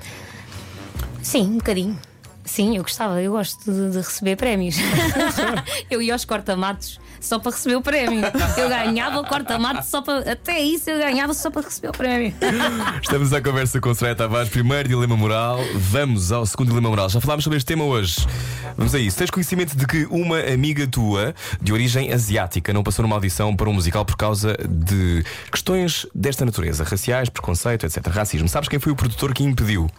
[1.21, 1.99] sim, um bocadinho.
[2.45, 4.75] Sim, eu gostava, eu gosto de, de receber prémios.
[5.91, 8.21] eu ia aos cortamatos só para receber o prémio.
[8.57, 10.31] Eu ganhava o cortamato só para.
[10.31, 12.33] Até isso eu ganhava só para receber o prémio.
[13.01, 14.49] Estamos à conversa com Soraya Tavares.
[14.49, 15.59] Primeiro dilema moral.
[15.75, 17.09] Vamos ao segundo dilema moral.
[17.09, 18.25] Já falámos sobre este tema hoje.
[18.77, 19.17] Vamos a isso.
[19.17, 23.69] Tens conhecimento de que uma amiga tua, de origem asiática, não passou numa audição para
[23.69, 28.07] um musical por causa de questões desta natureza: raciais, preconceito, etc.
[28.07, 28.47] Racismo.
[28.47, 29.89] Sabes quem foi o produtor que impediu?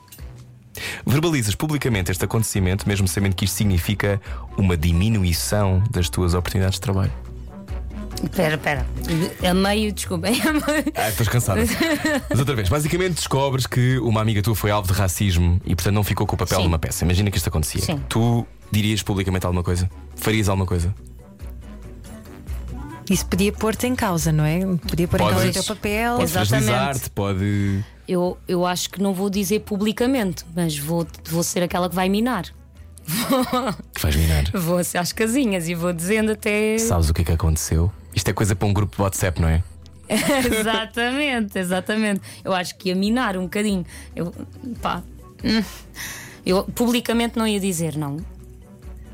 [1.07, 4.21] Verbalizas publicamente este acontecimento, mesmo sabendo que isto significa
[4.57, 7.13] uma diminuição das tuas oportunidades de trabalho.
[8.23, 8.87] Espera, espera.
[9.49, 10.33] A meio, desculpem.
[10.45, 10.85] meio.
[10.95, 11.63] Ah, estás cansada.
[12.29, 15.95] Mas outra vez, basicamente descobres que uma amiga tua foi alvo de racismo e portanto
[15.95, 16.65] não ficou com o papel Sim.
[16.65, 17.05] numa peça.
[17.05, 17.81] Imagina que isto acontecia.
[17.81, 18.03] Sim.
[18.09, 19.91] Tu dirias publicamente alguma coisa?
[20.17, 20.95] Farias alguma coisa?
[23.09, 24.61] Isso podia pôr-te em causa, não é?
[24.89, 26.17] Podia pôr em causa o teu papel.
[26.17, 26.65] Pode Exatamente.
[26.67, 27.85] fragilizar-te, pode.
[28.11, 32.09] Eu, eu acho que não vou dizer publicamente, mas vou, vou ser aquela que vai
[32.09, 32.43] minar.
[33.95, 34.51] que vais minar.
[34.53, 36.77] Vou ser às casinhas e vou dizendo até.
[36.79, 37.91] Sabes o que é que aconteceu?
[38.13, 39.63] Isto é coisa para um grupo de WhatsApp, não é?
[40.11, 42.21] exatamente, exatamente.
[42.45, 43.87] Eu acho que ia minar um bocadinho.
[44.15, 44.35] Eu,
[44.83, 45.05] pá,
[45.45, 45.63] hum,
[46.45, 48.17] eu publicamente não ia dizer, não.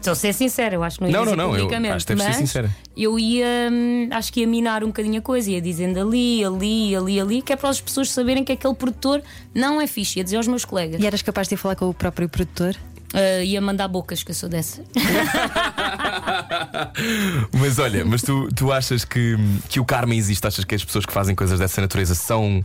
[0.07, 2.07] Estou a ser sincera, eu acho que não ia Não, dizer não, não, eu acho
[2.07, 2.70] que ser sincera.
[2.96, 6.94] Eu ia, hum, acho que ia minar um bocadinho a coisa, ia dizendo ali, ali,
[6.94, 9.22] ali, ali, que é para as pessoas saberem que aquele produtor
[9.54, 10.18] não é fixe.
[10.18, 12.76] Ia dizer aos meus colegas, E eras capaz de ir falar com o próprio produtor?
[13.12, 14.82] Ah, ia mandar bocas, que eu sou dessa.
[17.52, 19.36] Mas olha, mas tu, tu achas que,
[19.68, 20.46] que o karma existe?
[20.46, 22.64] Achas que as pessoas que fazem coisas dessa natureza são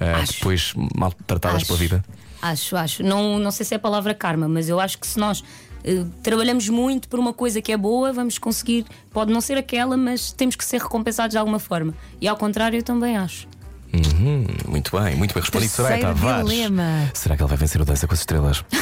[0.00, 0.32] Acho.
[0.34, 1.66] depois maltratadas Acho.
[1.66, 2.04] pela vida?
[2.40, 3.02] Acho, acho.
[3.04, 5.44] Não, não sei se é a palavra karma, mas eu acho que se nós
[5.84, 8.86] eh, trabalhamos muito por uma coisa que é boa, vamos conseguir.
[9.10, 11.94] Pode não ser aquela, mas temos que ser recompensados de alguma forma.
[12.20, 13.51] E ao contrário, eu também acho.
[13.94, 16.48] Uhum, muito bem, muito bem respondido, Tavares.
[16.48, 17.10] dilema.
[17.12, 18.64] Será que ele vai vencer o Dança com as Estrelas?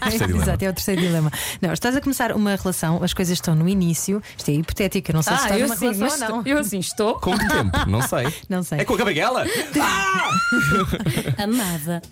[0.00, 0.42] Terceiro dilema.
[0.44, 1.32] Exato, é o terceiro dilema.
[1.60, 5.14] Não, estás a começar uma relação, as coisas estão no início, isto é hipotético, eu
[5.14, 6.42] não sei se estás numa sim, relação mas ou não.
[6.46, 7.76] eu assim estou Com que tempo?
[7.88, 8.26] Não sei.
[8.48, 8.78] Não sei.
[8.80, 9.44] É com a Gabriela?
[11.38, 12.02] amada.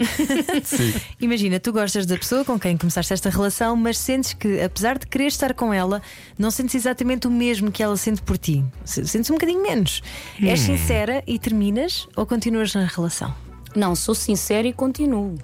[1.20, 5.06] Imagina, tu gostas da pessoa com quem começaste esta relação, mas sentes que, apesar de
[5.06, 6.02] querer estar com ela,
[6.38, 8.64] não sentes exatamente o mesmo que ela sente por ti.
[8.84, 10.02] Se- Sentes um bocadinho menos.
[10.42, 10.76] És Hum.
[10.76, 13.34] sincera e terminas ou continuas na relação?
[13.74, 15.34] Não, sou sincera e continuo.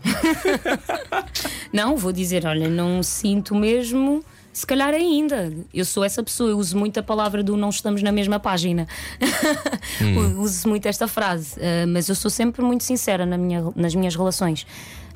[1.72, 4.24] não, vou dizer, olha, não sinto mesmo.
[4.53, 5.53] Se calhar ainda.
[5.72, 8.87] Eu sou essa pessoa, eu uso muito a palavra do não estamos na mesma página.
[10.38, 11.55] uso muito esta frase.
[11.61, 14.67] Ah, mas eu sou sempre muito sincera na minha- nas minhas relações.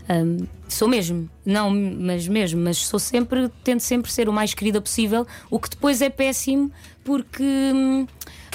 [0.09, 4.79] Ahm, sou mesmo, não, mas mesmo, mas sou sempre, tento sempre ser o mais querida
[4.79, 6.71] possível, o que depois é péssimo
[7.03, 8.07] porque hum,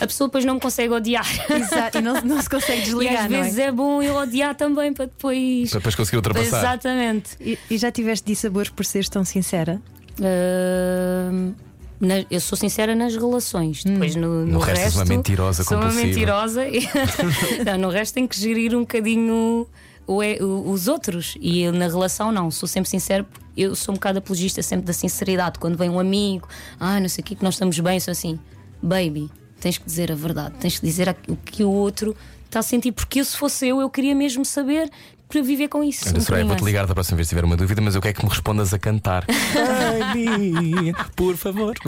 [0.02, 1.26] a pessoa depois não me consegue odiar.
[1.52, 3.26] Exato, e não, não se consegue E desligar.
[3.26, 3.42] às não é?
[3.44, 3.72] vezes é?
[3.72, 5.70] bom eu odiar também para depois.
[5.72, 6.58] Para depois conseguir ultrapassar.
[6.60, 7.32] Exatamente.
[7.40, 9.82] E, e já tiveste dissabores por seres tão sincera?
[10.22, 11.54] Ahm,
[12.00, 13.84] na- eu sou sincera nas relações.
[13.84, 16.66] Depois no, no, No resto és uma mentirosa sou uma mentirosa.
[16.68, 16.88] e-
[17.66, 19.68] não, no resto tem que gerir um bocadinho
[20.08, 21.36] o é- o- os outros.
[21.42, 22.50] E eu, na relação, não.
[22.50, 23.26] Sou sempre sincera.
[23.58, 25.60] Eu sou um bocado apologista sempre da sinceridade.
[25.60, 26.48] Quando vem um amigo,
[26.80, 28.40] ah, não sei o que, que nós estamos bem, sou assim,
[28.82, 29.30] baby,
[29.60, 32.16] tens que dizer a verdade, tens que dizer o que o outro
[32.46, 32.92] está a sentir.
[32.92, 34.90] Porque eu, se fosse eu, eu queria mesmo saber
[35.30, 36.10] para viver com isso.
[36.10, 38.24] Olha, Soraya, vou-te ligar da próxima vez se tiver uma dúvida, mas eu quero que
[38.24, 39.26] me respondas a cantar.
[39.28, 41.76] Baby, por favor.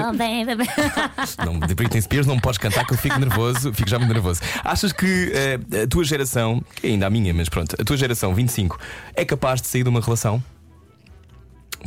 [0.00, 0.66] Ah, bem, bem, bem.
[1.44, 4.40] Não, de Britney Spears não podes cantar que eu fico nervoso, fico já muito nervoso.
[4.64, 7.96] Achas que eh, a tua geração, que é ainda a minha, mas pronto, a tua
[7.96, 8.78] geração 25
[9.14, 10.42] é capaz de sair de uma relação?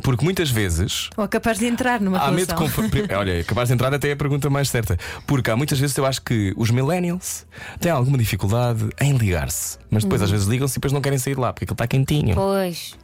[0.02, 3.14] Porque muitas vezes Ou capaz de entrar numa há medo de.
[3.16, 4.98] Olha, é capaz de entrar até a pergunta mais certa.
[5.26, 7.46] Porque há muitas vezes eu acho que os millennials
[7.80, 11.38] têm alguma dificuldade em ligar-se, mas depois às vezes ligam-se e depois não querem sair
[11.38, 12.36] lá porque aquilo está quentinho.
[12.36, 12.96] Pois.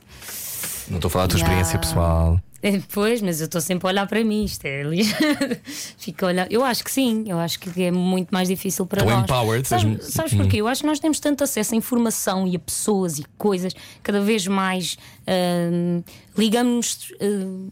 [0.90, 1.62] Não estou a falar da tua Yeah.
[1.62, 2.40] experiência pessoal.
[2.92, 4.44] Pois, mas eu estou sempre a olhar para mim.
[4.44, 5.04] Isto é ali.
[5.98, 6.52] Fico a olhar.
[6.52, 9.24] Eu acho que sim, eu acho que é muito mais difícil para Estou nós.
[9.24, 10.58] empowered, Sabes, sabes porquê?
[10.58, 13.74] Eu acho que nós temos tanto acesso a informação e a pessoas e coisas,
[14.04, 14.98] cada vez mais
[15.72, 16.04] hum,
[16.38, 17.14] ligamos-nos.
[17.22, 17.70] hum,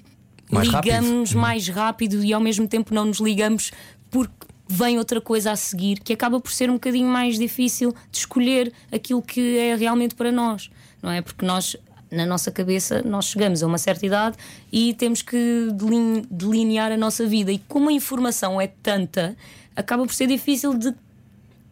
[0.52, 0.92] Mais rápido.
[0.94, 3.72] ligamos mais rápido e ao mesmo tempo não nos ligamos
[4.12, 4.34] porque
[4.70, 8.72] vem outra coisa a seguir que acaba por ser um bocadinho mais difícil de escolher
[8.92, 10.70] aquilo que é realmente para nós,
[11.02, 11.22] não é?
[11.22, 11.76] Porque nós
[12.16, 14.38] na nossa cabeça nós chegamos a uma certa idade
[14.72, 19.36] e temos que delin- delinear a nossa vida e como a informação é tanta
[19.76, 20.94] acaba por ser difícil de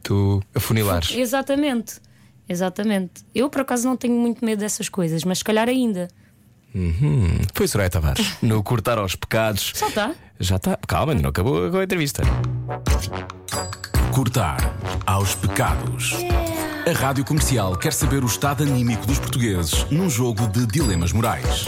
[0.04, 1.12] Tu afunilares.
[1.16, 1.96] exatamente
[2.48, 6.08] exatamente eu por acaso não tenho muito medo dessas coisas mas se calhar ainda
[6.76, 8.34] Hum, foi Soraya Tavares.
[8.42, 9.74] No cortar aos pecados.
[9.76, 10.76] só está Já está.
[10.88, 12.24] Calma, ainda não acabou a entrevista.
[14.12, 14.58] Cortar
[15.06, 16.14] aos pecados.
[16.86, 21.68] A Rádio Comercial quer saber o estado anímico dos portugueses num jogo de dilemas morais.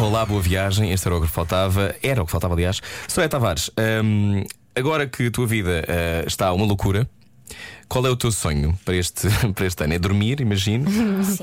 [0.00, 0.92] Olá, boa viagem.
[0.92, 1.92] Este era o que faltava.
[2.00, 2.80] Era o que faltava, aliás.
[3.08, 3.72] Soraya Tavares,
[4.04, 4.44] hum,
[4.76, 7.08] agora que a tua vida ah, está uma loucura.
[7.88, 9.94] Qual é o teu sonho para este, para este ano?
[9.94, 10.88] É dormir, imagino.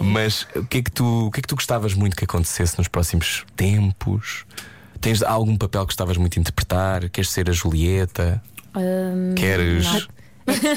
[0.02, 2.78] Mas o que, é que tu, o que é que tu gostavas muito que acontecesse
[2.78, 4.46] nos próximos tempos?
[5.02, 7.10] Tens algum papel que gostavas muito de interpretar?
[7.10, 8.42] Queres ser a Julieta?
[8.74, 10.08] Hum, Queres.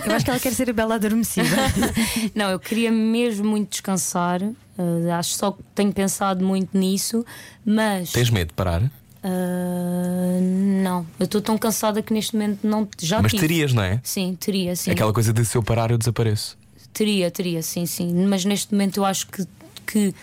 [0.07, 1.49] Eu acho que ela quer ser a Bela Adormecida.
[2.35, 4.43] Não, eu queria mesmo muito descansar.
[4.43, 7.25] Uh, acho só que tenho pensado muito nisso,
[7.65, 8.83] mas Tens medo de parar?
[8.83, 10.41] uh,
[10.83, 11.07] não.
[11.19, 13.41] Eu estou tão cansada que neste momento não já Mas tive.
[13.47, 14.01] terias, não é?
[14.03, 14.91] Sim, teria, sim.
[14.91, 16.59] Aquela coisa de se eu parar, eu desapareço.
[16.93, 18.13] Teria, teria, sim, sim.
[18.27, 19.47] Mas neste momento eu acho que,
[19.87, 20.15] que,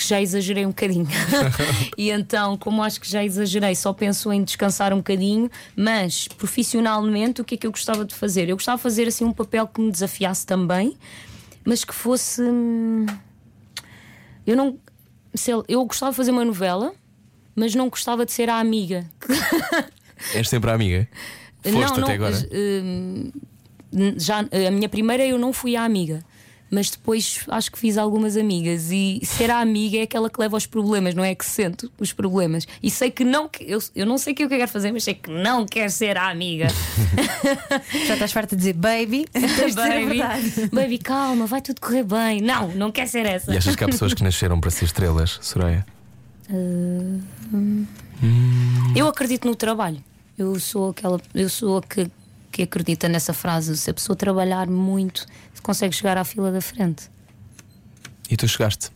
[0.00, 1.06] que já exagerei um bocadinho.
[1.96, 7.40] e então, como acho que já exagerei, só penso em descansar um bocadinho, mas profissionalmente
[7.40, 8.48] o que é que eu gostava de fazer?
[8.48, 10.96] Eu gostava de fazer assim um papel que me desafiasse também,
[11.64, 12.40] mas que fosse.
[12.42, 13.04] hum,
[14.46, 14.78] Eu não.
[15.34, 16.92] sei eu gostava de fazer uma novela,
[17.54, 19.06] mas não gostava de ser a amiga.
[20.34, 21.08] És sempre a amiga?
[21.62, 22.36] Foste até agora?
[22.52, 23.30] hum,
[24.16, 26.24] já, a minha primeira eu não fui a amiga.
[26.70, 30.56] Mas depois acho que fiz algumas amigas e ser a amiga é aquela que leva
[30.56, 32.64] aos problemas, não é que sente os problemas.
[32.80, 35.02] E sei que não que- eu, eu não sei o que eu quero fazer, mas
[35.02, 36.68] sei que não quero ser a amiga.
[38.06, 40.68] Já estás farta de dizer baby, baby, verdade.
[40.72, 42.40] baby, calma, vai tudo correr bem.
[42.40, 43.52] Não, não quer ser essa.
[43.52, 45.84] E achas que há pessoas que nasceram para ser estrelas, Soraya?
[48.94, 50.02] Eu acredito no trabalho.
[50.36, 52.10] Eu sou aquela, eu sou a que,
[52.50, 53.76] que acredita nessa frase.
[53.76, 55.26] Se a pessoa trabalhar muito,
[55.62, 57.10] consegue chegar à fila da frente.
[58.30, 58.90] E tu chegaste.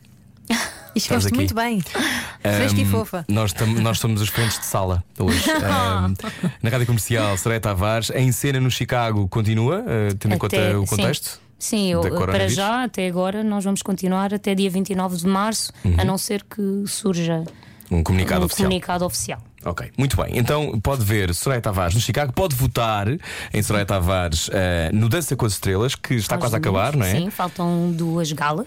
[0.95, 1.37] E escreveste aqui.
[1.39, 1.81] muito bem.
[2.41, 3.25] Fresca e fofa.
[3.27, 3.53] Nós,
[3.83, 5.43] nós somos os frentes de sala hoje.
[5.51, 6.15] Ahm,
[6.63, 10.77] na rádio comercial, Soraya Tavares, em cena no Chicago, continua, ah, tendo em conta Até-
[10.77, 10.87] o sim.
[10.87, 11.41] contexto?
[11.59, 15.73] Sim, eu- da para já, até agora, nós vamos continuar até dia 29 de março,
[15.85, 15.97] Uhum.
[15.99, 17.43] a não ser que surja
[17.91, 18.69] Um comunicado um oficial.
[18.69, 19.43] comunicado oficial.
[19.65, 20.37] Ok, muito bem.
[20.37, 23.07] Então pode ver Soraya Tavares no Chicago, pode votar
[23.53, 26.81] em Soraya Tavares ah, no Dança com as Estrelas, que está Aos quase a domingos.
[26.83, 27.13] acabar, não é?
[27.21, 28.67] Sim, faltam duas galas.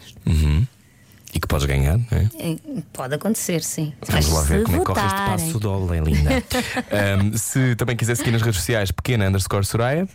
[1.34, 2.30] E que podes ganhar, não é?
[2.40, 2.56] Eh,
[2.94, 3.94] Pode acontecer, sim.
[4.08, 6.30] Vamos Mas lá ver se como é que corre este passo dolo, é linda.
[6.90, 10.08] Ahm, se também quiser seguir nas redes sociais, pequena underscore Soraya.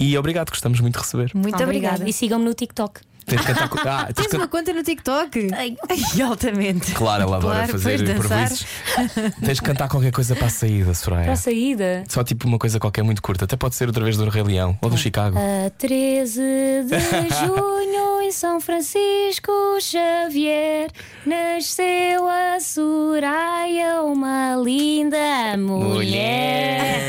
[0.00, 1.30] E obrigado, gostamos muito de receber.
[1.34, 1.64] Muito Obrigada.
[1.64, 2.08] obrigada.
[2.08, 3.00] E sigam-me no TikTok.
[3.28, 3.86] Tens de cantar.
[3.86, 5.30] Ah, tens de Tens can- uma conta no TikTok?
[5.48, 5.76] Tenho.
[5.88, 6.92] Ai, altamente.
[6.92, 8.42] Claro, ela adora Claro, fazer depois dançar.
[8.44, 9.34] improvisos.
[9.44, 11.24] Tens de cantar qualquer coisa para a saída, Soraya.
[11.24, 12.04] Para a saída.
[12.08, 13.44] Só tipo uma coisa qualquer muito curta.
[13.44, 15.36] Até pode ser outra vez do Rei Leão ou do Chicago.
[15.38, 16.40] A 13
[16.86, 16.98] de
[17.46, 20.88] junho em São Francisco Xavier
[21.26, 27.08] nasceu a Soraya, uma linda mulher.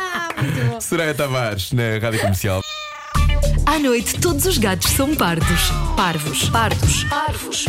[0.80, 2.60] Soraya Tavares, na Rádio Comercial.
[3.66, 5.70] À noite, todos os gatos são pardos.
[5.96, 6.48] Parvos.
[6.48, 7.04] Pardos.
[7.04, 7.66] Parvos.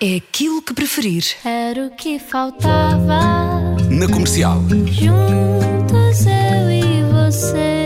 [0.00, 1.24] É aquilo que preferir.
[1.44, 3.76] Era o que faltava.
[3.88, 4.60] Na comercial.
[4.86, 7.81] Juntos eu e você.